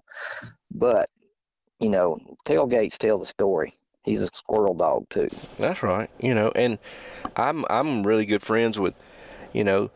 But 0.70 1.10
you 1.80 1.88
know, 1.88 2.18
tailgates 2.44 2.98
tell 2.98 3.18
the 3.18 3.26
story. 3.26 3.74
He's 4.04 4.22
a 4.22 4.26
squirrel 4.26 4.74
dog 4.74 5.08
too. 5.10 5.28
That's 5.58 5.82
right. 5.82 6.10
You 6.20 6.34
know, 6.34 6.50
and 6.54 6.78
I'm 7.36 7.64
I'm 7.68 8.06
really 8.06 8.26
good 8.26 8.42
friends 8.42 8.78
with, 8.78 8.94
you 9.52 9.64
know, 9.64 9.90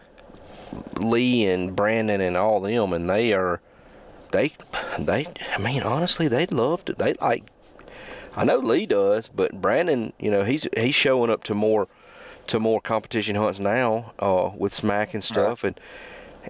Lee 0.99 1.47
and 1.47 1.75
Brandon 1.75 2.21
and 2.21 2.37
all 2.37 2.61
them, 2.61 2.93
and 2.93 3.09
they 3.09 3.33
are, 3.33 3.61
they, 4.31 4.53
they. 4.99 5.27
I 5.55 5.59
mean, 5.59 5.83
honestly, 5.83 6.29
they 6.29 6.47
love 6.47 6.85
to. 6.87 6.95
They 6.95 7.15
like. 7.15 7.45
I 8.35 8.45
know 8.45 8.59
Lee 8.59 8.87
does, 8.87 9.29
but 9.29 9.61
Brandon, 9.61 10.13
you 10.19 10.31
know, 10.31 10.45
he's 10.45 10.67
he's 10.77 10.95
showing 10.95 11.31
up 11.31 11.45
to 11.45 11.55
more, 11.55 11.89
to 12.47 12.59
more 12.59 12.81
competition 12.81 13.37
hunts 13.37 13.59
now, 13.59 14.15
uh, 14.19 14.51
with 14.57 14.73
Smack 14.73 15.13
and 15.15 15.23
stuff, 15.23 15.65
and 15.65 15.79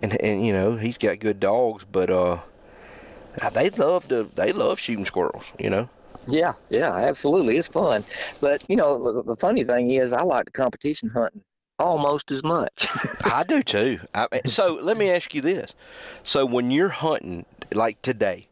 and 0.00 0.20
and 0.22 0.46
you 0.46 0.52
know, 0.52 0.76
he's 0.76 0.98
got 0.98 1.18
good 1.18 1.40
dogs, 1.40 1.84
but 1.90 2.08
uh, 2.08 2.38
they 3.52 3.70
love 3.70 4.08
to. 4.08 4.24
They 4.34 4.52
love 4.52 4.78
shooting 4.78 5.04
squirrels. 5.04 5.44
You 5.58 5.70
know. 5.70 5.88
Yeah, 6.28 6.54
yeah, 6.70 6.94
absolutely. 6.94 7.56
It's 7.56 7.68
fun. 7.68 8.04
But, 8.40 8.64
you 8.68 8.76
know, 8.76 9.22
the, 9.22 9.36
funny 9.36 9.64
thing 9.64 9.90
is, 9.90 10.12
I 10.12 10.22
like 10.22 10.44
the 10.46 10.50
competition 10.52 11.08
hunting 11.08 11.42
almost 11.78 12.30
as 12.30 12.42
much. 12.42 12.86
I 13.24 13.44
do 13.44 13.62
too. 13.62 14.00
I, 14.14 14.28
so 14.46 14.74
let 14.74 14.96
me 14.96 15.10
ask 15.10 15.34
you 15.34 15.40
this. 15.40 15.74
So 16.22 16.46
when 16.46 16.70
you're 16.70 16.90
hunting, 16.90 17.44
like 17.74 18.00
today, 18.02 18.48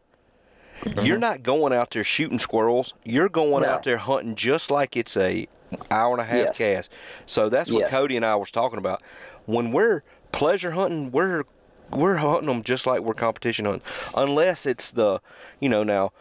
mm-hmm. 0.80 1.04
you're 1.04 1.18
not 1.18 1.42
going 1.42 1.72
out 1.72 1.90
there 1.90 2.04
shooting 2.04 2.38
squirrels. 2.38 2.94
You're 3.04 3.28
going 3.28 3.62
no. 3.62 3.68
out 3.68 3.84
there 3.84 3.98
hunting 3.98 4.34
just 4.34 4.70
like 4.70 4.96
it's 4.96 5.16
a 5.16 5.46
hour 5.90 6.12
and 6.12 6.20
a 6.20 6.24
half 6.24 6.46
yes. 6.46 6.58
cast. 6.58 6.92
So 7.26 7.48
that's 7.48 7.70
what 7.70 7.80
yes. 7.80 7.90
Cody 7.90 8.16
and 8.16 8.24
I 8.24 8.36
was 8.36 8.50
talking 8.50 8.78
about. 8.78 9.02
When 9.46 9.70
we're 9.70 10.02
pleasure 10.32 10.72
hunting, 10.72 11.12
we're 11.12 11.44
we're 11.90 12.16
hunting 12.16 12.48
them 12.48 12.62
just 12.62 12.86
like 12.86 13.00
we're 13.00 13.14
competition 13.14 13.64
hunting, 13.64 13.82
unless 14.16 14.66
it's 14.66 14.92
the, 14.92 15.20
you 15.60 15.68
know, 15.68 15.82
now 15.82 16.12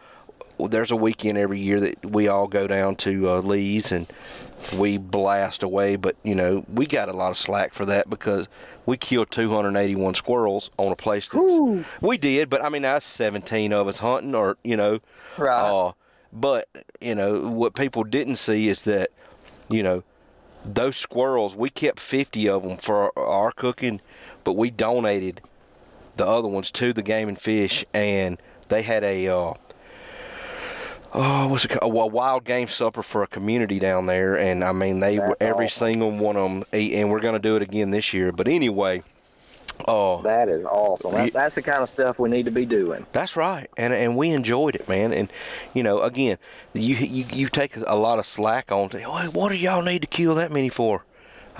there's 0.58 0.90
a 0.90 0.96
weekend 0.96 1.38
every 1.38 1.58
year 1.58 1.80
that 1.80 2.04
we 2.04 2.28
all 2.28 2.46
go 2.46 2.66
down 2.66 2.96
to 2.96 3.28
uh, 3.28 3.40
Lee's 3.40 3.92
and 3.92 4.06
we 4.76 4.98
blast 4.98 5.62
away. 5.62 5.96
But 5.96 6.16
you 6.22 6.34
know, 6.34 6.64
we 6.72 6.86
got 6.86 7.08
a 7.08 7.12
lot 7.12 7.30
of 7.30 7.38
slack 7.38 7.72
for 7.74 7.86
that 7.86 8.10
because 8.10 8.48
we 8.86 8.96
killed 8.96 9.30
281 9.30 10.14
squirrels 10.14 10.70
on 10.76 10.92
a 10.92 10.96
place 10.96 11.28
that 11.28 11.38
we 12.00 12.18
did. 12.18 12.50
But 12.50 12.64
I 12.64 12.68
mean, 12.68 12.82
that's 12.82 13.06
17 13.06 13.72
of 13.72 13.88
us 13.88 13.98
hunting, 13.98 14.34
or 14.34 14.56
you 14.64 14.76
know, 14.76 15.00
right. 15.38 15.60
Uh, 15.60 15.92
but 16.32 16.68
you 17.00 17.14
know 17.14 17.48
what 17.48 17.74
people 17.74 18.04
didn't 18.04 18.36
see 18.36 18.68
is 18.68 18.84
that 18.84 19.10
you 19.68 19.82
know 19.82 20.04
those 20.64 20.96
squirrels 20.96 21.56
we 21.56 21.70
kept 21.70 21.98
50 21.98 22.48
of 22.48 22.62
them 22.62 22.76
for 22.76 23.10
our, 23.18 23.26
our 23.26 23.52
cooking, 23.52 24.00
but 24.44 24.52
we 24.54 24.70
donated 24.70 25.40
the 26.20 26.26
other 26.26 26.48
ones 26.48 26.70
to 26.70 26.92
the 26.92 27.02
game 27.02 27.28
and 27.28 27.40
fish, 27.40 27.82
and 27.94 28.38
they 28.68 28.82
had 28.82 29.02
a 29.02 29.26
uh, 29.28 29.54
oh, 31.14 31.48
what's 31.48 31.64
it 31.64 31.68
called? 31.68 31.92
A 31.94 32.06
wild 32.06 32.44
game 32.44 32.68
supper 32.68 33.02
for 33.02 33.22
a 33.22 33.26
community 33.26 33.78
down 33.78 34.04
there, 34.04 34.38
and 34.38 34.62
I 34.62 34.72
mean 34.72 35.00
they 35.00 35.18
were 35.18 35.36
every 35.40 35.66
awesome. 35.66 35.86
single 35.86 36.10
one 36.10 36.36
of 36.36 36.50
them 36.50 36.64
and 36.72 37.10
we're 37.10 37.20
going 37.20 37.34
to 37.34 37.40
do 37.40 37.56
it 37.56 37.62
again 37.62 37.90
this 37.90 38.12
year. 38.12 38.32
But 38.32 38.48
anyway. 38.48 39.02
Oh, 39.88 40.20
that 40.20 40.50
is 40.50 40.62
awesome. 40.66 41.12
That, 41.12 41.32
that's 41.32 41.54
the 41.54 41.62
kind 41.62 41.82
of 41.82 41.88
stuff 41.88 42.18
we 42.18 42.28
need 42.28 42.44
to 42.44 42.50
be 42.50 42.66
doing. 42.66 43.06
That's 43.12 43.34
right, 43.34 43.66
and 43.78 43.94
and 43.94 44.14
we 44.14 44.28
enjoyed 44.28 44.74
it, 44.74 44.86
man. 44.90 45.14
And 45.14 45.32
you 45.72 45.82
know, 45.82 46.02
again, 46.02 46.36
you 46.74 46.96
you, 46.96 47.24
you 47.32 47.48
take 47.48 47.74
a 47.86 47.96
lot 47.96 48.18
of 48.18 48.26
slack 48.26 48.70
on. 48.70 48.90
Hey, 48.90 49.04
what 49.04 49.48
do 49.48 49.56
y'all 49.56 49.82
need 49.82 50.02
to 50.02 50.06
kill 50.06 50.34
that 50.34 50.52
many 50.52 50.68
for? 50.68 51.06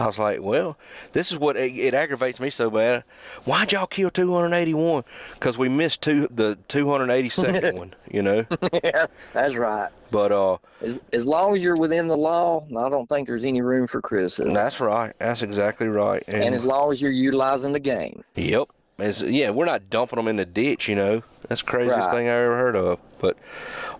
I 0.00 0.06
was 0.06 0.18
like, 0.18 0.40
well, 0.40 0.78
this 1.12 1.30
is 1.30 1.38
what 1.38 1.56
it, 1.56 1.76
it 1.76 1.92
aggravates 1.92 2.40
me 2.40 2.48
so 2.48 2.70
bad. 2.70 3.04
Why'd 3.44 3.72
y'all 3.72 3.86
kill 3.86 4.10
281? 4.10 5.04
Because 5.34 5.58
we 5.58 5.68
missed 5.68 6.00
two 6.00 6.26
the 6.30 6.58
282nd 6.68 7.74
one, 7.78 7.94
you 8.10 8.22
know? 8.22 8.46
yeah, 8.72 9.06
that's 9.34 9.56
right. 9.56 9.90
But 10.10 10.32
uh, 10.32 10.56
as, 10.80 11.00
as 11.12 11.26
long 11.26 11.54
as 11.54 11.62
you're 11.62 11.76
within 11.76 12.08
the 12.08 12.16
law, 12.16 12.64
I 12.70 12.88
don't 12.88 13.08
think 13.08 13.28
there's 13.28 13.44
any 13.44 13.60
room 13.60 13.86
for 13.86 14.00
criticism. 14.00 14.54
That's 14.54 14.80
right. 14.80 15.12
That's 15.18 15.42
exactly 15.42 15.88
right. 15.88 16.22
And, 16.26 16.44
and 16.44 16.54
as 16.54 16.64
long 16.64 16.90
as 16.90 17.02
you're 17.02 17.10
utilizing 17.10 17.72
the 17.72 17.80
game. 17.80 18.24
Yep. 18.36 18.68
It's, 19.00 19.20
yeah, 19.22 19.50
we're 19.50 19.66
not 19.66 19.90
dumping 19.90 20.16
them 20.16 20.28
in 20.28 20.36
the 20.36 20.46
ditch, 20.46 20.88
you 20.88 20.94
know. 20.94 21.22
That's 21.48 21.62
the 21.62 21.70
craziest 21.70 22.08
right. 22.08 22.14
thing 22.14 22.28
I 22.28 22.32
ever 22.32 22.56
heard 22.56 22.76
of. 22.76 22.98
But, 23.18 23.36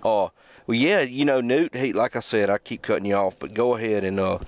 uh, 0.02 0.28
well, 0.66 0.76
yeah, 0.78 1.00
you 1.00 1.24
know, 1.24 1.40
Newt. 1.40 1.74
He, 1.74 1.92
like 1.92 2.16
I 2.16 2.20
said, 2.20 2.48
I 2.48 2.58
keep 2.58 2.82
cutting 2.82 3.04
you 3.04 3.14
off, 3.14 3.38
but 3.38 3.54
go 3.54 3.76
ahead 3.76 4.04
and 4.04 4.18
uh, 4.18 4.38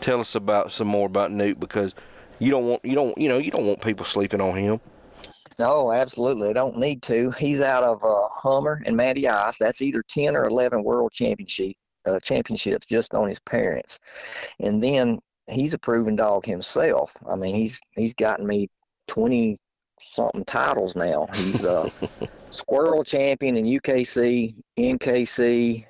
tell 0.00 0.20
us 0.20 0.34
about 0.34 0.72
some 0.72 0.88
more 0.88 1.06
about 1.06 1.30
Newt 1.30 1.60
because 1.60 1.94
you 2.38 2.50
don't 2.50 2.66
want 2.66 2.84
you 2.84 2.94
don't 2.94 3.16
you 3.18 3.28
know 3.28 3.38
you 3.38 3.50
don't 3.50 3.66
want 3.66 3.80
people 3.82 4.04
sleeping 4.04 4.40
on 4.40 4.56
him. 4.56 4.80
No, 5.58 5.90
absolutely. 5.90 6.48
They 6.48 6.52
don't 6.52 6.76
need 6.76 7.02
to. 7.04 7.30
He's 7.30 7.60
out 7.62 7.82
of 7.82 8.04
uh, 8.04 8.28
Hummer 8.28 8.82
and 8.84 8.96
Matty 8.96 9.26
Ice. 9.26 9.56
That's 9.58 9.80
either 9.80 10.02
ten 10.08 10.36
or 10.36 10.46
eleven 10.46 10.84
world 10.84 11.12
championship 11.12 11.74
uh, 12.04 12.20
championships 12.20 12.86
just 12.86 13.14
on 13.14 13.28
his 13.28 13.40
parents, 13.40 13.98
and 14.60 14.82
then 14.82 15.18
he's 15.46 15.74
a 15.74 15.78
proven 15.78 16.16
dog 16.16 16.44
himself. 16.44 17.16
I 17.28 17.36
mean, 17.36 17.54
he's 17.54 17.80
he's 17.94 18.14
gotten 18.14 18.46
me 18.46 18.68
twenty 19.08 19.58
something 20.00 20.44
titles 20.44 20.94
now. 20.94 21.26
He's 21.34 21.64
a 21.64 21.90
squirrel 22.50 23.02
champion 23.02 23.56
in 23.56 23.64
UKC, 23.64 24.54
NKC. 24.78 25.86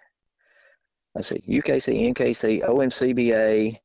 Let's 1.14 1.28
see, 1.28 1.42
UKC, 1.48 2.14
NKC, 2.14 2.62
OMCBA, 2.62 3.78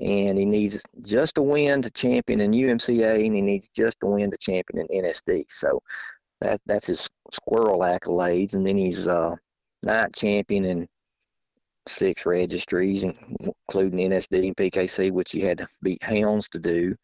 and 0.00 0.38
he 0.38 0.44
needs 0.44 0.82
just 1.02 1.38
a 1.38 1.42
win 1.42 1.82
to 1.82 1.90
champion 1.90 2.40
in 2.40 2.52
UMCA, 2.52 3.26
and 3.26 3.34
he 3.34 3.42
needs 3.42 3.68
just 3.68 3.96
a 4.02 4.06
win 4.06 4.30
to 4.30 4.36
champion 4.36 4.86
in 4.88 5.04
NSD. 5.04 5.46
So 5.48 5.82
that 6.40 6.60
that's 6.66 6.88
his 6.88 7.08
squirrel 7.30 7.80
accolades, 7.80 8.54
and 8.54 8.66
then 8.66 8.76
he's 8.76 9.08
uh, 9.08 9.34
night 9.82 10.14
champion 10.14 10.64
in 10.64 10.88
six 11.88 12.26
registries, 12.26 13.04
including 13.04 14.10
NSD 14.10 14.46
and 14.46 14.56
PKC, 14.56 15.12
which 15.12 15.32
he 15.32 15.40
had 15.40 15.58
to 15.58 15.68
beat 15.82 16.02
hounds 16.02 16.48
to 16.48 16.58
do. 16.58 16.96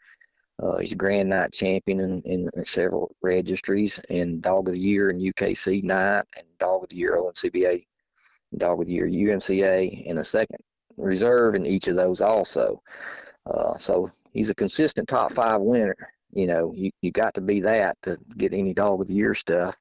Uh, 0.62 0.78
he's 0.78 0.93
a 0.93 0.97
grand 0.97 1.30
night 1.30 1.53
champion 1.53 2.01
in, 2.01 2.51
in, 2.55 2.64
several 2.64 3.14
registries, 3.22 3.99
and 4.11 4.43
dog 4.43 4.68
of 4.68 4.74
the 4.74 4.80
year 4.80 5.11
in 5.11 5.18
UKC 5.18 5.82
night, 5.82 6.24
and 6.36 6.47
dog 6.59 6.84
of 6.84 6.88
the 6.90 6.97
year 6.97 7.16
OMCBA, 7.16 7.84
dog 8.59 8.80
of 8.80 8.86
the 8.86 8.93
year 8.93 9.09
UMCA, 9.09 10.09
and 10.09 10.18
a 10.18 10.24
second 10.24 10.59
reserve 10.97 11.55
in 11.55 11.66
each 11.66 11.88
of 11.88 11.97
those 11.97 12.20
also. 12.20 12.82
Uh, 13.47 13.76
so 13.78 14.11
he's 14.32 14.51
a 14.51 14.55
consistent 14.55 15.09
top 15.09 15.32
five 15.32 15.61
winner. 15.61 15.97
You 16.32 16.47
know, 16.47 16.72
you, 16.74 16.90
you 17.03 17.11
got 17.11 17.34
to 17.34 17.40
be 17.40 17.61
that 17.61 17.97
to 18.03 18.18
get 18.36 18.55
any 18.55 18.72
dog 18.72 19.01
of 19.01 19.07
the 19.07 19.14
year 19.14 19.34
stuff. 19.34 19.76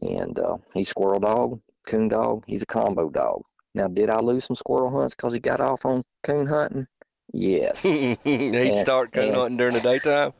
And 0.00 0.38
uh, 0.38 0.58
he's 0.74 0.88
squirrel 0.88 1.20
dog, 1.20 1.60
coon 1.86 2.08
dog. 2.08 2.44
He's 2.46 2.62
a 2.62 2.66
combo 2.66 3.10
dog. 3.10 3.42
Now, 3.74 3.88
did 3.88 4.10
I 4.10 4.20
lose 4.20 4.44
some 4.44 4.56
squirrel 4.56 4.90
hunts 4.90 5.14
because 5.14 5.32
he 5.32 5.40
got 5.40 5.60
off 5.60 5.84
on 5.84 6.02
coon 6.22 6.46
hunting? 6.46 6.86
Yes. 7.32 7.82
He'd 7.82 8.18
and, 8.24 8.76
start 8.76 9.12
coon 9.12 9.28
and, 9.28 9.36
hunting 9.36 9.56
during 9.58 9.74
the 9.74 9.80
daytime? 9.80 10.32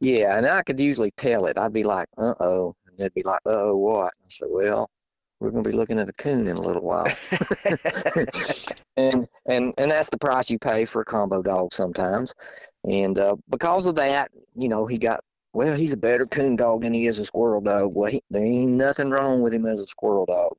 Yeah, 0.00 0.36
and 0.36 0.46
I 0.46 0.62
could 0.62 0.80
usually 0.80 1.12
tell 1.12 1.46
it. 1.46 1.56
I'd 1.56 1.72
be 1.72 1.84
like, 1.84 2.08
uh 2.18 2.34
oh. 2.40 2.74
And 2.88 2.98
they'd 2.98 3.14
be 3.14 3.22
like, 3.22 3.40
uh 3.46 3.50
oh, 3.50 3.76
what? 3.76 4.12
I 4.24 4.26
said, 4.28 4.48
well, 4.50 4.90
we're 5.42 5.50
going 5.50 5.64
to 5.64 5.70
be 5.70 5.76
looking 5.76 5.98
at 5.98 6.08
a 6.08 6.12
coon 6.12 6.46
in 6.46 6.56
a 6.56 6.60
little 6.60 6.82
while. 6.82 7.04
and 8.96 9.26
and 9.46 9.74
and 9.76 9.90
that's 9.90 10.08
the 10.08 10.18
price 10.18 10.48
you 10.48 10.58
pay 10.58 10.84
for 10.84 11.02
a 11.02 11.04
combo 11.04 11.42
dog 11.42 11.74
sometimes. 11.74 12.32
And 12.88 13.18
uh, 13.18 13.36
because 13.50 13.86
of 13.86 13.96
that, 13.96 14.30
you 14.54 14.68
know, 14.68 14.86
he 14.86 14.98
got 14.98 15.20
well. 15.52 15.74
He's 15.76 15.92
a 15.92 15.96
better 15.96 16.26
coon 16.26 16.54
dog 16.54 16.82
than 16.82 16.94
he 16.94 17.06
is 17.06 17.18
a 17.18 17.24
squirrel 17.24 17.60
dog. 17.60 17.92
Well, 17.94 18.12
he, 18.12 18.22
there 18.30 18.44
ain't 18.44 18.70
nothing 18.70 19.10
wrong 19.10 19.42
with 19.42 19.52
him 19.52 19.66
as 19.66 19.80
a 19.80 19.86
squirrel 19.86 20.26
dog. 20.26 20.52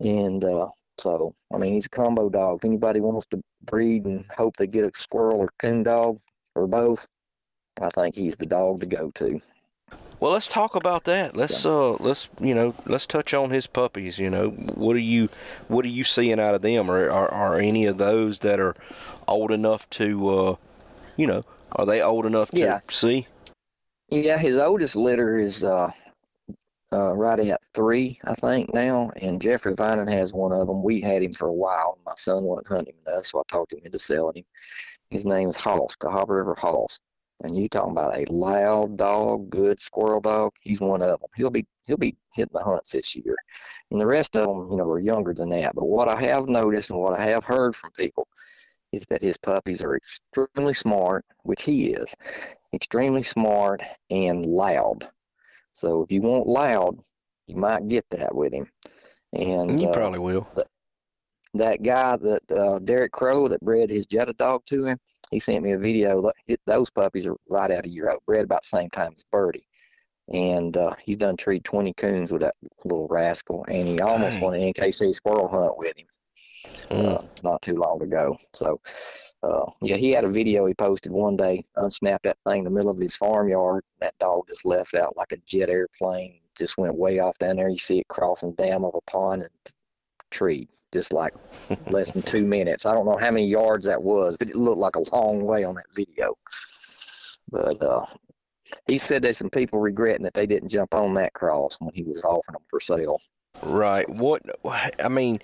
And 0.00 0.44
uh, 0.44 0.68
so, 0.98 1.34
I 1.54 1.58
mean, 1.58 1.72
he's 1.72 1.86
a 1.86 1.90
combo 1.90 2.28
dog. 2.28 2.58
If 2.58 2.64
anybody 2.64 3.00
wants 3.00 3.26
to 3.30 3.40
breed 3.64 4.04
and 4.04 4.24
hope 4.36 4.56
they 4.56 4.66
get 4.66 4.84
a 4.84 4.90
squirrel 4.96 5.38
or 5.38 5.48
coon 5.60 5.84
dog 5.84 6.18
or 6.56 6.66
both, 6.66 7.06
I 7.80 7.88
think 7.90 8.16
he's 8.16 8.36
the 8.36 8.46
dog 8.46 8.80
to 8.80 8.86
go 8.86 9.12
to. 9.14 9.40
Well, 10.20 10.32
let's 10.32 10.48
talk 10.48 10.74
about 10.74 11.04
that. 11.04 11.36
Let's 11.36 11.64
uh, 11.64 11.92
let's 11.92 12.28
you 12.40 12.54
know, 12.54 12.74
let's 12.86 13.06
touch 13.06 13.32
on 13.32 13.50
his 13.50 13.66
puppies. 13.66 14.18
You 14.18 14.30
know, 14.30 14.50
what 14.50 14.96
are 14.96 15.00
you, 15.00 15.28
what 15.68 15.84
are 15.84 15.88
you 15.88 16.04
seeing 16.04 16.40
out 16.40 16.54
of 16.54 16.62
them? 16.62 16.90
Or 16.90 17.08
are, 17.08 17.32
are 17.32 17.58
any 17.58 17.86
of 17.86 17.98
those 17.98 18.40
that 18.40 18.58
are 18.58 18.74
old 19.28 19.52
enough 19.52 19.88
to, 19.90 20.28
uh, 20.28 20.56
you 21.16 21.26
know, 21.26 21.42
are 21.72 21.86
they 21.86 22.02
old 22.02 22.26
enough 22.26 22.50
to 22.50 22.58
yeah. 22.58 22.80
see? 22.88 23.26
Yeah, 24.10 24.38
his 24.38 24.56
oldest 24.56 24.96
litter 24.96 25.38
is 25.38 25.62
uh, 25.62 25.92
uh, 26.92 27.14
right 27.14 27.38
at 27.38 27.60
three, 27.74 28.18
I 28.24 28.34
think 28.34 28.72
now, 28.72 29.10
and 29.16 29.40
Jeffrey 29.40 29.74
Vining 29.74 30.08
has 30.08 30.32
one 30.32 30.52
of 30.52 30.66
them. 30.66 30.82
We 30.82 31.00
had 31.00 31.22
him 31.22 31.34
for 31.34 31.46
a 31.46 31.52
while. 31.52 31.98
My 32.06 32.14
son 32.16 32.44
wasn't 32.44 32.68
hunting 32.68 32.94
enough, 33.06 33.26
so 33.26 33.40
I 33.40 33.42
talked 33.48 33.72
him 33.72 33.80
into 33.84 33.98
selling 33.98 34.38
him. 34.38 34.44
His 35.10 35.26
name 35.26 35.50
is 35.50 35.56
Hoss, 35.56 35.96
Cahaba 35.96 36.30
River 36.30 36.56
Hoss. 36.58 36.98
And 37.40 37.56
you 37.56 37.68
talking 37.68 37.92
about 37.92 38.18
a 38.18 38.30
loud 38.32 38.96
dog, 38.96 39.48
good 39.48 39.80
squirrel 39.80 40.20
dog? 40.20 40.52
He's 40.60 40.80
one 40.80 41.02
of 41.02 41.20
them. 41.20 41.30
He'll 41.36 41.50
be 41.50 41.66
he'll 41.86 41.96
be 41.96 42.16
hitting 42.32 42.52
the 42.52 42.64
hunts 42.64 42.92
this 42.92 43.14
year, 43.14 43.36
and 43.90 44.00
the 44.00 44.06
rest 44.06 44.36
of 44.36 44.48
them, 44.48 44.70
you 44.70 44.76
know, 44.76 44.90
are 44.90 44.98
younger 44.98 45.32
than 45.32 45.50
that. 45.50 45.74
But 45.74 45.84
what 45.84 46.08
I 46.08 46.20
have 46.22 46.48
noticed 46.48 46.90
and 46.90 46.98
what 46.98 47.18
I 47.18 47.26
have 47.26 47.44
heard 47.44 47.76
from 47.76 47.90
people 47.92 48.26
is 48.92 49.06
that 49.06 49.22
his 49.22 49.36
puppies 49.36 49.82
are 49.82 49.96
extremely 49.96 50.74
smart, 50.74 51.24
which 51.42 51.62
he 51.62 51.92
is, 51.92 52.14
extremely 52.72 53.22
smart 53.22 53.82
and 54.10 54.44
loud. 54.44 55.08
So 55.72 56.02
if 56.02 56.10
you 56.10 56.22
want 56.22 56.46
loud, 56.46 56.98
you 57.46 57.56
might 57.56 57.88
get 57.88 58.04
that 58.10 58.34
with 58.34 58.52
him. 58.52 58.68
And 59.32 59.80
you 59.80 59.88
uh, 59.88 59.92
probably 59.92 60.18
will. 60.18 60.48
The, 60.54 60.66
that 61.54 61.82
guy 61.82 62.16
that 62.16 62.50
uh, 62.50 62.78
Derek 62.80 63.12
Crow 63.12 63.48
that 63.48 63.60
bred 63.60 63.90
his 63.90 64.06
Jetta 64.06 64.32
dog 64.32 64.62
to 64.66 64.86
him, 64.86 64.98
he 65.30 65.38
sent 65.38 65.62
me 65.62 65.72
a 65.72 65.78
video. 65.78 66.30
Those 66.66 66.90
puppies 66.90 67.26
are 67.26 67.36
right 67.48 67.70
out 67.70 67.86
of 67.86 67.90
year 67.90 68.10
old, 68.10 68.24
bred 68.26 68.44
about 68.44 68.62
the 68.62 68.68
same 68.68 68.90
time 68.90 69.12
as 69.16 69.24
Birdie. 69.30 69.66
And 70.32 70.76
uh, 70.76 70.94
he's 71.02 71.16
done 71.16 71.36
treed 71.36 71.64
20 71.64 71.94
coons 71.94 72.32
with 72.32 72.42
that 72.42 72.54
little 72.84 73.08
rascal, 73.08 73.64
and 73.68 73.88
he 73.88 74.00
almost 74.00 74.34
Dang. 74.34 74.40
won 74.42 74.54
an 74.54 74.72
NKC 74.74 75.14
squirrel 75.14 75.48
hunt 75.48 75.78
with 75.78 75.96
him 75.96 76.06
mm. 76.90 77.18
uh, 77.18 77.22
not 77.42 77.62
too 77.62 77.76
long 77.76 78.02
ago. 78.02 78.36
So, 78.52 78.80
uh, 79.42 79.70
yeah, 79.80 79.96
he 79.96 80.10
had 80.10 80.24
a 80.24 80.28
video 80.28 80.66
he 80.66 80.74
posted 80.74 81.12
one 81.12 81.36
day, 81.36 81.64
unsnapped 81.76 82.24
that 82.24 82.38
thing 82.46 82.58
in 82.58 82.64
the 82.64 82.70
middle 82.70 82.90
of 82.90 82.98
his 82.98 83.16
farmyard. 83.16 83.84
That 84.00 84.18
dog 84.18 84.48
just 84.48 84.64
left 84.64 84.94
out 84.94 85.16
like 85.16 85.32
a 85.32 85.36
jet 85.38 85.68
airplane, 85.68 86.40
just 86.56 86.76
went 86.76 86.94
way 86.94 87.20
off 87.20 87.38
down 87.38 87.56
there. 87.56 87.68
You 87.68 87.78
see 87.78 88.00
it 88.00 88.08
crossing 88.08 88.54
the 88.56 88.64
dam 88.64 88.84
of 88.84 88.94
a 88.94 89.10
pond 89.10 89.42
and 89.42 89.50
treed, 90.30 90.68
just 90.92 91.12
like 91.12 91.34
less 91.88 92.12
than 92.12 92.22
two 92.22 92.44
minutes. 92.44 92.86
I 92.86 92.94
don't 92.94 93.06
know 93.06 93.18
how 93.18 93.30
many 93.30 93.46
yards 93.46 93.86
that 93.86 94.02
was, 94.02 94.36
but 94.36 94.48
it 94.48 94.56
looked 94.56 94.78
like 94.78 94.96
a 94.96 95.14
long 95.14 95.44
way 95.44 95.64
on 95.64 95.74
that 95.74 95.86
video. 95.94 96.34
But 97.50 97.82
uh, 97.82 98.06
he 98.86 98.98
said 98.98 99.22
there's 99.22 99.38
some 99.38 99.50
people 99.50 99.80
regretting 99.80 100.24
that 100.24 100.34
they 100.34 100.46
didn't 100.46 100.68
jump 100.68 100.94
on 100.94 101.14
that 101.14 101.32
cross 101.32 101.76
when 101.80 101.94
he 101.94 102.02
was 102.04 102.24
offering 102.24 102.54
them 102.54 102.62
for 102.68 102.80
sale. 102.80 103.20
Right. 103.62 104.08
What? 104.08 104.42
I 105.02 105.08
mean, 105.08 105.40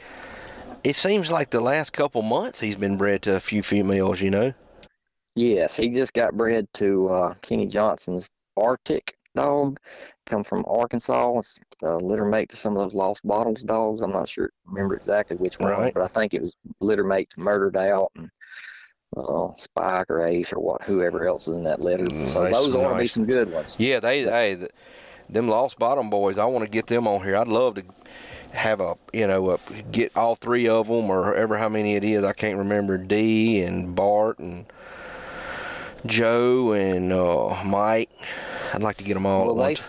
it 0.82 0.97
seems 0.97 1.30
like 1.30 1.51
the 1.51 1.61
last 1.61 1.92
couple 1.92 2.22
months 2.22 2.61
he's 2.61 2.76
been 2.76 2.97
bred 2.97 3.22
to 3.22 3.36
a 3.36 3.40
few 3.40 3.62
females. 3.62 4.20
You 4.20 4.30
know. 4.30 4.55
Yes, 5.34 5.76
he 5.76 5.90
just 5.90 6.12
got 6.12 6.36
bred 6.36 6.68
to 6.74 7.09
uh, 7.09 7.34
Kenny 7.42 7.66
Johnson's 7.66 8.30
Arctic 8.57 9.16
dog, 9.35 9.78
come 10.26 10.45
from 10.45 10.64
Arkansas. 10.68 11.39
It's 11.39 11.59
a 11.82 11.97
litter 11.97 12.24
mate 12.24 12.49
to 12.51 12.57
some 12.57 12.76
of 12.76 12.82
those 12.82 12.95
Lost 12.95 13.26
Bottles 13.26 13.62
dogs. 13.62 14.01
I'm 14.01 14.12
not 14.12 14.28
sure, 14.28 14.51
remember 14.66 14.95
exactly 14.97 15.37
which 15.37 15.59
one, 15.59 15.70
Right. 15.70 15.95
but 15.95 16.03
I 16.03 16.09
think 16.09 16.35
it 16.35 16.43
was 16.43 16.55
litter 16.80 17.05
mate 17.05 17.30
to 17.30 17.41
Murdered 17.41 17.76
Out 17.76 18.12
and 18.16 18.30
uh, 19.16 19.49
Spike 19.57 20.11
or 20.11 20.24
Ace 20.26 20.53
or 20.53 20.61
what, 20.61 20.82
whoever 20.82 21.26
else 21.26 21.49
is 21.49 21.57
in 21.57 21.64
that 21.64 21.80
litter. 21.80 22.09
So 22.26 22.43
Nice, 22.45 22.53
those 22.53 22.74
ought 22.74 22.95
to 22.95 22.99
be 22.99 23.09
some 23.09 23.26
good 23.26 23.53
ones. 23.53 23.76
Yeah. 23.78 24.01
They. 24.01 24.22
Hey. 24.22 24.57
th 24.57 24.70
them 25.30 25.49
lost 25.49 25.78
bottom 25.78 26.11
boys. 26.11 26.37
I 26.37 26.45
want 26.45 26.64
to 26.66 26.70
get 26.70 26.87
them 26.87 27.09
on 27.09 27.24
here. 27.24 27.35
I'd 27.37 27.49
love 27.49 27.76
to 27.76 27.85
have 28.53 28.80
a 28.80 28.95
you 29.14 29.26
know 29.26 29.51
a, 29.53 29.59
get 29.91 30.14
all 30.16 30.35
three 30.35 30.68
of 30.68 30.87
them 30.87 31.09
or 31.11 31.35
ever 31.35 31.57
how 31.57 31.68
many 31.70 31.95
it 31.97 32.05
is. 32.05 32.22
I 32.24 32.35
can't 32.35 32.59
remember. 32.59 32.99
D 32.99 33.62
and 33.62 33.95
Bart 33.95 34.39
and 34.39 34.66
Joe 36.07 36.73
and 36.73 37.13
uh, 37.13 37.63
Mike. 37.65 38.11
I'd 38.73 38.83
like 38.83 38.97
to 38.99 39.05
get 39.05 39.15
them 39.15 39.27
all. 39.27 39.47
Well, 39.47 39.53
at 39.53 39.57
they, 39.57 39.63
once. 39.63 39.89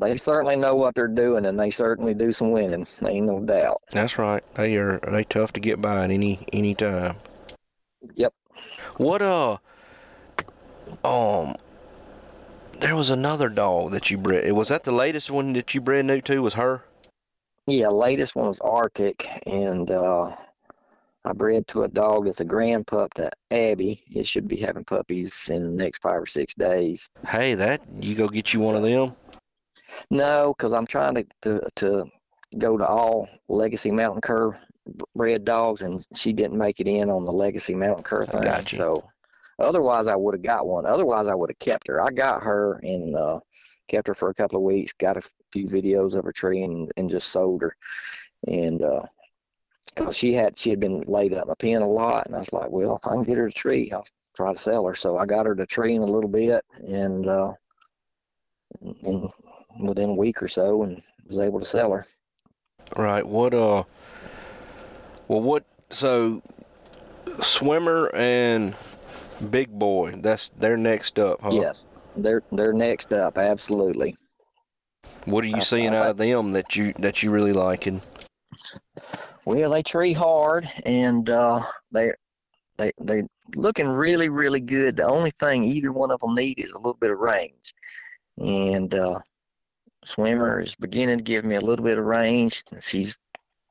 they 0.00 0.16
certainly 0.16 0.56
know 0.56 0.74
what 0.74 0.94
they're 0.94 1.08
doing, 1.08 1.46
and 1.46 1.58
they 1.58 1.70
certainly 1.70 2.14
do 2.14 2.32
some 2.32 2.52
winning. 2.52 2.86
Ain't 3.04 3.26
no 3.26 3.40
doubt. 3.40 3.82
That's 3.90 4.18
right. 4.18 4.42
They 4.54 4.76
are 4.76 4.98
they 4.98 5.24
tough 5.24 5.52
to 5.54 5.60
get 5.60 5.80
by 5.80 6.04
at 6.04 6.10
any 6.10 6.40
any 6.52 6.74
time. 6.74 7.16
Yep. 8.14 8.32
What 8.96 9.22
uh 9.22 9.58
um 11.04 11.54
there 12.80 12.94
was 12.94 13.10
another 13.10 13.48
dog 13.48 13.90
that 13.90 14.10
you 14.10 14.18
bred. 14.18 14.52
Was 14.52 14.68
that 14.68 14.84
the 14.84 14.92
latest 14.92 15.30
one 15.30 15.52
that 15.54 15.74
you 15.74 15.80
bred 15.80 16.04
Newt 16.04 16.24
to? 16.26 16.40
Was 16.42 16.54
her? 16.54 16.84
Yeah, 17.66 17.88
latest 17.88 18.34
one 18.34 18.46
was 18.46 18.60
Arctic, 18.60 19.28
and 19.46 19.90
uh, 19.90 20.34
I 21.28 21.34
bred 21.34 21.68
to 21.68 21.82
a 21.82 21.88
dog 21.88 22.24
that's 22.24 22.40
a 22.40 22.44
grand 22.44 22.86
pup 22.86 23.12
to 23.14 23.30
Abby. 23.50 24.02
It 24.10 24.26
should 24.26 24.48
be 24.48 24.56
having 24.56 24.84
puppies 24.84 25.50
in 25.50 25.62
the 25.62 25.68
next 25.68 26.00
five 26.00 26.22
or 26.22 26.26
six 26.26 26.54
days. 26.54 27.10
Hey, 27.26 27.54
that 27.54 27.82
you 28.00 28.14
go 28.14 28.28
get 28.28 28.54
you 28.54 28.60
one 28.60 28.74
of 28.74 28.82
them. 28.82 29.14
No, 30.10 30.54
because 30.56 30.72
I'm 30.72 30.86
trying 30.86 31.16
to, 31.16 31.26
to 31.42 31.60
to 31.76 32.04
go 32.56 32.78
to 32.78 32.86
all 32.86 33.28
Legacy 33.48 33.90
Mountain 33.90 34.22
Cur 34.22 34.58
bred 35.14 35.44
dogs, 35.44 35.82
and 35.82 36.06
she 36.14 36.32
didn't 36.32 36.56
make 36.56 36.80
it 36.80 36.88
in 36.88 37.10
on 37.10 37.26
the 37.26 37.32
Legacy 37.32 37.74
Mountain 37.74 38.04
Cur 38.04 38.24
thing. 38.24 38.40
Gotcha. 38.40 38.76
So 38.76 39.04
otherwise, 39.58 40.06
I 40.06 40.16
would 40.16 40.34
have 40.34 40.42
got 40.42 40.66
one. 40.66 40.86
Otherwise, 40.86 41.26
I 41.26 41.34
would 41.34 41.50
have 41.50 41.58
kept 41.58 41.88
her. 41.88 42.00
I 42.00 42.10
got 42.10 42.42
her 42.42 42.80
and 42.82 43.14
uh, 43.14 43.40
kept 43.88 44.08
her 44.08 44.14
for 44.14 44.30
a 44.30 44.34
couple 44.34 44.56
of 44.56 44.64
weeks. 44.64 44.94
Got 44.94 45.18
a 45.18 45.30
few 45.52 45.66
videos 45.66 46.14
of 46.14 46.24
her 46.24 46.32
tree 46.32 46.62
and, 46.62 46.90
and 46.96 47.10
just 47.10 47.28
sold 47.28 47.60
her. 47.60 47.76
And 48.46 48.82
uh, 48.82 49.02
'cause 49.94 50.16
she 50.16 50.32
had 50.32 50.58
she 50.58 50.70
had 50.70 50.80
been 50.80 51.02
laid 51.06 51.34
up 51.34 51.46
in 51.46 51.50
a 51.50 51.56
pen 51.56 51.82
a 51.82 51.88
lot, 51.88 52.26
and 52.26 52.34
I 52.36 52.38
was 52.40 52.52
like, 52.52 52.70
well, 52.70 52.96
if 53.02 53.06
I 53.06 53.14
can 53.14 53.24
get 53.24 53.38
her 53.38 53.46
a 53.46 53.52
tree, 53.52 53.90
I'll 53.92 54.04
try 54.34 54.52
to 54.52 54.58
sell 54.58 54.86
her. 54.86 54.94
So 54.94 55.18
I 55.18 55.26
got 55.26 55.46
her 55.46 55.54
to 55.54 55.66
tree 55.66 55.94
in 55.94 56.02
a 56.02 56.06
little 56.06 56.30
bit, 56.30 56.64
and 56.86 57.28
uh, 57.28 57.52
and 59.04 59.28
within 59.80 60.10
a 60.10 60.14
week 60.14 60.42
or 60.42 60.48
so, 60.48 60.82
and 60.82 61.02
was 61.26 61.38
able 61.38 61.58
to 61.60 61.64
sell 61.66 61.90
her. 61.92 62.06
Right. 62.96 63.26
What 63.26 63.52
uh 63.54 63.84
well 65.28 65.40
what 65.42 65.64
so 65.90 66.42
swimmer 67.40 68.10
and 68.14 68.74
big 69.50 69.70
boy, 69.70 70.12
that's 70.12 70.48
they're 70.50 70.76
next 70.78 71.18
up, 71.18 71.40
huh? 71.42 71.50
Yes, 71.52 71.86
they're 72.16 72.42
they're 72.52 72.72
next 72.72 73.12
up. 73.12 73.36
Absolutely. 73.38 74.16
What 75.26 75.44
are 75.44 75.48
you 75.48 75.56
I- 75.56 75.60
seeing 75.60 75.94
I- 75.94 75.98
out 75.98 76.06
of 76.10 76.16
them 76.16 76.52
that 76.52 76.76
you 76.76 76.92
that 76.94 77.22
you 77.22 77.30
really 77.30 77.52
liking? 77.52 78.00
Well, 79.48 79.70
they 79.70 79.82
tree 79.82 80.12
hard, 80.12 80.70
and 80.84 81.30
uh, 81.30 81.64
they 81.90 82.12
they 82.76 82.92
they 83.00 83.22
looking 83.56 83.88
really 83.88 84.28
really 84.28 84.60
good. 84.60 84.96
The 84.96 85.06
only 85.06 85.32
thing 85.40 85.64
either 85.64 85.90
one 85.90 86.10
of 86.10 86.20
them 86.20 86.34
need 86.34 86.60
is 86.60 86.72
a 86.72 86.76
little 86.76 86.98
bit 87.00 87.10
of 87.10 87.18
range, 87.18 87.72
and 88.36 88.94
uh, 88.94 89.20
swimmer 90.04 90.60
is 90.60 90.74
beginning 90.74 91.16
to 91.16 91.24
give 91.24 91.46
me 91.46 91.54
a 91.54 91.62
little 91.62 91.82
bit 91.82 91.96
of 91.96 92.04
range. 92.04 92.62
She's 92.82 93.16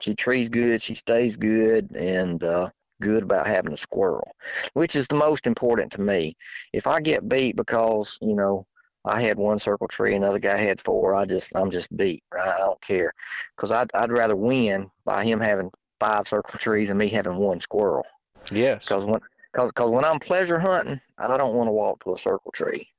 she 0.02 0.16
trees 0.16 0.50
good, 0.50 0.82
she 0.82 0.96
stays 0.96 1.38
good, 1.38 1.92
and 1.92 2.44
uh, 2.44 2.72
good 3.00 3.22
about 3.22 3.46
having 3.46 3.74
a 3.74 3.78
squirrel, 3.78 4.32
which 4.74 4.96
is 4.96 5.08
the 5.08 5.16
most 5.16 5.46
important 5.46 5.92
to 5.92 6.02
me. 6.02 6.36
If 6.74 6.88
I 6.88 7.02
get 7.02 7.30
beat 7.30 7.56
because 7.56 8.18
you 8.20 8.34
know 8.34 8.66
I 9.08 9.22
had 9.22 9.38
one 9.38 9.60
circle 9.60 9.88
tree, 9.88 10.16
another 10.16 10.40
guy 10.40 10.58
had 10.58 10.82
four, 10.82 11.16
I 11.16 11.26
just 11.26 11.56
I'm 11.56 11.72
just 11.72 11.96
beat. 11.96 12.24
Right? 12.32 12.48
I 12.48 12.58
don't 12.60 12.82
care 12.82 13.14
because 13.56 13.72
I'd 13.72 13.90
I'd 13.94 14.12
rather 14.12 14.36
win 14.36 14.90
by 15.06 15.24
him 15.24 15.40
having 15.40 15.72
five 16.00 16.28
circle 16.28 16.60
trees 16.60 16.90
and 16.90 17.00
me 17.00 17.08
having 17.10 17.38
one 17.38 17.62
squirrel. 17.62 18.06
Yes. 18.52 18.86
Because 18.86 19.06
when 19.06 19.20
cause, 19.54 19.72
cause 19.76 19.92
when 19.92 20.06
I'm 20.06 20.20
pleasure 20.20 20.60
hunting, 20.60 21.00
I 21.18 21.38
don't 21.38 21.54
want 21.54 21.68
to 21.68 21.72
walk 21.72 22.04
to 22.04 22.14
a 22.14 22.18
circle 22.18 22.52
tree. 22.52 22.90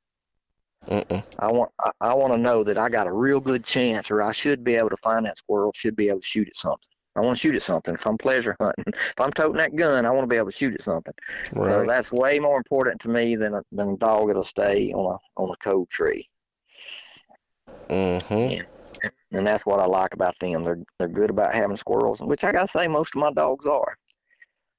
Mm-mm. 0.87 1.25
I 1.39 1.53
want 1.53 1.71
I, 1.81 1.91
I 2.01 2.15
want 2.15 2.33
to 2.33 2.39
know 2.39 2.65
that 2.65 2.79
I 2.79 2.89
got 2.89 3.07
a 3.07 3.13
real 3.13 3.41
good 3.41 3.65
chance, 3.65 4.11
or 4.11 4.23
I 4.23 4.33
should 4.33 4.65
be 4.65 4.75
able 4.75 4.91
to 4.91 4.97
find 4.99 5.27
that 5.27 5.39
squirrel. 5.39 5.73
Should 5.75 5.97
be 5.97 6.09
able 6.09 6.21
to 6.21 6.27
shoot 6.27 6.49
at 6.49 6.57
something. 6.57 6.89
I 7.17 7.21
want 7.21 7.37
to 7.37 7.41
shoot 7.41 7.55
at 7.57 7.63
something. 7.63 7.95
If 7.95 8.07
I'm 8.07 8.19
pleasure 8.19 8.57
hunting, 8.61 8.85
if 8.89 9.21
I'm 9.21 9.33
toting 9.33 9.59
that 9.59 9.75
gun, 9.75 10.07
I 10.07 10.11
want 10.11 10.23
to 10.23 10.29
be 10.29 10.37
able 10.37 10.51
to 10.51 10.57
shoot 10.57 10.75
at 10.75 10.83
something. 10.83 11.15
So 11.53 11.85
that's 11.85 12.13
way 12.13 12.39
more 12.39 12.57
important 12.57 13.01
to 13.03 13.09
me 13.09 13.35
than 13.35 13.55
a, 13.55 13.63
than 13.73 13.91
a 13.91 13.97
dog 13.97 14.29
that'll 14.29 14.45
stay 14.45 14.93
on 14.93 15.15
a 15.15 15.41
on 15.41 15.51
a 15.51 15.57
cold 15.57 15.89
tree. 15.89 16.29
Mm-hmm. 17.89 19.09
and 19.33 19.47
that's 19.47 19.65
what 19.65 19.81
I 19.81 19.87
like 19.87 20.15
about 20.15 20.39
them. 20.41 20.65
They're 20.65 20.79
they're 20.99 21.09
good 21.09 21.31
about 21.31 21.55
having 21.55 21.77
squirrels, 21.77 22.21
which 22.21 22.45
I 22.45 22.53
gotta 22.53 22.69
say 22.69 22.87
most 22.87 23.15
of 23.15 23.21
my 23.21 23.33
dogs 23.33 23.67
are 23.67 23.97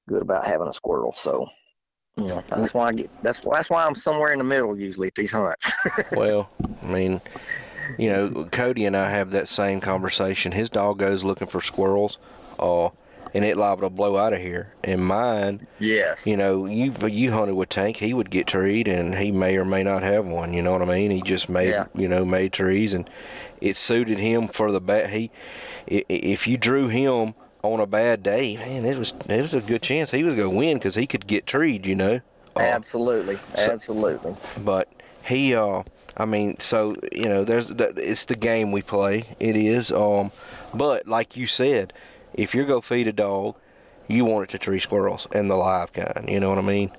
good 0.08 0.22
about 0.22 0.46
having 0.46 0.68
a 0.68 0.72
squirrel. 0.72 1.12
So, 1.12 1.48
you 2.16 2.28
know, 2.28 2.42
that's 2.48 2.74
why 2.74 2.88
I 2.88 2.92
get 2.92 3.22
that's 3.22 3.40
that's 3.40 3.70
why 3.70 3.84
I'm 3.84 3.94
somewhere 3.94 4.32
in 4.32 4.38
the 4.38 4.44
middle 4.44 4.78
usually 4.78 5.08
at 5.08 5.14
these 5.14 5.32
hunts. 5.32 5.72
Well, 6.12 6.50
I 6.82 6.92
mean, 6.92 7.20
you 7.98 8.10
know, 8.10 8.44
Cody 8.50 8.84
and 8.86 8.96
I 8.96 9.10
have 9.10 9.30
that 9.32 9.48
same 9.48 9.80
conversation. 9.80 10.52
His 10.52 10.68
dog 10.70 10.98
goes 10.98 11.24
looking 11.24 11.48
for 11.48 11.60
squirrels, 11.60 12.18
uh, 12.58 12.88
and 13.34 13.44
it 13.44 13.56
liable 13.56 13.82
to 13.82 13.90
blow 13.90 14.16
out 14.16 14.32
of 14.32 14.40
here. 14.40 14.72
And 14.82 15.04
mine, 15.04 15.66
yes. 15.78 16.26
you 16.26 16.36
know, 16.36 16.66
you 16.66 16.92
you 17.06 17.32
hunted 17.32 17.54
with 17.54 17.68
Tank, 17.68 17.96
he 17.98 18.12
would 18.14 18.30
get 18.30 18.46
treed, 18.46 18.88
and 18.88 19.14
he 19.14 19.30
may 19.30 19.56
or 19.56 19.64
may 19.64 19.82
not 19.82 20.02
have 20.02 20.26
one. 20.26 20.52
You 20.52 20.62
know 20.62 20.72
what 20.72 20.82
I 20.82 20.86
mean? 20.86 21.10
He 21.10 21.22
just 21.22 21.48
made, 21.48 21.70
Yeah. 21.70 21.86
you 21.94 22.08
know, 22.08 22.24
made 22.24 22.52
trees, 22.52 22.92
and 22.94 23.08
it 23.60 23.76
suited 23.76 24.18
him 24.18 24.48
for 24.48 24.72
the 24.72 24.80
bat. 24.80 25.10
He, 25.10 25.30
if 25.86 26.46
you 26.46 26.56
drew 26.56 26.88
him 26.88 27.34
on 27.62 27.78
a 27.80 27.86
bad 27.86 28.22
day, 28.22 28.56
man, 28.56 28.84
it 28.84 28.96
was 28.98 29.12
it 29.28 29.42
was 29.42 29.54
a 29.54 29.60
good 29.60 29.82
chance 29.82 30.10
he 30.10 30.24
was 30.24 30.34
gonna 30.34 30.50
win 30.50 30.78
because 30.78 30.94
he 30.94 31.06
could 31.06 31.26
get 31.26 31.46
treed. 31.46 31.86
You 31.86 31.94
know. 31.94 32.20
Uh, 32.56 32.60
Absolutely, 32.60 33.36
so- 33.54 33.70
absolutely. 33.70 34.34
but 34.64 34.88
he 35.24 35.54
uh 35.54 35.82
i 36.16 36.24
mean 36.24 36.58
so 36.58 36.94
you 37.12 37.24
know 37.26 37.44
there's 37.44 37.68
that 37.68 37.92
it's 37.96 38.24
the 38.26 38.36
game 38.36 38.72
we 38.72 38.82
play 38.82 39.24
it 39.38 39.56
is 39.56 39.92
um 39.92 40.30
but 40.74 41.06
like 41.06 41.36
you 41.36 41.46
said 41.46 41.92
if 42.34 42.54
you're 42.54 42.64
gonna 42.66 42.82
feed 42.82 43.08
a 43.08 43.12
dog 43.12 43.56
you 44.08 44.24
want 44.24 44.44
it 44.44 44.50
to 44.50 44.58
tree 44.58 44.80
squirrels 44.80 45.26
and 45.32 45.50
the 45.50 45.56
live 45.56 45.92
kind 45.92 46.28
you 46.28 46.40
know 46.40 46.48
what 46.48 46.58
i 46.58 46.62
mean 46.62 46.90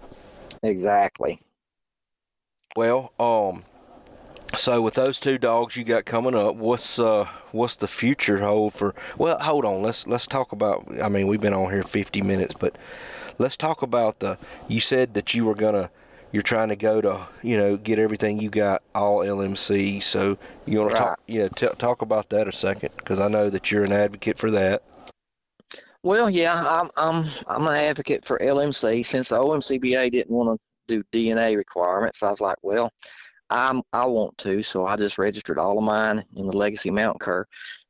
Exactly. 0.63 1.41
well 2.75 3.11
um 3.19 3.63
so 4.55 4.81
with 4.81 4.93
those 4.95 5.19
two 5.19 5.37
dogs 5.37 5.75
you 5.75 5.83
got 5.83 6.05
coming 6.05 6.35
up 6.35 6.55
what's 6.55 6.99
uh 6.99 7.25
what's 7.51 7.75
the 7.77 7.87
future 7.87 8.39
hold 8.39 8.73
for 8.73 8.93
well 9.17 9.37
hold 9.39 9.65
on 9.65 9.81
let's 9.81 10.05
let's 10.07 10.27
talk 10.27 10.51
about 10.51 10.85
i 11.01 11.07
mean 11.09 11.27
we've 11.27 11.41
been 11.41 11.53
on 11.53 11.71
here 11.71 11.83
50 11.83 12.21
minutes 12.21 12.53
but 12.53 12.77
let's 13.37 13.55
talk 13.57 13.81
about 13.81 14.19
the 14.19 14.37
you 14.67 14.79
said 14.79 15.13
that 15.13 15.33
you 15.33 15.45
were 15.45 15.55
gonna 15.55 15.89
you're 16.31 16.43
trying 16.43 16.69
to 16.69 16.75
go 16.75 17.01
to 17.01 17.27
you 17.41 17.57
know 17.57 17.77
get 17.77 17.99
everything 17.99 18.39
you 18.39 18.49
got 18.49 18.81
all 18.95 19.19
lmc 19.19 20.01
so 20.01 20.37
you 20.65 20.79
want 20.79 20.91
to 20.91 20.95
talk 20.95 21.19
yeah 21.27 21.47
t- 21.49 21.67
talk 21.77 22.01
about 22.01 22.29
that 22.29 22.47
a 22.47 22.51
second 22.51 22.89
because 22.97 23.19
i 23.19 23.27
know 23.27 23.49
that 23.49 23.71
you're 23.71 23.83
an 23.83 23.91
advocate 23.91 24.37
for 24.37 24.51
that 24.51 24.83
Well, 26.03 26.29
yeah, 26.29 26.55
I'm 26.55 26.89
I'm 26.97 27.29
I'm 27.47 27.67
an 27.67 27.75
advocate 27.75 28.25
for 28.25 28.39
LMC 28.39 29.05
since 29.05 29.29
the 29.29 29.37
OMCBA 29.37 30.11
didn't 30.11 30.31
want 30.35 30.59
to 30.59 30.59
do 30.87 31.03
DNA 31.13 31.55
requirements. 31.55 32.23
I 32.23 32.31
was 32.31 32.41
like, 32.41 32.57
well, 32.63 32.91
I'm 33.51 33.83
I 33.93 34.05
want 34.05 34.35
to, 34.39 34.63
so 34.63 34.87
I 34.87 34.95
just 34.95 35.19
registered 35.19 35.59
all 35.59 35.77
of 35.77 35.83
mine 35.83 36.25
in 36.35 36.47
the 36.47 36.57
Legacy 36.57 36.89
Mountain 36.89 37.19
Cur 37.19 37.45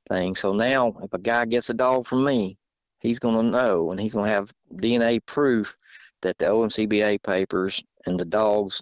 thing. 0.10 0.36
So 0.36 0.54
now, 0.54 0.94
if 1.02 1.14
a 1.14 1.20
guy 1.20 1.46
gets 1.46 1.70
a 1.70 1.74
dog 1.74 2.06
from 2.06 2.26
me, 2.26 2.58
he's 3.00 3.20
gonna 3.20 3.44
know, 3.44 3.92
and 3.92 4.00
he's 4.00 4.14
gonna 4.14 4.32
have 4.32 4.52
DNA 4.76 5.26
proof 5.26 5.78
that 6.22 6.38
the 6.38 6.46
OMCBA 6.46 7.24
papers 7.24 7.84
and 8.06 8.20
the 8.20 8.26
dogs 8.26 8.82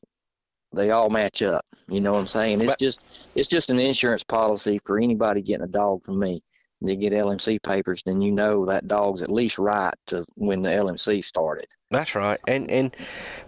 they 0.72 0.92
all 0.92 1.10
match 1.10 1.42
up. 1.42 1.66
You 1.90 2.00
know 2.00 2.12
what 2.12 2.20
I'm 2.20 2.28
saying? 2.28 2.62
It's 2.62 2.72
But- 2.74 2.80
just 2.80 3.00
it's 3.36 3.48
just 3.48 3.70
an 3.70 3.80
insurance 3.80 4.24
policy 4.24 4.80
for 4.86 5.00
anybody 5.00 5.42
getting 5.42 5.64
a 5.66 5.68
dog 5.68 6.04
from 6.04 6.20
me. 6.20 6.44
you 6.82 6.96
get 6.96 7.12
LMC 7.12 7.62
papers, 7.62 8.02
then 8.06 8.22
you 8.22 8.32
know 8.32 8.66
that 8.68 8.88
dog's 8.88 9.22
at 9.22 9.30
least 9.30 9.58
right 9.60 9.94
to 10.08 10.26
when 10.36 10.62
the 10.62 10.70
LMC 10.70 11.22
started. 11.24 11.66
That's 11.92 12.16
right. 12.16 12.40
And 12.48 12.70
and 12.72 12.96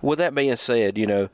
with 0.01 0.17
that 0.19 0.35
being 0.35 0.55
said, 0.57 0.97
you 0.97 1.05
know, 1.07 1.29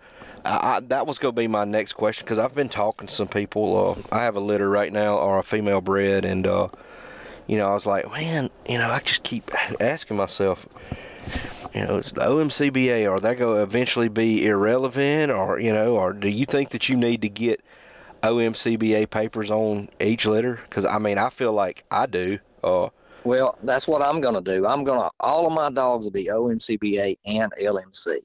I, 0.45 0.75
I, 0.75 0.79
that 0.81 1.07
was 1.07 1.17
going 1.17 1.33
to 1.33 1.41
be 1.41 1.47
my 1.47 1.63
next 1.63 1.93
question 1.93 2.25
because 2.25 2.37
I've 2.37 2.53
been 2.53 2.69
talking 2.69 3.07
to 3.07 3.13
some 3.13 3.27
people. 3.27 3.95
Uh, 4.11 4.15
I 4.15 4.23
have 4.23 4.35
a 4.35 4.39
litter 4.39 4.69
right 4.69 4.91
now, 4.93 5.17
or 5.17 5.39
a 5.39 5.43
female 5.43 5.81
bred, 5.81 6.23
and 6.23 6.45
uh, 6.45 6.67
you 7.47 7.57
know, 7.57 7.67
I 7.67 7.73
was 7.73 7.85
like, 7.87 8.05
man, 8.11 8.49
you 8.69 8.77
know, 8.77 8.89
I 8.91 8.99
just 8.99 9.23
keep 9.23 9.49
asking 9.81 10.17
myself, 10.17 10.67
you 11.73 11.85
know, 11.85 11.97
it's 11.97 12.11
the 12.11 12.21
OMCBA. 12.21 13.09
Are 13.09 13.19
they 13.19 13.35
going 13.35 13.57
to 13.57 13.63
eventually 13.63 14.09
be 14.09 14.45
irrelevant, 14.47 15.31
or 15.31 15.59
you 15.59 15.73
know, 15.73 15.95
or 15.95 16.13
do 16.13 16.29
you 16.29 16.45
think 16.45 16.69
that 16.69 16.89
you 16.89 16.95
need 16.95 17.21
to 17.21 17.29
get 17.29 17.61
OMCBA 18.23 19.09
papers 19.09 19.51
on 19.51 19.89
each 19.99 20.25
litter? 20.25 20.55
Because 20.55 20.85
I 20.85 20.97
mean, 20.97 21.17
I 21.17 21.29
feel 21.29 21.53
like 21.53 21.83
I 21.91 22.05
do. 22.05 22.39
Uh, 22.63 22.89
well, 23.23 23.57
that's 23.63 23.87
what 23.87 24.03
I'm 24.03 24.21
going 24.21 24.35
to 24.35 24.41
do. 24.41 24.65
I'm 24.65 24.83
going 24.83 25.01
to 25.01 25.09
all 25.19 25.45
of 25.45 25.53
my 25.53 25.69
dogs 25.69 26.05
will 26.05 26.11
be 26.11 26.25
OMCBA 26.25 27.17
and 27.25 27.51
LMC. 27.61 28.19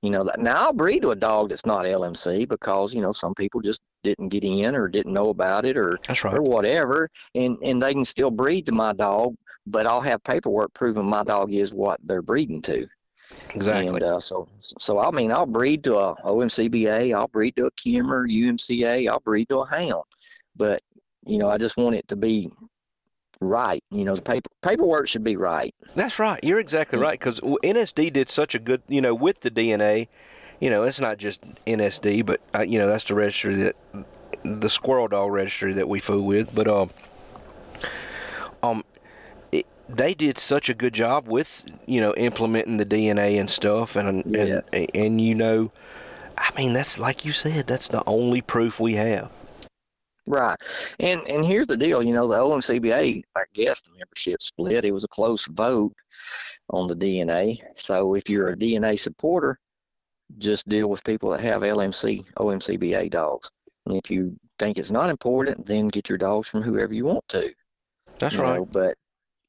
You 0.00 0.10
know, 0.10 0.28
now 0.38 0.66
I'll 0.66 0.72
breed 0.72 1.02
to 1.02 1.10
a 1.10 1.16
dog 1.16 1.50
that's 1.50 1.66
not 1.66 1.84
LMC 1.84 2.48
because 2.48 2.94
you 2.94 3.00
know 3.00 3.12
some 3.12 3.34
people 3.34 3.60
just 3.60 3.82
didn't 4.02 4.28
get 4.28 4.44
in 4.44 4.74
or 4.74 4.88
didn't 4.88 5.12
know 5.12 5.28
about 5.28 5.64
it 5.64 5.76
or 5.76 5.98
right. 6.08 6.24
or 6.24 6.42
whatever, 6.42 7.08
and 7.34 7.58
and 7.62 7.82
they 7.82 7.92
can 7.92 8.04
still 8.04 8.30
breed 8.30 8.66
to 8.66 8.72
my 8.72 8.92
dog, 8.92 9.36
but 9.66 9.86
I'll 9.86 10.00
have 10.00 10.22
paperwork 10.24 10.72
proving 10.74 11.04
my 11.04 11.24
dog 11.24 11.52
is 11.52 11.72
what 11.72 12.00
they're 12.04 12.22
breeding 12.22 12.62
to. 12.62 12.86
Exactly. 13.54 13.88
And 13.88 14.02
uh, 14.02 14.20
so, 14.20 14.48
so 14.60 14.98
I 14.98 15.10
mean, 15.10 15.32
I'll 15.32 15.46
breed 15.46 15.84
to 15.84 15.96
a 15.96 16.14
OMCBA, 16.16 17.14
I'll 17.14 17.28
breed 17.28 17.56
to 17.56 17.66
a 17.66 17.70
Kemmer, 17.72 18.30
UMCA, 18.30 19.08
I'll 19.08 19.20
breed 19.20 19.48
to 19.48 19.60
a 19.60 19.66
Hound, 19.66 20.04
but 20.56 20.82
you 21.24 21.38
know, 21.38 21.48
I 21.48 21.58
just 21.58 21.76
want 21.76 21.96
it 21.96 22.08
to 22.08 22.16
be 22.16 22.50
right. 23.40 23.82
You 23.90 24.04
know, 24.04 24.14
the 24.14 24.22
paper 24.22 24.50
paperwork 24.62 25.08
should 25.08 25.24
be 25.24 25.36
right. 25.36 25.74
That's 25.94 26.18
right. 26.18 26.40
You're 26.42 26.60
exactly 26.60 26.98
right 26.98 27.18
because 27.18 27.40
NSD 27.40 28.12
did 28.12 28.28
such 28.28 28.54
a 28.54 28.58
good, 28.58 28.82
you 28.88 29.00
know, 29.00 29.14
with 29.14 29.40
the 29.40 29.50
DNA. 29.50 30.08
You 30.62 30.70
know, 30.70 30.84
it's 30.84 31.00
not 31.00 31.18
just 31.18 31.42
NSD, 31.66 32.24
but 32.24 32.40
uh, 32.54 32.60
you 32.60 32.78
know 32.78 32.86
that's 32.86 33.02
the 33.02 33.16
registry 33.16 33.56
that 33.56 33.74
the 34.44 34.70
squirrel 34.70 35.08
dog 35.08 35.32
registry 35.32 35.72
that 35.72 35.88
we 35.88 35.98
fool 35.98 36.22
with. 36.22 36.54
But 36.54 36.68
um, 36.68 36.90
um, 38.62 38.84
it, 39.50 39.66
they 39.88 40.14
did 40.14 40.38
such 40.38 40.68
a 40.68 40.74
good 40.74 40.94
job 40.94 41.26
with 41.26 41.64
you 41.86 42.00
know 42.00 42.14
implementing 42.14 42.76
the 42.76 42.86
DNA 42.86 43.40
and 43.40 43.50
stuff, 43.50 43.96
and 43.96 44.22
yes. 44.24 44.72
and 44.72 44.88
and 44.94 45.20
you 45.20 45.34
know, 45.34 45.72
I 46.38 46.52
mean 46.56 46.74
that's 46.74 46.96
like 46.96 47.24
you 47.24 47.32
said, 47.32 47.66
that's 47.66 47.88
the 47.88 48.04
only 48.06 48.40
proof 48.40 48.78
we 48.78 48.94
have. 48.94 49.32
Right. 50.28 50.56
And 51.00 51.22
and 51.22 51.44
here's 51.44 51.66
the 51.66 51.76
deal, 51.76 52.04
you 52.04 52.14
know, 52.14 52.28
the 52.28 52.36
OMCBA, 52.36 53.24
I 53.34 53.42
guess 53.52 53.80
the 53.80 53.90
membership 53.98 54.40
split. 54.40 54.84
It 54.84 54.92
was 54.92 55.02
a 55.02 55.08
close 55.08 55.44
vote 55.46 55.96
on 56.70 56.86
the 56.86 56.94
DNA. 56.94 57.60
So 57.74 58.14
if 58.14 58.30
you're 58.30 58.50
a 58.50 58.56
DNA 58.56 58.96
supporter, 58.96 59.58
just 60.38 60.68
deal 60.68 60.88
with 60.88 61.04
people 61.04 61.30
that 61.30 61.40
have 61.40 61.62
LMC, 61.62 62.24
OMCBA 62.38 63.10
dogs. 63.10 63.50
And 63.86 63.96
if 63.96 64.10
you 64.10 64.36
think 64.58 64.78
it's 64.78 64.90
not 64.90 65.10
important, 65.10 65.66
then 65.66 65.88
get 65.88 66.08
your 66.08 66.18
dogs 66.18 66.48
from 66.48 66.62
whoever 66.62 66.94
you 66.94 67.04
want 67.04 67.26
to. 67.28 67.52
That's 68.18 68.36
right. 68.36 68.58
Know, 68.58 68.66
but 68.66 68.96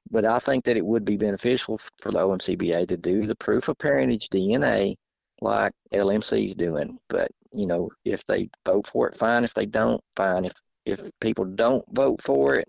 but 0.10 0.26
I 0.26 0.40
think 0.40 0.66
that 0.66 0.78
it 0.78 0.86
would 0.86 1.06
be 1.06 1.18
beneficial 1.18 1.80
for 2.00 2.12
the 2.12 2.20
OMCBA 2.20 2.88
to 2.88 2.98
do 2.98 3.26
the 3.26 3.36
proof 3.36 3.68
of 3.68 3.78
parentage 3.78 4.30
DNA 4.30 4.96
like 5.42 5.74
LMC's 5.94 6.56
doing. 6.56 6.98
But 7.10 7.30
you 7.52 7.66
know, 7.66 7.90
if 8.06 8.26
they 8.26 8.50
vote 8.66 8.88
for 8.88 9.08
it, 9.08 9.16
fine. 9.16 9.44
If 9.44 9.54
they 9.54 9.66
don't, 9.66 10.02
fine. 10.16 10.46
If 10.46 10.54
if 10.86 11.02
people 11.22 11.46
don't 11.46 11.86
vote 11.94 12.22
for 12.22 12.56
it 12.56 12.68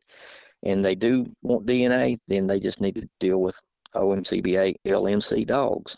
and 0.63 0.85
they 0.85 0.95
do 0.95 1.27
want 1.43 1.67
DNA, 1.67 2.19
then 2.29 2.47
they 2.47 2.61
just 2.61 2.81
need 2.81 2.95
to 2.97 3.09
deal 3.21 3.41
with 3.41 3.61
OMCBA 3.95 4.77
LMC 4.87 5.47
dogs. 5.47 5.97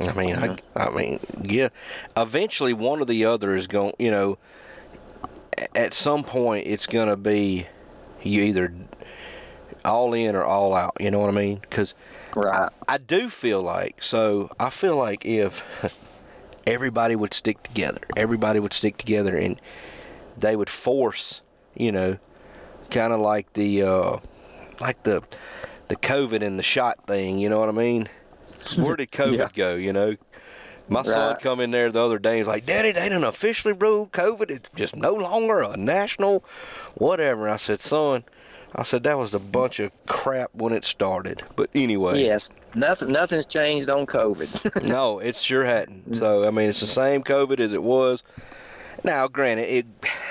I 0.00 0.12
mean, 0.14 0.36
I, 0.36 0.56
I 0.74 0.90
mean, 0.90 1.20
yeah. 1.42 1.68
Eventually, 2.16 2.72
one 2.72 3.00
or 3.00 3.04
the 3.04 3.24
other 3.24 3.54
is 3.54 3.66
going. 3.66 3.92
You 3.98 4.10
know, 4.10 4.38
at 5.74 5.94
some 5.94 6.24
point, 6.24 6.66
it's 6.66 6.86
going 6.86 7.08
to 7.08 7.16
be 7.16 7.66
you 8.22 8.42
either 8.42 8.72
all 9.84 10.14
in 10.14 10.34
or 10.34 10.44
all 10.44 10.74
out. 10.74 10.96
You 11.00 11.10
know 11.10 11.20
what 11.20 11.28
I 11.28 11.36
mean? 11.36 11.58
Because 11.58 11.94
right. 12.34 12.70
I, 12.88 12.94
I 12.94 12.98
do 12.98 13.28
feel 13.28 13.62
like 13.62 14.02
so. 14.02 14.50
I 14.58 14.70
feel 14.70 14.96
like 14.96 15.24
if 15.24 15.96
everybody 16.66 17.16
would 17.16 17.34
stick 17.34 17.62
together. 17.62 18.00
Everybody 18.16 18.60
would 18.60 18.72
stick 18.72 18.96
together, 18.96 19.36
and 19.36 19.60
they 20.36 20.56
would 20.56 20.70
force, 20.70 21.42
you 21.74 21.92
know, 21.92 22.18
kind 22.90 23.12
of 23.12 23.20
like 23.20 23.52
the, 23.54 23.82
uh, 23.82 24.18
like 24.80 25.02
the, 25.02 25.22
the 25.88 25.96
COVID 25.96 26.42
and 26.42 26.58
the 26.58 26.62
shot 26.62 27.06
thing. 27.06 27.38
You 27.38 27.48
know 27.48 27.60
what 27.60 27.68
I 27.68 27.72
mean? 27.72 28.08
Where 28.76 28.96
did 28.96 29.10
COVID 29.12 29.38
yeah. 29.38 29.48
go? 29.54 29.74
You 29.74 29.92
know, 29.92 30.16
my 30.88 31.00
right. 31.00 31.06
son 31.06 31.36
come 31.40 31.60
in 31.60 31.70
there 31.70 31.90
the 31.90 32.02
other 32.02 32.18
day. 32.18 32.38
He's 32.38 32.46
like, 32.46 32.66
"Daddy, 32.66 32.92
they 32.92 33.08
didn't 33.08 33.24
officially 33.24 33.74
rule 33.74 34.06
COVID. 34.08 34.50
It's 34.50 34.70
just 34.74 34.96
no 34.96 35.12
longer 35.14 35.60
a 35.62 35.76
national, 35.76 36.44
whatever." 36.94 37.48
I 37.48 37.56
said, 37.56 37.80
"Son." 37.80 38.24
I 38.76 38.82
said 38.82 39.04
that 39.04 39.16
was 39.16 39.32
a 39.32 39.38
bunch 39.38 39.78
of 39.78 39.92
crap 40.06 40.50
when 40.52 40.72
it 40.72 40.84
started. 40.84 41.44
But 41.54 41.70
anyway. 41.76 42.24
Yes, 42.24 42.50
nothing 42.74 43.12
nothing's 43.12 43.46
changed 43.46 43.88
on 43.88 44.04
COVID. 44.04 44.88
no, 44.88 45.20
it 45.20 45.36
sure 45.36 45.64
hadn't. 45.64 46.16
So 46.16 46.44
I 46.46 46.50
mean, 46.50 46.68
it's 46.68 46.80
the 46.80 46.86
same 46.86 47.22
COVID 47.22 47.60
as 47.60 47.72
it 47.72 47.82
was. 47.84 48.24
Now, 49.04 49.28
granted, 49.28 49.68
it. 49.68 49.86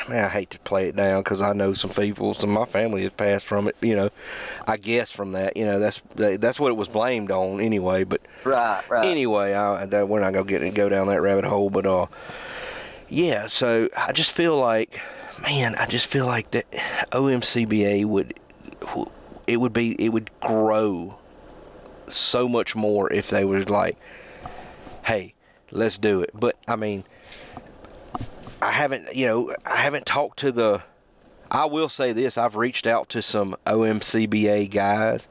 Man, 0.09 0.25
I 0.25 0.27
hate 0.27 0.49
to 0.49 0.59
play 0.59 0.89
it 0.89 0.95
down 0.95 1.21
because 1.21 1.41
I 1.41 1.53
know 1.53 1.73
some 1.73 1.91
people, 1.91 2.33
some 2.33 2.49
of 2.49 2.55
my 2.55 2.65
family 2.65 3.03
has 3.03 3.13
passed 3.13 3.45
from 3.45 3.67
it. 3.67 3.77
You 3.81 3.95
know, 3.95 4.09
I 4.67 4.77
guess 4.77 5.11
from 5.11 5.33
that. 5.33 5.55
You 5.55 5.65
know, 5.65 5.79
that's 5.79 6.01
that's 6.15 6.59
what 6.59 6.69
it 6.69 6.75
was 6.75 6.89
blamed 6.89 7.31
on 7.31 7.61
anyway. 7.61 8.03
But 8.03 8.21
right, 8.43 8.83
right. 8.89 9.05
Anyway, 9.05 9.53
I, 9.53 9.85
that, 9.85 10.09
we're 10.09 10.19
not 10.19 10.33
gonna 10.33 10.45
get 10.45 10.73
go 10.73 10.89
down 10.89 11.07
that 11.07 11.21
rabbit 11.21 11.45
hole. 11.45 11.69
But 11.69 11.85
uh, 11.85 12.07
yeah. 13.09 13.45
So 13.47 13.89
I 13.95 14.11
just 14.11 14.31
feel 14.31 14.59
like 14.59 14.99
man, 15.43 15.75
I 15.75 15.85
just 15.85 16.07
feel 16.07 16.25
like 16.25 16.51
that 16.51 16.69
OMCBA 17.11 18.05
would 18.05 18.33
it 19.47 19.57
would 19.57 19.73
be 19.73 19.93
it 20.03 20.09
would 20.09 20.29
grow 20.39 21.17
so 22.07 22.47
much 22.47 22.75
more 22.75 23.11
if 23.11 23.29
they 23.29 23.45
were 23.45 23.63
like, 23.63 23.97
hey, 25.05 25.33
let's 25.71 25.97
do 25.97 26.21
it. 26.21 26.31
But 26.33 26.57
I 26.67 26.75
mean, 26.75 27.03
I 28.63 28.71
haven't, 28.71 29.13
you 29.13 29.27
know, 29.27 29.55
I 29.65 29.77
haven't 29.77 30.05
talked 30.05 30.39
to 30.39 30.51
the. 30.51 30.83
I 31.51 31.65
will 31.65 31.89
say 31.89 32.13
this: 32.13 32.37
I've 32.37 32.55
reached 32.55 32.87
out 32.87 33.09
to 33.09 33.21
some 33.21 33.55
OMCBA 33.65 34.71
guys, 34.71 35.27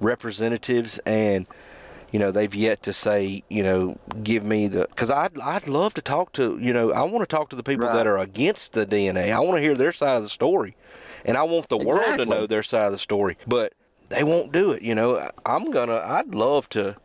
representatives, 0.00 0.98
and 1.00 1.46
you 2.10 2.18
know 2.18 2.30
they've 2.30 2.54
yet 2.54 2.82
to 2.84 2.92
say 2.92 3.42
you 3.50 3.62
know 3.62 3.98
give 4.22 4.44
me 4.44 4.68
the 4.68 4.86
because 4.88 5.10
I'd 5.10 5.38
I'd 5.40 5.68
love 5.68 5.94
to 5.94 6.02
talk 6.02 6.32
to 6.34 6.58
you 6.60 6.72
know 6.72 6.90
I 6.92 7.02
want 7.02 7.28
to 7.28 7.36
talk 7.36 7.50
to 7.50 7.56
the 7.56 7.62
people 7.62 7.86
right. 7.86 7.94
that 7.94 8.06
are 8.06 8.18
against 8.18 8.72
the 8.72 8.86
DNA. 8.86 9.32
I 9.32 9.40
want 9.40 9.56
to 9.56 9.62
hear 9.62 9.74
their 9.74 9.92
side 9.92 10.16
of 10.16 10.22
the 10.22 10.28
story, 10.28 10.74
and 11.24 11.36
I 11.36 11.42
want 11.42 11.68
the 11.68 11.76
exactly. 11.76 11.86
world 11.86 12.18
to 12.18 12.26
know 12.26 12.46
their 12.46 12.62
side 12.62 12.86
of 12.86 12.92
the 12.92 12.98
story. 12.98 13.36
But 13.46 13.74
they 14.08 14.24
won't 14.24 14.52
do 14.52 14.72
it. 14.72 14.82
You 14.82 14.94
know 14.94 15.28
I'm 15.44 15.70
gonna 15.70 16.00
I'd 16.02 16.34
love 16.34 16.68
to. 16.70 16.96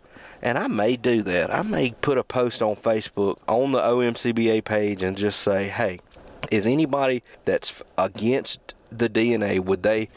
And 0.42 0.58
I 0.58 0.68
may 0.68 0.96
do 0.96 1.22
that. 1.24 1.54
I 1.54 1.62
may 1.64 1.92
put 2.02 2.18
a 2.18 2.24
post 2.24 2.62
on 2.62 2.76
Facebook 2.76 3.38
on 3.48 3.72
the 3.72 3.80
OMCBA 3.80 4.64
page 4.64 5.04
and 5.04 5.18
just 5.18 5.42
say, 5.42 5.68
hey, 5.68 6.00
is 6.52 6.66
anybody 6.66 7.24
that's 7.44 7.84
against 7.98 8.74
the 8.92 9.10
DNA, 9.10 9.60
would 9.60 9.84
they, 9.84 10.10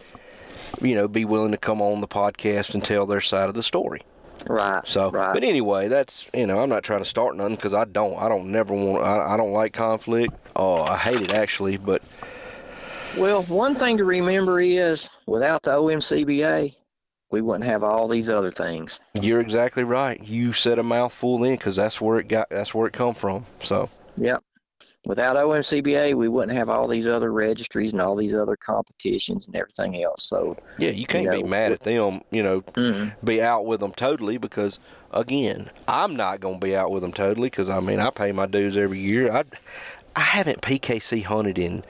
you 0.81 0.95
know, 0.95 1.09
be 1.09 1.25
willing 1.25 1.51
to 1.51 1.59
come 1.59 1.83
on 1.83 2.01
the 2.01 2.09
podcast 2.09 2.75
and 2.75 2.85
tell 2.85 3.07
their 3.07 3.21
side 3.21 3.49
of 3.49 3.55
the 3.55 3.63
story? 3.63 4.01
Right. 4.49 4.87
So, 4.87 5.11
right. 5.11 5.35
but 5.35 5.45
anyway, 5.45 5.89
that's 5.89 6.29
you 6.35 6.47
know, 6.47 6.61
I'm 6.61 6.69
not 6.69 6.83
trying 6.83 7.01
to 7.01 7.05
start 7.05 7.37
nothing 7.37 7.57
because 7.57 7.75
I 7.75 7.85
don't. 7.85 8.21
I 8.21 8.29
don't 8.29 8.51
never 8.51 8.75
want. 8.75 9.05
I, 9.05 9.35
I 9.35 9.37
don't 9.37 9.53
like 9.53 9.73
conflict. 9.73 10.35
Oh, 10.57 10.83
I 10.83 10.97
hate 10.97 11.21
it 11.21 11.33
actually. 11.33 11.77
But 11.77 12.03
well, 13.17 13.43
one 13.45 13.75
thing 13.75 13.99
to 13.99 14.05
remember 14.05 14.61
is 14.61 15.09
without 15.27 15.63
the 15.63 15.73
OMCBA, 15.73 16.75
we 17.33 17.41
wouldn't 17.41 17.65
have 17.65 17.83
all 17.83 18.07
these 18.07 18.29
other 18.29 18.53
things. 18.53 19.01
You're 19.21 19.41
exactly 19.41 19.83
right. 19.83 20.23
You 20.23 20.53
said 20.53 20.79
a 20.79 20.83
mouthful 20.83 21.39
then 21.39 21.57
because 21.57 21.77
that's 21.77 22.01
where 22.01 22.19
it 22.19 22.29
got. 22.29 22.51
That's 22.51 22.75
where 22.75 22.87
it 22.87 22.93
come 22.93 23.15
from. 23.15 23.45
So. 23.61 23.91
Yep 24.17 24.45
without 25.05 25.37
OMCBA, 25.37 26.15
we 26.15 26.29
wouldn't 26.29 26.57
have 26.57 26.69
all 26.69 26.87
these 26.87 27.07
other 27.07 27.33
registries 27.33 27.93
and 27.93 28.01
all 28.01 28.15
these 28.15 28.35
other 28.35 28.57
competitions 28.57 29.47
and 29.47 29.57
everything 29.57 30.03
else. 30.03 30.25
So 30.25 30.57
yeah, 30.79 30.91
you 30.91 31.07
can't 31.07 31.25
you 31.25 31.31
know, 31.31 31.43
be 31.43 31.49
mad 31.49 31.73
at 31.73 31.81
them. 31.81 32.21
You 32.31 32.43
know, 32.43 32.61
mm-hmm. 32.63 33.27
be 33.27 33.43
out 33.43 33.67
with 33.67 33.81
them 33.81 33.93
totally 33.93 34.39
because 34.39 34.79
again, 35.11 35.71
I'm 35.89 36.17
not 36.17 36.41
going 36.41 36.61
to 36.61 36.67
be 36.67 36.77
out 36.77 36.91
with 36.91 37.03
them 37.03 37.13
totally 37.13 37.51
because 37.51 37.69
I 37.69 37.81
mean 37.81 37.99
I 37.99 38.11
pay 38.11 38.33
my 38.33 38.47
dues 38.47 38.77
every 38.77 39.01
year. 39.01 39.31
I 39.31 39.45
I 40.15 40.21
haven't 40.21 40.63
PKC 40.63 41.25
hunted 41.25 41.59
in 41.59 41.83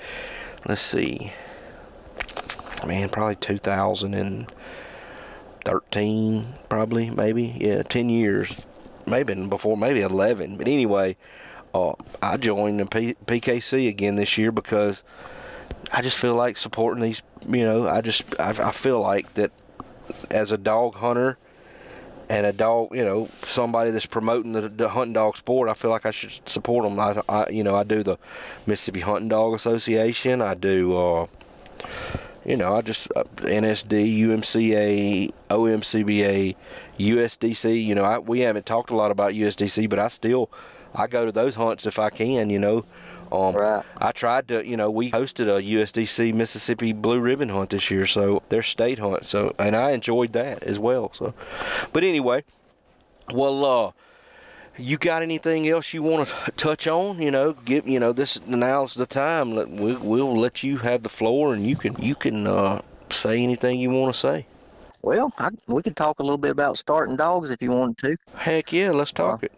let's 0.66 0.80
see, 0.80 1.32
man, 2.86 3.08
probably 3.08 3.36
2013, 5.64 6.44
probably 6.68 7.10
maybe 7.10 7.54
yeah, 7.58 7.82
10 7.82 8.08
years, 8.08 8.66
maybe 9.06 9.34
before 9.48 9.76
maybe 9.76 10.00
11. 10.00 10.56
But 10.56 10.68
anyway 10.68 11.16
uh, 11.74 11.94
I 12.20 12.36
joined 12.36 12.80
the 12.80 12.86
P- 12.86 13.16
PKC 13.26 13.88
again 13.88 14.16
this 14.16 14.36
year 14.36 14.52
because 14.52 15.02
I 15.92 16.02
just 16.02 16.18
feel 16.18 16.34
like 16.34 16.56
supporting 16.56 17.02
these. 17.02 17.22
You 17.48 17.64
know, 17.64 17.88
I 17.88 18.00
just 18.00 18.38
I, 18.38 18.50
I 18.50 18.72
feel 18.72 19.00
like 19.00 19.34
that 19.34 19.50
as 20.30 20.52
a 20.52 20.58
dog 20.58 20.96
hunter 20.96 21.38
and 22.28 22.46
a 22.46 22.52
dog, 22.52 22.94
you 22.94 23.04
know, 23.04 23.28
somebody 23.42 23.90
that's 23.90 24.06
promoting 24.06 24.52
the, 24.52 24.68
the 24.68 24.90
hunting 24.90 25.14
dog 25.14 25.36
sport, 25.36 25.68
I 25.68 25.74
feel 25.74 25.90
like 25.90 26.06
I 26.06 26.10
should 26.10 26.48
support 26.48 26.84
them. 26.84 26.98
I, 26.98 27.20
I, 27.28 27.48
you 27.50 27.64
know, 27.64 27.74
I 27.74 27.84
do 27.84 28.02
the 28.02 28.18
Mississippi 28.66 29.00
Hunting 29.00 29.28
Dog 29.28 29.54
Association. 29.54 30.40
I 30.40 30.54
do, 30.54 30.96
uh, 30.96 31.26
you 32.44 32.56
know, 32.56 32.74
I 32.74 32.82
just 32.82 33.08
uh, 33.14 33.24
NSD, 33.36 34.18
UMCA, 34.20 35.32
OMCBA, 35.50 36.56
USDC. 36.98 37.84
You 37.84 37.94
know, 37.94 38.04
I, 38.04 38.18
we 38.18 38.40
haven't 38.40 38.66
talked 38.66 38.90
a 38.90 38.96
lot 38.96 39.10
about 39.10 39.32
USDC, 39.32 39.88
but 39.88 39.98
I 39.98 40.08
still 40.08 40.50
I 40.94 41.06
go 41.06 41.24
to 41.26 41.32
those 41.32 41.54
hunts 41.54 41.86
if 41.86 41.98
I 41.98 42.10
can. 42.10 42.50
You 42.50 42.58
know, 42.58 42.84
um, 43.32 43.54
Right. 43.56 43.84
I 43.98 44.12
tried 44.12 44.48
to, 44.48 44.66
you 44.66 44.76
know, 44.76 44.90
we 44.90 45.10
hosted 45.10 45.46
a 45.48 45.62
USDC 45.62 46.34
Mississippi 46.34 46.92
Blue 46.92 47.18
Ribbon 47.18 47.48
Hunt 47.48 47.70
this 47.70 47.90
year, 47.90 48.06
so 48.06 48.42
their 48.50 48.62
state 48.62 48.98
hunt. 48.98 49.24
So, 49.24 49.54
and 49.58 49.74
I 49.74 49.92
enjoyed 49.92 50.32
that 50.34 50.62
as 50.62 50.78
well. 50.78 51.10
So, 51.14 51.32
but 51.92 52.04
anyway, 52.04 52.44
well, 53.32 53.64
uh, 53.64 53.92
you 54.78 54.96
got 54.96 55.22
anything 55.22 55.68
else 55.68 55.92
you 55.92 56.02
want 56.02 56.28
to 56.28 56.50
touch 56.52 56.86
on? 56.86 57.20
You 57.20 57.30
know, 57.30 57.52
give 57.52 57.86
you 57.86 58.00
know 58.00 58.12
this 58.12 58.44
now's 58.46 58.94
the 58.94 59.06
time. 59.06 59.54
We'll, 59.54 60.00
we'll 60.00 60.36
let 60.36 60.62
you 60.62 60.78
have 60.78 61.02
the 61.02 61.08
floor, 61.08 61.54
and 61.54 61.66
you 61.66 61.76
can 61.76 62.00
you 62.00 62.14
can 62.14 62.46
uh, 62.46 62.82
say 63.10 63.42
anything 63.42 63.78
you 63.78 63.90
want 63.90 64.14
to 64.14 64.18
say. 64.18 64.46
Well, 65.02 65.32
I, 65.38 65.50
we 65.66 65.82
could 65.82 65.96
talk 65.96 66.20
a 66.20 66.22
little 66.22 66.38
bit 66.38 66.52
about 66.52 66.78
starting 66.78 67.16
dogs 67.16 67.50
if 67.50 67.60
you 67.60 67.72
wanted 67.72 67.98
to. 67.98 68.16
Heck 68.36 68.72
yeah, 68.72 68.90
let's 68.90 69.12
talk 69.12 69.42
it. 69.42 69.52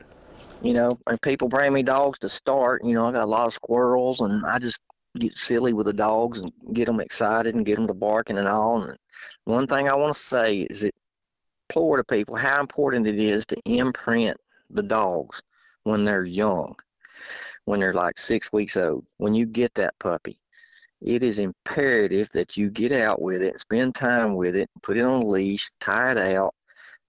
You 0.62 0.72
know, 0.72 0.98
and 1.06 1.20
people 1.20 1.48
bring 1.48 1.72
me 1.72 1.82
dogs 1.82 2.18
to 2.20 2.28
start. 2.28 2.82
You 2.84 2.94
know, 2.94 3.04
I 3.04 3.12
got 3.12 3.24
a 3.24 3.26
lot 3.26 3.46
of 3.46 3.52
squirrels, 3.52 4.20
and 4.20 4.44
I 4.46 4.58
just 4.58 4.80
get 5.18 5.36
silly 5.36 5.72
with 5.72 5.86
the 5.86 5.92
dogs 5.92 6.40
and 6.40 6.50
get 6.72 6.86
them 6.86 7.00
excited 7.00 7.54
and 7.54 7.66
get 7.66 7.76
them 7.76 7.86
to 7.86 7.94
barking 7.94 8.38
and 8.38 8.48
all. 8.48 8.82
And 8.82 8.98
one 9.44 9.66
thing 9.66 9.88
I 9.88 9.94
want 9.94 10.14
to 10.14 10.20
say 10.20 10.62
is 10.62 10.80
that 10.80 10.94
implore 11.68 11.98
to 11.98 12.04
people 12.04 12.36
how 12.36 12.60
important 12.60 13.06
it 13.06 13.18
is 13.18 13.46
to 13.46 13.56
imprint 13.64 14.36
the 14.70 14.82
dogs 14.82 15.42
when 15.84 16.04
they're 16.04 16.24
young, 16.24 16.76
when 17.64 17.80
they're 17.80 17.94
like 17.94 18.18
six 18.18 18.52
weeks 18.52 18.76
old. 18.76 19.04
When 19.18 19.34
you 19.34 19.46
get 19.46 19.74
that 19.74 19.98
puppy, 19.98 20.38
it 21.00 21.22
is 21.22 21.38
imperative 21.38 22.28
that 22.30 22.56
you 22.56 22.70
get 22.70 22.92
out 22.92 23.20
with 23.20 23.42
it, 23.42 23.60
spend 23.60 23.94
time 23.94 24.34
with 24.34 24.56
it, 24.56 24.70
put 24.82 24.96
it 24.96 25.02
on 25.02 25.22
a 25.22 25.26
leash, 25.26 25.70
tie 25.80 26.12
it 26.12 26.18
out, 26.18 26.54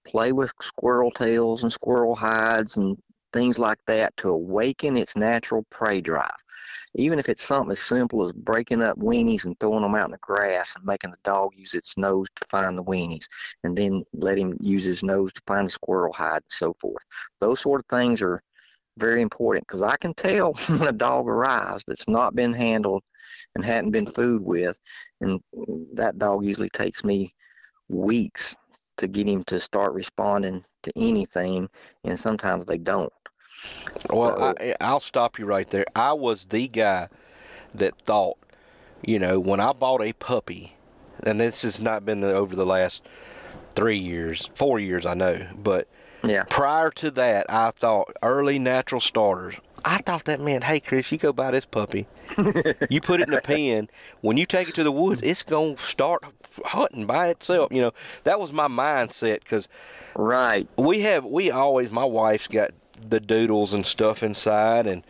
play 0.06 0.32
with 0.32 0.52
squirrel 0.60 1.10
tails 1.10 1.62
and 1.62 1.72
squirrel 1.72 2.14
hides 2.14 2.76
and 2.76 2.96
things 3.32 3.58
like 3.58 3.78
that 3.86 4.16
to 4.18 4.28
awaken 4.28 4.96
its 4.96 5.16
natural 5.16 5.64
prey 5.70 6.00
drive. 6.00 6.30
Even 6.96 7.18
if 7.18 7.28
it's 7.28 7.42
something 7.42 7.72
as 7.72 7.80
simple 7.80 8.24
as 8.24 8.32
breaking 8.32 8.82
up 8.82 8.98
weenies 8.98 9.44
and 9.44 9.58
throwing 9.60 9.82
them 9.82 9.94
out 9.94 10.06
in 10.06 10.12
the 10.12 10.18
grass 10.18 10.74
and 10.74 10.84
making 10.84 11.10
the 11.10 11.16
dog 11.24 11.52
use 11.54 11.74
its 11.74 11.96
nose 11.96 12.26
to 12.36 12.46
find 12.48 12.76
the 12.76 12.82
weenies, 12.82 13.28
and 13.64 13.76
then 13.76 14.02
let 14.12 14.38
him 14.38 14.56
use 14.60 14.84
his 14.84 15.02
nose 15.02 15.32
to 15.32 15.42
find 15.46 15.66
the 15.66 15.70
squirrel 15.70 16.12
hide 16.12 16.36
and 16.36 16.44
so 16.48 16.72
forth. 16.74 17.04
Those 17.38 17.60
sort 17.60 17.80
of 17.80 17.86
things 17.86 18.22
are 18.22 18.40
very 18.98 19.20
important 19.20 19.66
because 19.66 19.82
I 19.82 19.96
can 19.96 20.14
tell 20.14 20.52
when 20.68 20.88
a 20.88 20.92
dog 20.92 21.28
arrives 21.28 21.84
that's 21.86 22.08
not 22.08 22.34
been 22.34 22.52
handled 22.52 23.02
and 23.54 23.64
hadn't 23.64 23.90
been 23.90 24.06
food 24.06 24.42
with, 24.42 24.78
and 25.20 25.40
that 25.94 26.18
dog 26.18 26.44
usually 26.44 26.70
takes 26.70 27.04
me 27.04 27.34
weeks 27.88 28.56
to 28.98 29.08
get 29.08 29.28
him 29.28 29.44
to 29.44 29.60
start 29.60 29.92
responding 29.92 30.64
to 30.82 30.92
anything, 30.96 31.68
and 32.04 32.18
sometimes 32.18 32.64
they 32.64 32.78
don't. 32.78 33.12
Well, 34.10 34.36
So- 34.38 34.54
I, 34.60 34.74
I'll 34.80 35.00
stop 35.00 35.38
you 35.38 35.44
right 35.46 35.68
there. 35.70 35.84
I 35.94 36.12
was 36.12 36.46
the 36.46 36.68
guy 36.68 37.08
that 37.74 37.98
thought, 37.98 38.36
you 39.04 39.18
know, 39.18 39.38
when 39.40 39.60
I 39.60 39.72
bought 39.72 40.02
a 40.02 40.12
puppy, 40.14 40.76
and 41.24 41.40
this 41.40 41.62
has 41.62 41.80
not 41.80 42.04
been 42.04 42.20
the, 42.20 42.32
over 42.32 42.54
the 42.56 42.66
last 42.66 43.02
three 43.74 43.96
years, 43.98 44.50
four 44.54 44.78
years, 44.78 45.04
I 45.06 45.14
know, 45.14 45.46
but 45.58 45.88
Yeah. 46.22 46.44
prior 46.48 46.90
to 46.92 47.10
that, 47.12 47.46
I 47.48 47.70
thought 47.72 48.12
early 48.22 48.58
natural 48.58 49.00
starters. 49.00 49.56
I 49.84 49.98
thought 49.98 50.24
that 50.24 50.40
meant, 50.40 50.64
hey, 50.64 50.80
Chris, 50.80 51.12
you 51.12 51.18
go 51.18 51.32
buy 51.32 51.50
this 51.52 51.64
puppy. 51.66 52.06
you 52.90 53.00
put 53.00 53.20
it 53.20 53.28
in 53.28 53.34
a 53.34 53.40
pen. 53.40 53.88
When 54.20 54.36
you 54.36 54.44
take 54.46 54.68
it 54.68 54.74
to 54.76 54.82
the 54.82 54.90
woods, 54.90 55.22
it's 55.22 55.42
going 55.44 55.76
to 55.76 55.82
start 55.82 56.24
hunting 56.64 57.06
by 57.06 57.28
itself. 57.28 57.70
You 57.70 57.82
know, 57.82 57.92
that 58.24 58.40
was 58.40 58.52
my 58.52 58.66
mindset 58.66 59.40
because 59.40 59.68
Right. 60.16 60.66
we 60.76 61.00
have 61.02 61.24
we 61.24 61.50
always 61.50 61.90
my 61.92 62.04
wife's 62.04 62.48
got 62.48 62.70
the 63.08 63.20
doodles 63.20 63.72
and 63.72 63.84
stuff 63.86 64.22
inside 64.22 64.86
and 64.86 65.02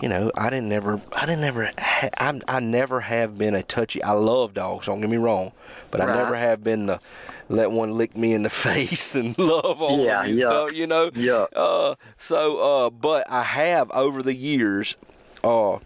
you 0.00 0.08
know 0.08 0.30
i 0.36 0.48
didn't 0.50 0.68
never 0.68 1.00
i 1.16 1.26
didn't 1.26 1.40
never 1.40 1.70
ha- 1.78 2.08
I, 2.18 2.40
I 2.46 2.60
never 2.60 3.00
have 3.00 3.36
been 3.36 3.54
a 3.54 3.62
touchy 3.62 4.02
i 4.02 4.12
love 4.12 4.54
dogs 4.54 4.86
don't 4.86 5.00
get 5.00 5.10
me 5.10 5.16
wrong 5.16 5.52
but 5.90 6.00
i 6.00 6.06
never 6.06 6.36
have 6.36 6.62
been 6.62 6.86
the 6.86 7.00
let 7.48 7.70
one 7.70 7.92
lick 7.92 8.16
me 8.16 8.32
in 8.34 8.42
the 8.42 8.50
face 8.68 9.14
and 9.14 9.36
love 9.38 9.80
on 9.82 10.04
Yeah, 10.04 10.22
me 10.24 10.38
stuff 10.38 10.72
you 10.72 10.86
know? 10.86 11.10
Yeah. 11.14 11.46
uh 11.56 11.94
so 12.16 12.58
uh 12.60 12.90
but 12.90 13.28
i 13.30 13.42
have 13.42 13.90
over 13.90 14.22
the 14.22 14.34
years 14.34 14.96
uh 15.42 15.78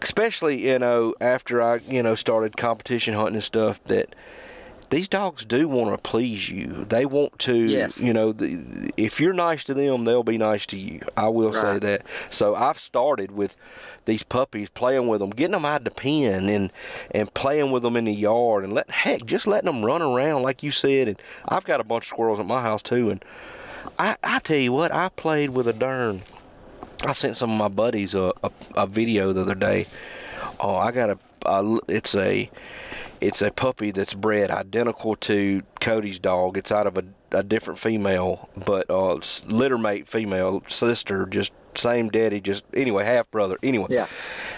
especially 0.00 0.66
you 0.68 0.78
know 0.78 1.14
after 1.20 1.62
i 1.62 1.76
you 1.88 2.02
know 2.02 2.14
started 2.14 2.56
competition 2.56 3.14
hunting 3.14 3.34
and 3.34 3.44
stuff 3.44 3.82
that 3.84 4.14
these 4.92 5.08
dogs 5.08 5.44
do 5.46 5.66
want 5.66 5.90
to 5.96 5.96
please 6.08 6.50
you. 6.50 6.66
They 6.66 7.06
want 7.06 7.38
to, 7.40 7.56
Yes. 7.56 8.02
you 8.02 8.12
know, 8.12 8.30
the, 8.30 8.90
if 8.98 9.18
you're 9.20 9.32
nice 9.32 9.64
to 9.64 9.74
them, 9.74 10.04
they'll 10.04 10.22
be 10.22 10.36
nice 10.36 10.66
to 10.66 10.76
you. 10.76 11.00
I 11.16 11.28
will 11.28 11.52
say 11.54 11.78
that. 11.78 12.02
So 12.30 12.54
I've 12.54 12.78
started 12.78 13.30
with 13.30 13.56
these 14.04 14.22
puppies, 14.22 14.68
playing 14.68 15.08
with 15.08 15.20
them, 15.20 15.30
getting 15.30 15.52
them 15.52 15.64
out 15.64 15.80
of 15.80 15.84
the 15.84 15.90
pen, 15.92 16.48
and 16.50 16.70
and 17.10 17.32
playing 17.32 17.72
with 17.72 17.82
them 17.82 17.96
in 17.96 18.04
the 18.04 18.12
yard, 18.14 18.64
and 18.64 18.74
let 18.74 18.90
heck, 18.90 19.24
just 19.24 19.46
letting 19.46 19.72
them 19.72 19.82
run 19.84 20.02
around 20.02 20.42
like 20.42 20.62
you 20.62 20.70
said. 20.70 21.08
And 21.08 21.22
I've 21.48 21.64
got 21.64 21.80
a 21.80 21.84
bunch 21.84 22.04
of 22.04 22.08
squirrels 22.08 22.38
at 22.38 22.46
my 22.46 22.60
house 22.60 22.82
too, 22.82 23.08
and 23.10 23.24
I 23.98 24.16
I 24.22 24.40
tell 24.40 24.58
you 24.58 24.72
what, 24.72 24.94
I 24.94 25.08
played 25.08 25.50
with 25.50 25.66
a 25.66 25.72
darn. 25.72 26.22
I 27.06 27.12
sent 27.12 27.36
some 27.36 27.50
of 27.50 27.56
my 27.58 27.68
buddies 27.68 28.14
a, 28.14 28.32
a, 28.44 28.50
a 28.76 28.86
video 28.86 29.32
the 29.32 29.40
other 29.40 29.54
day. 29.56 29.86
Oh, 30.60 30.76
I 30.76 30.92
got 30.92 31.10
a, 31.10 31.18
a 31.46 31.78
it's 31.88 32.14
a 32.14 32.50
it's 33.22 33.40
a 33.40 33.50
puppy 33.50 33.90
that's 33.90 34.14
bred 34.14 34.50
identical 34.50 35.16
to 35.16 35.62
Cody's 35.80 36.18
dog. 36.18 36.56
It's 36.56 36.72
out 36.72 36.86
of 36.86 36.98
a, 36.98 37.04
a 37.30 37.42
different 37.42 37.78
female, 37.78 38.50
but 38.66 38.90
uh, 38.90 39.18
litter 39.46 39.78
mate 39.78 40.06
female 40.08 40.62
sister, 40.68 41.26
just 41.26 41.52
same 41.74 42.08
daddy, 42.10 42.40
just 42.40 42.64
anyway 42.74 43.04
half 43.04 43.30
brother. 43.30 43.56
Anyway, 43.62 43.86
Yeah. 43.88 44.06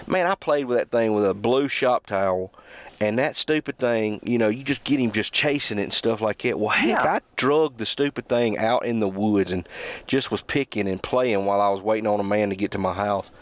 man, 0.06 0.26
I 0.26 0.34
played 0.34 0.64
with 0.64 0.78
that 0.78 0.90
thing 0.90 1.14
with 1.14 1.24
a 1.26 1.34
blue 1.34 1.68
shop 1.68 2.06
towel. 2.06 2.52
And 3.00 3.18
that 3.18 3.34
stupid 3.34 3.76
thing, 3.76 4.20
you 4.22 4.38
know, 4.38 4.46
you 4.48 4.62
just 4.62 4.84
get 4.84 5.00
him 5.00 5.10
just 5.10 5.32
chasing 5.32 5.78
it 5.80 5.82
and 5.82 5.92
stuff 5.92 6.20
like 6.20 6.38
that. 6.42 6.58
Well, 6.60 6.70
heck, 6.70 6.88
Yeah. 6.90 7.02
I 7.02 7.20
drug 7.36 7.76
the 7.78 7.86
stupid 7.86 8.28
thing 8.28 8.56
out 8.56 8.86
in 8.86 9.00
the 9.00 9.08
woods 9.08 9.50
and 9.50 9.68
just 10.06 10.30
was 10.30 10.42
picking 10.42 10.86
and 10.88 11.02
playing 11.02 11.44
while 11.44 11.60
I 11.60 11.70
was 11.70 11.80
waiting 11.80 12.06
on 12.06 12.20
a 12.20 12.24
man 12.24 12.50
to 12.50 12.56
get 12.56 12.70
to 12.70 12.78
my 12.78 12.94
house. 12.94 13.32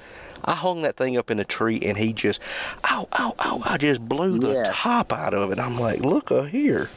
I 0.44 0.54
hung 0.54 0.82
that 0.82 0.96
thing 0.96 1.16
up 1.16 1.30
in 1.30 1.38
a 1.38 1.44
tree 1.44 1.80
and 1.82 1.96
he 1.98 2.12
just, 2.12 2.40
ow, 2.84 3.08
ow, 3.18 3.34
ow, 3.38 3.62
I 3.64 3.76
just 3.78 4.06
blew 4.08 4.38
the 4.38 4.54
Yes. 4.54 4.74
top 4.74 5.12
out 5.12 5.34
of 5.34 5.50
it. 5.52 5.58
I'm 5.58 5.78
like, 5.78 6.00
look 6.00 6.30
a 6.30 6.48
here. 6.48 6.88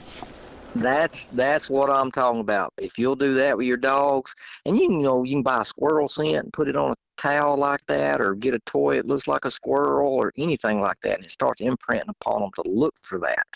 That's 0.76 1.28
that's 1.28 1.70
what 1.70 1.89
I'm 1.89 2.12
talking 2.12 2.41
about. 2.41 2.74
If 2.78 2.98
you'll 2.98 3.16
do 3.16 3.34
that 3.36 3.56
with 3.58 3.66
your 3.66 3.78
dogs, 3.78 4.36
and 4.66 4.78
you 4.78 4.89
know 4.89 5.24
you 5.24 5.36
can 5.36 5.43
buy 5.43 5.62
a 5.62 5.66
squirrel 5.66 6.10
scent 6.10 6.36
and 6.36 6.52
put 6.54 6.68
it 6.68 6.76
on 6.76 6.91
a 6.91 6.96
towel 7.18 7.58
like 7.58 7.80
that, 7.88 8.20
or 8.20 8.36
get 8.36 8.54
a 8.54 8.60
toy 8.66 8.96
that 8.96 9.08
looks 9.08 9.26
like 9.26 9.46
a 9.46 9.52
squirrel, 9.52 10.12
or 10.14 10.34
anything 10.38 10.82
like 10.82 11.00
that, 11.04 11.16
and 11.16 11.24
it 11.26 11.32
starts 11.32 11.62
imprinting 11.62 12.10
upon 12.10 12.41
them 12.41 12.50
to 12.56 12.64
look 12.70 12.93
for 13.04 13.20
that. 13.20 13.48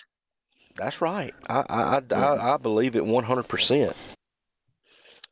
That's 0.75 1.01
right. 1.01 1.33
I 1.49 1.65
I, 1.69 1.97
I, 1.97 2.15
I, 2.15 2.53
I 2.53 2.57
believe 2.57 2.95
it 2.95 3.03
100%. 3.03 3.93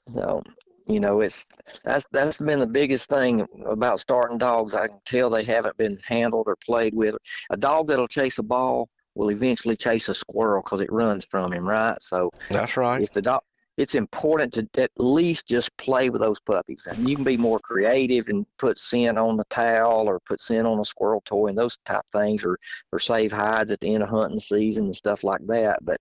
So, 0.09 0.43
you 0.87 0.99
know, 0.99 1.21
it's 1.21 1.45
that's 1.83 2.05
that's 2.11 2.39
been 2.39 2.59
the 2.59 2.67
biggest 2.67 3.09
thing 3.09 3.45
about 3.65 3.99
starting 3.99 4.37
dogs. 4.37 4.73
I 4.73 4.87
can 4.87 4.99
tell 5.05 5.29
they 5.29 5.43
haven't 5.43 5.77
been 5.77 5.99
handled 6.05 6.47
or 6.47 6.55
played 6.55 6.93
with. 6.93 7.17
A 7.49 7.57
dog 7.57 7.87
that'll 7.87 8.07
chase 8.07 8.39
a 8.39 8.43
ball 8.43 8.89
will 9.15 9.31
eventually 9.31 9.75
chase 9.75 10.09
a 10.09 10.13
squirrel 10.13 10.61
because 10.61 10.81
it 10.81 10.91
runs 10.91 11.25
from 11.25 11.51
him, 11.51 11.67
right? 11.67 12.01
So 12.01 12.31
That's 12.49 12.77
right. 12.77 13.01
if 13.01 13.11
the 13.11 13.21
dog 13.21 13.41
it's 13.77 13.93
important 13.93 14.53
to 14.53 14.67
at 14.81 14.91
least 14.97 15.47
just 15.47 15.75
play 15.77 16.09
with 16.09 16.19
those 16.19 16.39
puppies 16.39 16.87
and 16.89 17.07
you 17.07 17.15
can 17.15 17.23
be 17.23 17.37
more 17.37 17.59
creative 17.59 18.27
and 18.27 18.45
put 18.57 18.77
scent 18.77 19.19
on 19.19 19.37
the 19.37 19.43
towel 19.45 20.07
or 20.07 20.19
put 20.21 20.41
scent 20.41 20.65
on 20.65 20.79
a 20.79 20.85
squirrel 20.85 21.21
toy 21.25 21.47
and 21.47 21.57
those 21.57 21.77
type 21.85 22.01
things 22.11 22.43
or 22.43 22.57
or 22.91 22.97
save 22.97 23.31
hides 23.31 23.71
at 23.71 23.79
the 23.79 23.93
end 23.93 24.01
of 24.01 24.09
hunting 24.09 24.39
season 24.39 24.85
and 24.85 24.95
stuff 24.95 25.23
like 25.23 25.45
that 25.45 25.77
but 25.83 25.99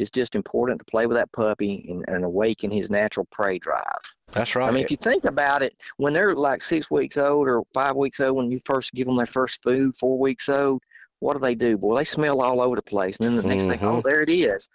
it's 0.00 0.10
just 0.10 0.34
important 0.34 0.78
to 0.78 0.84
play 0.86 1.06
with 1.06 1.16
that 1.16 1.30
puppy 1.32 1.86
and, 1.90 2.04
and 2.08 2.24
awaken 2.24 2.70
his 2.70 2.90
natural 2.90 3.26
prey 3.30 3.58
drive 3.58 3.84
That's 4.32 4.54
right. 4.56 4.68
I 4.68 4.70
mean, 4.72 4.82
if 4.82 4.90
you 4.90 4.96
think 4.96 5.24
about 5.24 5.62
it, 5.62 5.74
when 5.98 6.12
they're 6.12 6.34
like 6.34 6.62
six 6.62 6.90
weeks 6.90 7.16
old 7.16 7.46
or 7.46 7.62
five 7.74 7.96
weeks 7.96 8.18
old, 8.20 8.36
when 8.36 8.50
you 8.50 8.60
first 8.64 8.92
give 8.94 9.06
them 9.06 9.16
their 9.16 9.26
first 9.26 9.62
food, 9.62 9.94
four 9.96 10.18
weeks 10.18 10.48
old, 10.48 10.82
what 11.18 11.34
do 11.34 11.40
they 11.40 11.54
do? 11.54 11.76
Boy, 11.76 11.98
they 11.98 12.04
smell 12.04 12.40
all 12.40 12.60
over 12.62 12.76
the 12.76 12.82
place. 12.82 13.18
And 13.18 13.26
then 13.26 13.36
the 13.36 13.42
next 13.42 13.66
thing, 13.66 13.80
oh, 13.82 14.00
Mhm. 14.00 14.02
there 14.04 14.22
it 14.22 14.30
is. 14.30 14.68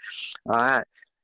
All 0.47 0.55
right. 0.55 0.83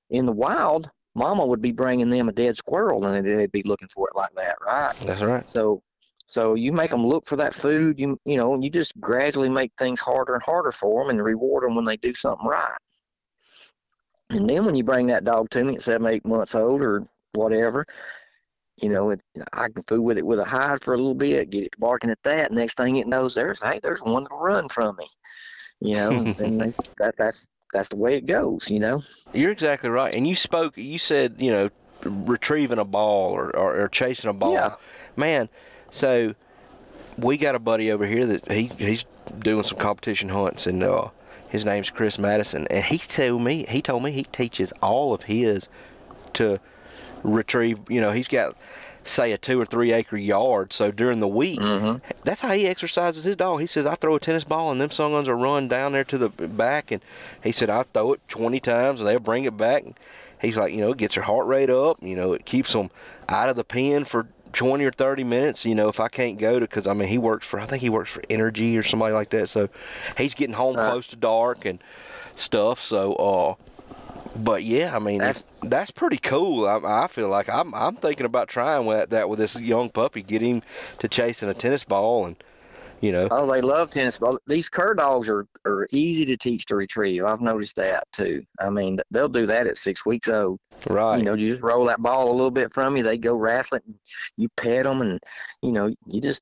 In 0.10 0.26
the 0.26 0.32
wild, 0.32 0.90
mama 1.14 1.46
would 1.46 1.62
be 1.62 1.72
bringing 1.72 2.10
them 2.10 2.30
a 2.30 2.32
dead 2.32 2.58
squirrel 2.58 3.06
and 3.06 3.26
they'd 3.26 3.52
be 3.52 3.64
looking 3.64 3.88
for 3.90 4.10
it 4.10 4.16
like 4.16 4.34
that, 4.36 4.56
right? 4.66 4.96
That's 5.06 5.22
right. 5.22 5.48
So, 5.48 5.82
So 6.28 6.54
you 6.56 6.72
make 6.72 6.92
them 6.92 7.06
look 7.06 7.26
for 7.26 7.36
that 7.36 7.54
food. 7.54 8.00
You 8.00 8.18
you 8.24 8.38
know 8.38 8.58
you 8.58 8.70
just 8.70 8.98
gradually 9.02 9.50
make 9.50 9.74
things 9.78 10.00
harder 10.00 10.34
and 10.34 10.42
harder 10.42 10.72
for 10.72 11.04
them, 11.04 11.10
and 11.10 11.22
reward 11.22 11.66
them 11.66 11.76
when 11.76 11.84
they 11.84 11.98
do 11.98 12.14
something 12.14 12.48
right. 12.48 12.78
And 14.32 14.50
then 14.50 14.66
when 14.66 14.76
you 14.76 14.84
bring 14.84 15.08
that 15.08 15.26
dog 15.26 15.50
to 15.52 15.64
me 15.64 15.76
at 15.76 15.82
seven, 15.82 16.08
eight 16.08 16.26
months 16.26 16.56
old 16.56 16.82
or 16.82 17.06
whatever, 17.34 17.86
you 18.78 18.90
know, 18.90 19.12
it, 19.12 19.22
I 19.54 19.70
can 19.70 19.84
fool 19.84 20.02
with 20.02 20.18
it 20.18 20.26
with 20.26 20.40
a 20.40 20.46
hide 20.46 20.82
for 20.82 20.94
a 20.94 20.98
little 20.98 21.14
bit, 21.14 21.50
get 21.50 21.66
it 21.66 21.80
barking 21.80 22.10
at 22.10 22.24
that. 22.24 22.52
Next 22.52 22.78
thing 22.78 22.96
it 22.96 23.08
knows, 23.08 23.36
there's 23.36 23.62
hey, 23.62 23.80
there's 23.82 24.02
one 24.02 24.26
to 24.26 24.36
run 24.36 24.70
from 24.70 24.96
me. 24.96 25.08
You 25.80 25.96
know, 25.96 26.10
and 26.12 26.36
that 26.98 27.16
that's 27.18 27.48
that's 27.74 27.90
the 27.90 27.98
way 27.98 28.16
it 28.16 28.26
goes. 28.26 28.70
You 28.72 28.80
know. 28.80 29.04
You're 29.34 29.52
exactly 29.52 29.90
right. 29.90 30.14
And 30.14 30.28
you 30.28 30.36
spoke. 30.36 30.78
You 30.78 30.98
said 30.98 31.36
you 31.40 31.52
know, 31.52 31.70
retrieving 32.04 32.80
a 32.80 32.86
ball 32.86 33.32
or 33.32 33.56
or, 33.56 33.82
or 33.82 33.88
chasing 33.88 34.30
a 34.30 34.34
ball. 34.34 34.54
Yeah. 34.54 34.76
Man, 35.16 35.50
so 35.90 36.36
we 37.18 37.38
got 37.38 37.56
a 37.56 37.60
buddy 37.60 37.92
over 37.92 38.06
here 38.06 38.26
that 38.26 38.52
he 38.52 38.72
he's 38.78 39.06
doing 39.40 39.64
some 39.64 39.78
competition 39.78 40.30
hunts 40.30 40.66
and 40.66 40.84
uh 40.84 41.10
his 41.52 41.66
name's 41.66 41.90
Chris 41.90 42.18
Madison 42.18 42.66
and 42.72 42.86
he 42.86 42.98
told 42.98 43.42
me 43.42 43.66
he 43.68 43.82
told 43.82 44.04
me 44.04 44.12
he 44.12 44.24
teaches 44.24 44.72
all 44.82 45.14
of 45.14 45.24
his 45.24 45.68
to 46.34 46.60
retrieve 47.24 47.80
you 47.90 48.00
know 48.00 48.12
he's 48.12 48.30
got 48.30 48.56
say 49.04 49.32
a 49.32 49.38
two 49.38 49.60
or 49.60 49.66
three 49.66 49.92
acre 49.92 50.18
yard 50.18 50.72
so 50.72 50.92
during 50.92 51.20
the 51.20 51.28
week 51.28 51.60
mm-hmm. 51.60 51.98
that's 52.24 52.42
how 52.42 52.54
he 52.54 52.68
exercises 52.68 53.24
his 53.24 53.36
dog 53.36 53.60
he 53.60 53.68
says 53.68 53.86
i 53.86 53.96
throw 53.96 54.16
a 54.16 54.20
tennis 54.20 54.44
ball 54.44 54.72
and 54.72 54.80
them 54.80 54.92
sungons 54.92 55.28
will 55.28 55.36
run 55.36 55.68
down 55.68 55.92
there 55.92 56.04
to 56.04 56.18
the 56.18 56.30
back 56.30 56.92
and 56.92 57.02
he 57.44 57.52
said 57.52 57.70
i 57.70 57.84
throw 57.84 58.14
it 58.14 58.22
20 58.30 58.60
times 58.60 59.02
and 59.02 59.10
they'll 59.10 59.20
bring 59.20 59.44
it 59.44 59.58
back 59.58 59.84
he's 60.40 60.56
like 60.56 60.72
you 60.72 60.80
know 60.80 60.92
it 60.92 60.98
gets 60.98 61.16
their 61.16 61.24
heart 61.24 61.48
rate 61.48 61.70
up 61.70 61.98
you 62.02 62.16
know 62.16 62.32
it 62.34 62.46
keeps 62.46 62.74
them 62.74 62.90
out 63.28 63.50
of 63.50 63.56
the 63.56 63.64
pen 63.64 64.06
for 64.06 64.28
20 64.54 64.84
or 64.86 64.92
30 64.92 65.24
minutes, 65.24 65.66
you 65.66 65.76
know, 65.76 65.88
if 65.90 66.00
I 66.00 66.08
can't 66.08 66.38
go 66.38 66.56
to, 66.60 66.62
because 66.68 66.88
I 66.88 66.94
mean, 66.94 67.08
he 67.08 67.18
works 67.18 67.46
for, 67.48 67.60
I 67.60 67.66
think 67.66 67.82
he 67.82 67.90
works 67.90 68.10
for 68.12 68.22
Energy 68.30 68.78
or 68.78 68.84
somebody 68.84 69.14
like 69.14 69.30
that. 69.30 69.48
So 69.50 69.70
he's 70.18 70.34
getting 70.34 70.56
home 70.56 70.76
Right. 70.76 70.90
close 70.90 71.08
to 71.08 71.16
dark 71.16 71.66
and 71.66 71.80
stuff. 72.36 72.82
So, 72.82 73.14
uh, 73.16 73.56
but 74.36 74.64
yeah, 74.64 74.96
I 74.96 75.00
mean, 75.00 75.20
that's, 75.20 75.46
that's 75.62 75.92
pretty 75.92 76.18
cool. 76.18 76.68
I, 76.68 77.04
I 77.04 77.08
feel 77.08 77.28
like 77.30 77.50
I'm, 77.50 77.74
I'm 77.74 77.96
thinking 77.96 78.26
about 78.26 78.48
trying 78.48 78.86
with 78.86 79.10
that 79.10 79.30
with 79.30 79.40
this 79.40 79.60
young 79.60 79.90
puppy, 79.90 80.22
get 80.22 80.42
him 80.42 80.62
to 81.00 81.08
chasing 81.08 81.50
a 81.50 81.54
tennis 81.54 81.84
ball 81.84 82.26
and, 82.26 82.36
you 83.02 83.12
know, 83.12 83.28
Oh, 83.32 83.52
they 83.52 83.62
love 83.62 83.90
tennis 83.90 84.18
ball. 84.18 84.40
These 84.48 84.70
cur 84.70 84.94
dogs 84.94 85.28
are, 85.28 85.46
are 85.66 85.88
easy 85.92 86.26
to 86.28 86.38
teach 86.38 86.66
to 86.68 86.76
retrieve. 86.76 87.26
I've 87.26 87.42
noticed 87.42 87.76
that 87.78 88.04
too. 88.14 88.44
I 88.60 88.70
mean, 88.70 89.00
they'll 89.12 89.28
do 89.28 89.46
that 89.48 89.68
at 89.68 89.78
six 89.78 90.06
weeks 90.06 90.28
old. 90.30 90.60
right. 90.88 91.18
You 91.18 91.24
know, 91.24 91.34
you 91.34 91.52
just 91.52 91.64
roll 91.64 91.86
that 91.86 92.02
ball 92.02 92.30
a 92.30 92.34
little 92.34 92.52
bit 92.52 92.74
from 92.74 92.96
you, 92.96 93.04
they 93.04 93.18
go 93.18 93.36
wrestling, 93.36 93.82
and 93.88 93.96
you 94.38 94.48
pet 94.56 94.84
them, 94.84 95.02
and 95.02 95.20
you 95.62 95.72
know, 95.72 95.94
you 96.08 96.22
just 96.22 96.42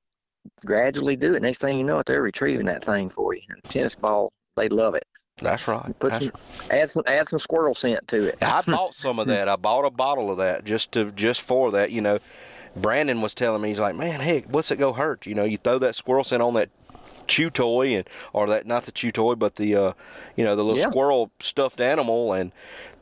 gradually 0.65 1.15
do 1.15 1.33
it. 1.35 1.41
Next 1.41 1.59
thing 1.59 1.77
you 1.77 1.83
know, 1.83 1.99
it, 1.99 2.05
they're 2.05 2.21
retrieving 2.21 2.65
that 2.67 2.83
thing 2.83 3.09
for 3.09 3.33
you. 3.33 3.41
And 3.49 3.63
tennis 3.63 3.95
ball, 3.95 4.31
they 4.57 4.69
love 4.69 4.95
it. 4.95 5.03
that's 5.41 5.67
right. 5.67 5.97
Put 5.99 6.11
That's 6.11 6.25
some, 6.25 6.33
add 6.71 6.91
some, 6.91 7.03
add 7.07 7.27
some 7.27 7.39
squirrel 7.39 7.75
scent 7.75 8.07
to 8.09 8.27
it. 8.29 8.37
I 8.41 8.61
bought 8.67 8.93
some 8.93 9.19
of 9.19 9.27
that. 9.27 9.47
I 9.49 9.55
bought 9.55 9.85
a 9.85 9.89
bottle 9.91 10.31
of 10.31 10.37
that 10.39 10.65
just 10.65 10.91
to 10.93 11.11
just 11.11 11.41
for 11.41 11.71
that. 11.71 11.91
You 11.91 12.01
know, 12.01 12.19
Brandon 12.75 13.21
was 13.21 13.33
telling 13.33 13.61
me 13.61 13.69
he's 13.69 13.79
like, 13.79 13.95
man, 13.95 14.19
heck, 14.19 14.45
what's 14.45 14.71
it 14.71 14.77
go 14.77 14.93
hurt? 14.93 15.25
You 15.25 15.35
know, 15.35 15.43
you 15.43 15.57
throw 15.57 15.79
that 15.79 15.95
squirrel 15.95 16.23
scent 16.23 16.41
on 16.41 16.53
that 16.55 16.69
chew 17.27 17.49
toy 17.49 17.89
and 17.89 18.09
or 18.33 18.47
that 18.47 18.65
not 18.65 18.83
the 18.83 18.91
chew 18.91 19.11
toy, 19.11 19.35
but 19.35 19.55
the 19.55 19.75
uh, 19.75 19.93
you 20.35 20.43
know 20.43 20.55
the 20.55 20.63
little 20.63 20.79
Yeah. 20.79 20.89
squirrel 20.89 21.31
stuffed 21.39 21.81
animal 21.81 22.33
and 22.33 22.51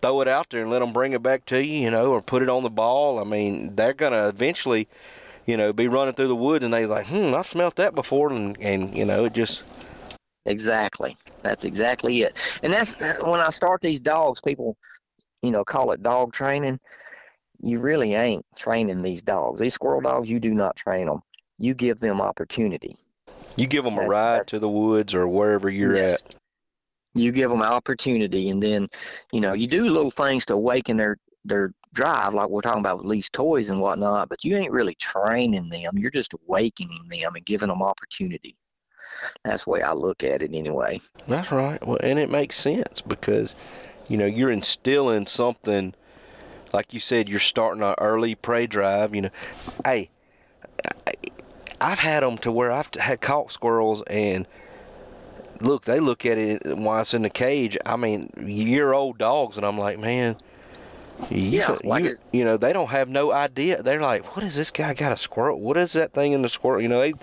throw 0.02 0.22
it 0.22 0.28
out 0.28 0.50
there 0.50 0.62
and 0.62 0.70
let 0.70 0.80
them 0.80 0.94
bring 0.94 1.14
it 1.14 1.24
back 1.24 1.46
to 1.46 1.64
you. 1.64 1.80
You 1.80 1.92
know, 1.92 2.12
or 2.12 2.22
put 2.22 2.42
it 2.42 2.50
on 2.50 2.64
the 2.64 2.70
ball. 2.70 3.20
I 3.20 3.24
mean, 3.24 3.76
they're 3.76 3.94
gonna 3.94 4.28
eventually. 4.28 4.88
You 5.46 5.56
know, 5.56 5.72
be 5.72 5.88
running 5.88 6.14
through 6.14 6.28
the 6.28 6.36
woods, 6.36 6.66
and 6.66 6.74
they 6.74 6.86
like, 6.86 7.06
hmm, 7.06 7.34
I've 7.34 7.48
smelt 7.48 7.78
that 7.78 7.96
before, 7.96 8.34
and 8.34 8.58
and 8.62 8.94
you 8.94 9.06
know, 9.06 9.24
it 9.24 9.32
just 9.32 9.64
Exactly. 10.46 11.18
That's 11.42 11.66
exactly 11.66 12.22
it. 12.24 12.38
And 12.64 12.74
that's 12.74 12.96
when 13.22 13.40
I 13.40 13.50
start 13.50 13.82
these 13.82 14.00
dogs, 14.00 14.42
people, 14.42 14.76
you 15.42 15.52
know, 15.52 15.64
call 15.64 15.92
it 15.92 16.02
dog 16.02 16.34
training. 16.34 16.80
You 17.62 17.80
really 17.80 18.14
ain't 18.14 18.46
training 18.56 19.02
these 19.02 19.22
dogs. 19.22 19.60
These 19.60 19.74
squirrel 19.74 20.02
dogs, 20.02 20.30
you 20.30 20.40
do 20.40 20.54
not 20.54 20.76
train 20.76 21.08
them. 21.08 21.22
You 21.58 21.74
give 21.74 22.00
them 22.00 22.22
opportunity. 22.22 22.96
you 23.56 23.66
give 23.66 23.84
them 23.84 23.98
a 23.98 24.06
ride 24.06 24.42
that- 24.42 24.48
to 24.48 24.60
the 24.60 24.70
woods 24.70 25.16
or 25.16 25.28
wherever 25.28 25.68
you're 25.68 25.96
Yes. 25.96 26.22
at. 26.22 26.36
You 27.16 27.32
give 27.32 27.50
them 27.50 27.64
opportunity, 27.64 28.52
and 28.52 28.62
then, 28.62 28.88
you 29.32 29.42
know, 29.42 29.54
you 29.54 29.66
do 29.66 29.90
little 29.90 30.12
things 30.12 30.46
to 30.48 30.54
awaken 30.54 30.98
their 30.98 31.18
their 31.46 31.72
drive, 31.94 32.34
like 32.34 32.50
we're 32.50 32.62
talking 32.62 32.82
about 32.82 33.02
with 33.02 33.10
these 33.12 33.30
toys 33.30 33.70
and 33.70 33.80
whatnot. 33.80 34.28
But 34.30 34.44
you 34.44 34.58
ain't 34.58 34.72
really 34.72 34.96
training 34.96 35.70
them. 35.70 35.98
You're 35.98 36.12
just 36.12 36.34
awakening 36.34 37.08
them 37.10 37.36
and 37.36 37.46
giving 37.46 37.70
them 37.70 37.82
opportunity. 37.82 38.58
That's 39.46 39.64
the 39.64 39.70
way 39.72 39.82
I 39.82 39.94
look 39.94 40.24
at 40.24 40.42
it, 40.42 40.52
anyway. 40.54 41.00
That's 41.26 41.50
right. 41.52 41.80
Well, 41.88 41.98
and 42.04 42.20
it 42.20 42.30
makes 42.30 42.58
sense 42.58 43.02
because, 43.02 43.56
you 44.10 44.18
know, 44.18 44.26
you're 44.26 44.52
instilling 44.52 45.26
something, 45.26 45.96
like 46.74 46.94
you 46.94 47.00
said, 47.00 47.30
you're 47.30 47.40
starting 47.40 47.84
an 47.84 47.96
early 48.00 48.36
prey 48.36 48.68
drive. 48.68 49.16
You 49.16 49.24
know, 49.24 49.30
hey, 49.86 50.10
I've 51.80 52.00
had 52.00 52.24
them 52.24 52.38
to 52.40 52.52
where 52.52 52.72
I've 52.72 52.90
had 53.00 53.22
caught 53.22 53.52
squirrels 53.52 54.02
and 54.04 54.48
look, 55.62 55.86
they 55.86 56.00
look 56.00 56.26
at 56.26 56.38
it 56.38 56.62
while 56.78 57.02
it's 57.02 57.14
in 57.14 57.22
the 57.24 57.30
cage. 57.30 57.78
I 57.86 57.96
mean, 57.96 58.30
year 58.38 58.94
old 58.94 59.18
dogs, 59.18 59.58
and 59.58 59.66
I'm 59.66 59.78
like, 59.78 60.00
man. 60.00 60.38
You, 61.32 61.58
Yeah, 61.58 61.78
like 61.84 62.04
you, 62.04 62.10
it- 62.12 62.20
you 62.32 62.46
know 62.46 62.58
they 62.58 62.72
don't 62.74 62.90
have 62.90 63.10
no 63.10 63.32
idea. 63.32 63.82
They're 63.82 64.00
like, 64.00 64.36
"What 64.36 64.46
is 64.46 64.56
this 64.56 64.70
guy 64.70 64.94
got 64.94 65.12
a 65.12 65.18
squirrel? 65.18 65.60
What 65.60 65.76
is 65.76 65.94
that 65.94 66.14
thing 66.14 66.34
in 66.34 66.44
the 66.44 66.48
squirrel?" 66.50 66.80
You 66.80 66.88
know, 66.90 67.00
they 67.00 67.14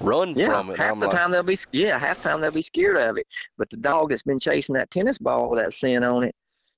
run 0.00 0.34
Yeah, 0.34 0.46
from 0.46 0.70
it. 0.70 0.78
half 0.78 0.92
I'm 0.92 1.00
the 1.00 1.08
like, 1.08 1.16
time 1.18 1.30
they'll 1.30 1.42
be 1.42 1.58
yeah, 1.70 1.98
half 1.98 2.22
the 2.22 2.30
time 2.30 2.40
they'll 2.40 2.50
be 2.52 2.62
scared 2.62 2.96
of 2.96 3.18
it. 3.18 3.26
But 3.58 3.68
the 3.68 3.76
dog 3.76 4.08
that's 4.08 4.22
been 4.22 4.38
chasing 4.38 4.76
that 4.76 4.90
tennis 4.90 5.18
ball 5.18 5.50
with 5.50 5.60
that 5.62 5.74
scent 5.74 6.06
on 6.06 6.24
it, 6.24 6.34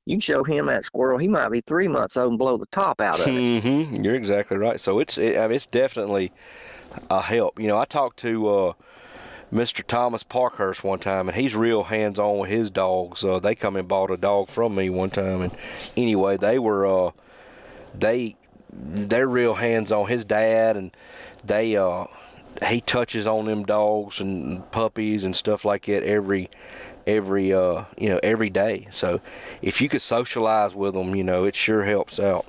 you 0.06 0.20
show 0.20 0.44
him 0.44 0.66
that 0.66 0.84
squirrel. 0.84 1.18
He 1.18 1.28
might 1.28 1.48
be 1.50 1.60
three 1.60 1.88
months 1.88 2.16
old 2.16 2.30
and 2.30 2.38
blow 2.38 2.56
the 2.56 2.66
top 2.66 3.00
out 3.00 3.20
of 3.20 3.26
it. 3.26 3.62
hmm 3.62 4.02
You're 4.02 4.14
exactly 4.14 4.56
right. 4.56 4.80
So 4.80 5.00
it's 5.00 5.18
it, 5.18 5.36
I 5.36 5.48
mean, 5.48 5.56
it's 5.56 5.66
definitely 5.66 6.32
a 7.10 7.20
help. 7.20 7.60
You 7.60 7.66
know, 7.66 7.78
I 7.78 7.84
talked 7.84 8.18
to 8.20 8.48
uh, 8.48 8.72
Mr. 9.52 9.84
Thomas 9.84 10.22
Parkhurst 10.22 10.84
one 10.84 11.00
time, 11.00 11.28
and 11.28 11.36
he's 11.36 11.56
real 11.56 11.84
hands 11.84 12.18
on 12.18 12.38
with 12.38 12.50
his 12.50 12.70
dogs. 12.70 13.24
Uh, 13.24 13.40
they 13.40 13.56
come 13.56 13.74
and 13.76 13.88
bought 13.88 14.10
a 14.12 14.16
dog 14.16 14.48
from 14.48 14.76
me 14.76 14.88
one 14.88 15.10
time, 15.10 15.42
and 15.42 15.56
anyway, 15.96 16.36
they 16.36 16.58
were 16.58 16.86
uh, 16.86 17.10
they 17.92 18.36
they're 18.72 19.28
real 19.28 19.54
hands 19.54 19.90
on. 19.90 20.08
His 20.08 20.24
dad 20.24 20.76
and 20.76 20.96
they 21.44 21.76
uh, 21.76 22.04
he 22.68 22.80
touches 22.80 23.26
on 23.26 23.46
them 23.46 23.64
dogs 23.64 24.20
and 24.20 24.70
puppies 24.70 25.24
and 25.24 25.34
stuff 25.34 25.64
like 25.64 25.86
that 25.86 26.04
every 26.04 26.48
every 27.06 27.52
uh 27.52 27.84
you 27.98 28.08
know 28.08 28.18
every 28.22 28.50
day 28.50 28.86
so 28.90 29.20
if 29.62 29.80
you 29.80 29.88
could 29.88 30.02
socialize 30.02 30.74
with 30.74 30.94
them 30.94 31.14
you 31.14 31.22
know 31.24 31.44
it 31.44 31.54
sure 31.54 31.84
helps 31.84 32.18
out 32.18 32.44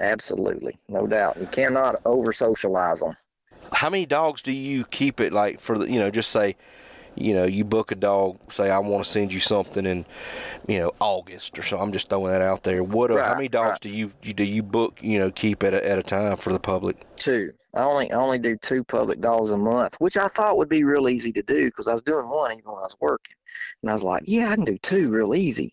Absolutely, 0.00 0.78
no 0.88 1.06
doubt. 1.06 1.36
You 1.38 1.46
cannot 1.46 2.00
over 2.06 2.32
socialize 2.32 3.00
them. 3.00 3.14
how 3.72 3.90
many 3.90 4.06
dogs 4.06 4.40
do 4.40 4.50
you 4.50 4.84
keep 4.86 5.20
it 5.20 5.32
like 5.32 5.60
for 5.60 5.76
the 5.78 5.88
you 5.90 5.98
know 5.98 6.10
just 6.10 6.30
say 6.30 6.56
you 7.14 7.34
know 7.34 7.44
you 7.44 7.64
book 7.64 7.92
a 7.92 7.94
dog 7.94 8.38
say 8.50 8.70
i 8.70 8.78
want 8.78 9.04
to 9.04 9.10
send 9.10 9.32
you 9.32 9.40
something 9.40 9.84
in 9.86 10.04
you 10.66 10.78
know 10.78 10.92
august 11.00 11.58
or 11.58 11.62
so 11.62 11.78
i'm 11.78 11.92
just 11.92 12.08
throwing 12.08 12.32
that 12.32 12.42
out 12.42 12.62
there 12.62 12.82
what 12.82 13.10
uh, 13.10 13.22
how 13.22 13.34
many 13.34 13.48
dogs 13.48 13.70
right. 13.70 13.80
do 13.80 13.88
you, 13.88 14.12
you 14.22 14.32
do 14.32 14.44
you 14.44 14.62
book 14.62 14.98
you 15.02 15.18
know 15.18 15.30
keep 15.30 15.62
at 15.62 15.74
a, 15.74 15.88
at 15.88 15.98
a 15.98 16.02
time 16.02 16.36
for 16.36 16.52
the 16.52 16.60
public 16.60 17.06
Two. 17.16 17.52
I 17.74 17.84
only 17.84 18.12
I 18.12 18.16
only 18.16 18.38
do 18.38 18.56
two 18.56 18.84
public 18.84 19.20
dogs 19.20 19.50
a 19.50 19.56
month, 19.56 19.94
which 19.98 20.16
I 20.16 20.26
thought 20.26 20.58
would 20.58 20.68
be 20.68 20.84
real 20.84 21.08
easy 21.08 21.32
to 21.32 21.42
do 21.42 21.66
because 21.66 21.88
I 21.88 21.92
was 21.92 22.02
doing 22.02 22.28
one 22.28 22.52
even 22.52 22.72
when 22.72 22.80
I 22.80 22.82
was 22.82 22.96
working, 23.00 23.36
and 23.82 23.90
I 23.90 23.94
was 23.94 24.02
like, 24.02 24.24
yeah, 24.26 24.50
I 24.50 24.56
can 24.56 24.64
do 24.64 24.76
two 24.78 25.10
real 25.10 25.34
easy. 25.34 25.72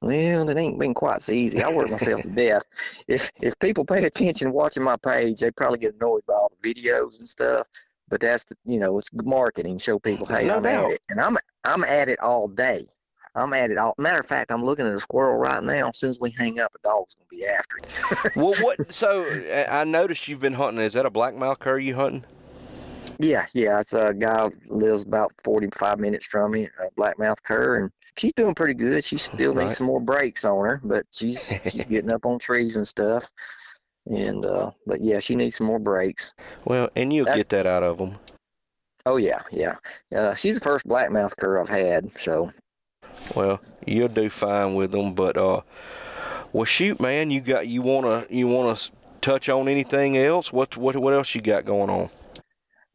Well, 0.00 0.48
it 0.48 0.56
ain't 0.56 0.78
been 0.78 0.94
quite 0.94 1.22
so 1.22 1.32
easy. 1.32 1.62
I 1.62 1.72
work 1.72 1.90
myself 1.90 2.22
to 2.22 2.28
death. 2.28 2.62
If 3.08 3.32
if 3.40 3.58
people 3.58 3.84
pay 3.84 4.04
attention 4.04 4.52
watching 4.52 4.82
my 4.82 4.96
page, 4.96 5.40
they 5.40 5.50
probably 5.50 5.78
get 5.78 5.94
annoyed 5.94 6.24
by 6.26 6.34
all 6.34 6.52
the 6.60 6.74
videos 6.74 7.18
and 7.18 7.28
stuff. 7.28 7.66
But 8.08 8.20
that's 8.20 8.44
the, 8.44 8.54
you 8.64 8.78
know 8.78 8.98
it's 8.98 9.10
marketing. 9.12 9.78
Show 9.78 9.98
people, 9.98 10.26
hey, 10.26 10.46
No 10.46 10.56
I'm 10.58 10.62
doubt. 10.62 10.84
at 10.86 10.90
it, 10.92 11.02
and 11.10 11.20
I'm 11.20 11.36
I'm 11.64 11.84
at 11.84 12.08
it 12.08 12.20
all 12.20 12.48
day. 12.48 12.86
I'm 13.34 13.52
at 13.52 13.70
it 13.70 13.76
all. 13.76 13.94
Matter 13.98 14.20
of 14.20 14.26
fact, 14.26 14.50
I'm 14.50 14.64
looking 14.64 14.86
at 14.86 14.94
a 14.94 15.00
squirrel 15.00 15.36
right 15.36 15.62
now. 15.62 15.88
As 15.90 15.98
soon 15.98 16.10
as 16.10 16.18
we 16.20 16.30
hang 16.30 16.58
up, 16.60 16.72
a 16.74 16.78
dog's 16.86 17.14
gonna 17.14 17.28
be 17.30 17.46
after 17.46 17.76
it. 17.78 18.34
well 18.36 18.54
what 18.62 18.90
so 18.92 19.26
i 19.70 19.84
noticed 19.84 20.26
you've 20.28 20.40
been 20.40 20.54
hunting 20.54 20.82
is 20.82 20.92
that 20.94 21.04
a 21.04 21.10
blackmouth 21.10 21.58
cur 21.58 21.78
you 21.78 21.94
hunting 21.94 22.24
Yeah, 23.18 23.46
yeah. 23.54 23.80
It's 23.80 23.92
a 23.94 24.14
guy 24.14 24.50
lives 24.68 25.02
about 25.02 25.32
45 25.44 25.98
minutes 25.98 26.26
from 26.26 26.52
me, 26.52 26.64
a 26.64 26.90
blackmouth 27.00 27.42
cur, 27.42 27.76
and 27.78 27.90
she's 28.16 28.32
doing 28.34 28.54
pretty 28.54 28.74
good. 28.74 29.02
She 29.04 29.18
still 29.18 29.52
Right. 29.52 29.64
needs 29.64 29.78
some 29.78 29.86
more 29.86 30.00
breaks 30.00 30.44
on 30.44 30.64
her, 30.64 30.80
but 30.84 31.04
she's 31.12 31.52
she's 31.70 31.84
getting 31.90 32.12
up 32.12 32.24
on 32.26 32.38
trees 32.38 32.76
and 32.76 32.86
stuff. 32.86 33.26
And 34.06 34.44
uh, 34.46 34.70
but 34.86 35.00
yeah, 35.00 35.18
she 35.18 35.34
needs 35.34 35.56
some 35.56 35.66
more 35.66 35.78
brakes. 35.80 36.32
well 36.64 36.88
and 36.96 37.12
you'll 37.12 37.24
That's- 37.26 37.38
get 37.44 37.48
that 37.50 37.66
out 37.66 37.82
of 37.82 37.98
them 37.98 38.16
Oh 39.08 39.18
yeah, 39.18 39.42
yeah. 39.52 39.76
Uh, 40.14 40.34
she's 40.34 40.56
the 40.56 40.60
first 40.60 40.84
blackmouth 40.86 41.36
cur 41.36 41.60
I've 41.60 41.68
had. 41.68 42.10
So 42.18 42.50
Well, 43.36 43.60
you'll 43.86 44.08
do 44.08 44.28
fine 44.28 44.74
with 44.74 44.90
them, 44.90 45.14
but 45.14 45.36
uh, 45.36 45.60
well, 46.52 46.64
shoot, 46.64 47.00
man, 47.00 47.30
you 47.30 47.40
got 47.40 47.68
you 47.68 47.82
wanna 47.82 48.26
you 48.28 48.48
wanna 48.48 48.76
touch 49.20 49.48
on 49.48 49.68
anything 49.68 50.16
else? 50.16 50.52
What 50.52 50.76
what 50.76 50.96
what 50.96 51.14
else 51.14 51.34
you 51.36 51.40
got 51.40 51.64
going 51.64 51.88
on? 51.88 52.10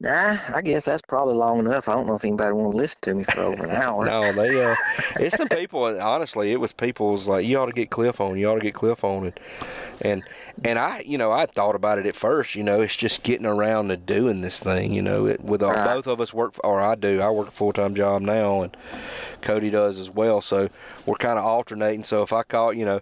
Nah, 0.02 0.40
I 0.52 0.64
guess 0.64 0.86
that's 0.86 1.04
probably 1.04 1.36
long 1.36 1.60
enough. 1.60 1.88
I 1.88 1.94
don't 1.94 2.08
know 2.08 2.16
if 2.16 2.26
anybody 2.26 2.54
want 2.54 2.72
to 2.72 2.78
listen 2.78 2.98
to 3.04 3.14
me 3.14 3.24
for 3.24 3.42
over 3.42 3.66
an 3.66 3.70
hour. 3.84 4.04
no, 4.06 4.32
they 4.32 4.64
uh, 4.64 4.76
it's 5.20 5.38
some 5.38 5.48
people. 5.48 5.84
Honestly, 6.02 6.52
it 6.52 6.60
was 6.60 6.72
people's 6.74 7.28
like, 7.28 7.46
you 7.46 7.56
ought 7.60 7.68
to 7.68 7.72
get 7.72 7.92
Clif 7.92 8.20
on. 8.20 8.36
You 8.40 8.50
ought 8.50 8.56
to 8.56 8.62
get 8.62 8.74
Clif 8.74 9.04
on, 9.04 9.26
and 9.26 9.40
and 10.02 10.24
and 10.66 10.80
I, 10.80 11.04
you 11.06 11.20
know, 11.20 11.32
I 11.32 11.46
thought 11.46 11.76
about 11.76 12.00
it 12.00 12.08
at 12.08 12.16
first. 12.16 12.56
You 12.56 12.64
know, 12.64 12.82
it's 12.82 12.96
just 12.96 13.22
getting 13.22 13.46
around 13.46 13.90
to 13.90 13.98
doing 13.98 14.42
this 14.42 14.60
thing. 14.60 14.92
You 14.92 15.04
know, 15.04 15.28
it, 15.28 15.42
with 15.44 15.62
our, 15.62 15.76
Right. 15.76 15.94
both 15.94 16.08
of 16.08 16.20
us 16.20 16.34
work, 16.34 16.56
or 16.64 16.82
I 16.82 16.96
do. 16.96 17.22
I 17.22 17.30
work 17.30 17.50
a 17.50 17.52
full 17.52 17.72
time 17.72 17.94
job 17.94 18.24
now, 18.24 18.64
and 18.64 18.76
Cody 19.44 19.70
does 19.70 20.00
as 20.00 20.10
well. 20.10 20.42
So 20.42 20.70
we're 21.06 21.14
kind 21.16 21.38
of 21.38 21.46
alternating. 21.46 22.06
So 22.06 22.24
if 22.24 22.34
I 22.34 22.42
call, 22.42 22.74
you 22.74 22.86
know, 22.86 23.02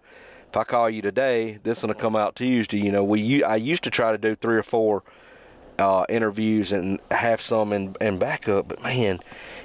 if 0.49 0.57
I 0.57 0.65
call 0.65 0.89
you 0.89 1.01
today, 1.01 1.59
this 1.63 1.79
gonna 1.79 1.93
come 1.93 2.17
out 2.17 2.35
Tuesday. 2.35 2.79
You 2.79 2.91
know, 2.91 3.05
we 3.05 3.41
I 3.41 3.55
used 3.55 3.83
to 3.85 3.89
try 3.89 4.11
to 4.11 4.17
do 4.17 4.35
three 4.35 4.57
or 4.57 4.63
four 4.63 5.03
uh, 5.79 6.05
interviews 6.09 6.71
and 6.71 6.99
have 7.11 7.41
some 7.41 7.73
in, 7.73 7.95
in 8.01 8.19
backup, 8.19 8.67
but 8.67 8.83
man, 8.83 9.19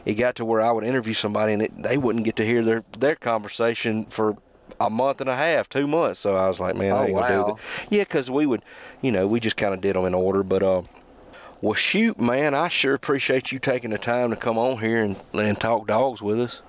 it 0.04 0.14
got 0.14 0.36
to 0.36 0.44
where 0.44 0.60
I 0.60 0.72
would 0.72 0.84
interview 0.84 1.14
somebody 1.14 1.52
and 1.52 1.62
it, 1.62 1.76
they 1.76 1.98
wouldn't 1.98 2.24
get 2.24 2.36
to 2.36 2.46
hear 2.46 2.62
their 2.62 2.84
their 2.98 3.16
conversation 3.16 4.04
for 4.06 4.36
a 4.80 4.88
month 4.90 5.20
and 5.20 5.30
a 5.30 5.36
half, 5.36 5.68
two 5.68 5.86
months. 5.86 6.20
So 6.20 6.36
I 6.36 6.48
was 6.48 6.60
like, 6.60 6.76
man, 6.76 6.96
I 6.96 6.98
Oh, 7.00 7.04
ain't 7.04 7.16
gonna 7.16 7.44
do 7.44 7.52
that. 7.52 7.56
Yeah, 7.90 8.02
because 8.04 8.30
we 8.30 8.46
would, 8.46 8.62
you 9.02 9.12
know, 9.12 9.26
we 9.26 9.40
just 9.40 9.56
kind 9.56 9.74
of 9.74 9.80
did 9.80 9.96
them 9.96 10.04
in 10.06 10.14
order. 10.14 10.42
But 10.42 10.62
uh, 10.62 10.82
well, 11.60 11.74
shoot, 11.74 12.20
man, 12.20 12.54
I 12.54 12.68
sure 12.68 12.94
appreciate 12.94 13.52
you 13.52 13.58
taking 13.58 13.90
the 13.90 13.98
time 13.98 14.30
to 14.30 14.36
come 14.36 14.58
on 14.58 14.78
here 14.78 15.02
and 15.02 15.16
and 15.32 15.58
talk 15.60 15.86
dogs 15.86 16.22
with 16.22 16.40
us. 16.40 16.62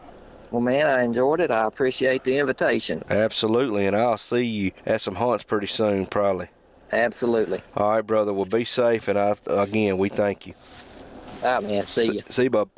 Well, 0.51 0.61
man, 0.61 0.85
I 0.85 1.03
enjoyed 1.03 1.41
it. 1.41 1.51
I 1.51 1.65
appreciate 1.65 2.23
the 2.23 2.37
invitation. 2.37 3.03
Absolutely, 3.09 3.85
and 3.87 3.95
I'll 3.95 4.17
see 4.17 4.43
you 4.45 4.71
at 4.85 5.01
some 5.01 5.15
hunts 5.15 5.43
pretty 5.43 5.67
soon, 5.67 6.05
probably. 6.05 6.49
Absolutely. 6.91 7.61
All 7.75 7.89
right, 7.89 8.01
brother. 8.01 8.33
Well, 8.33 8.45
be 8.45 8.65
safe, 8.65 9.07
and 9.07 9.17
I 9.17 9.35
again 9.47 9.97
we 9.97 10.09
thank 10.09 10.47
you. 10.47 10.53
All 11.43 11.55
right, 11.55 11.63
man. 11.63 11.83
See 11.83 12.15
you. 12.15 12.21
See 12.29 12.43
you, 12.43 12.49
bub. 12.49 12.69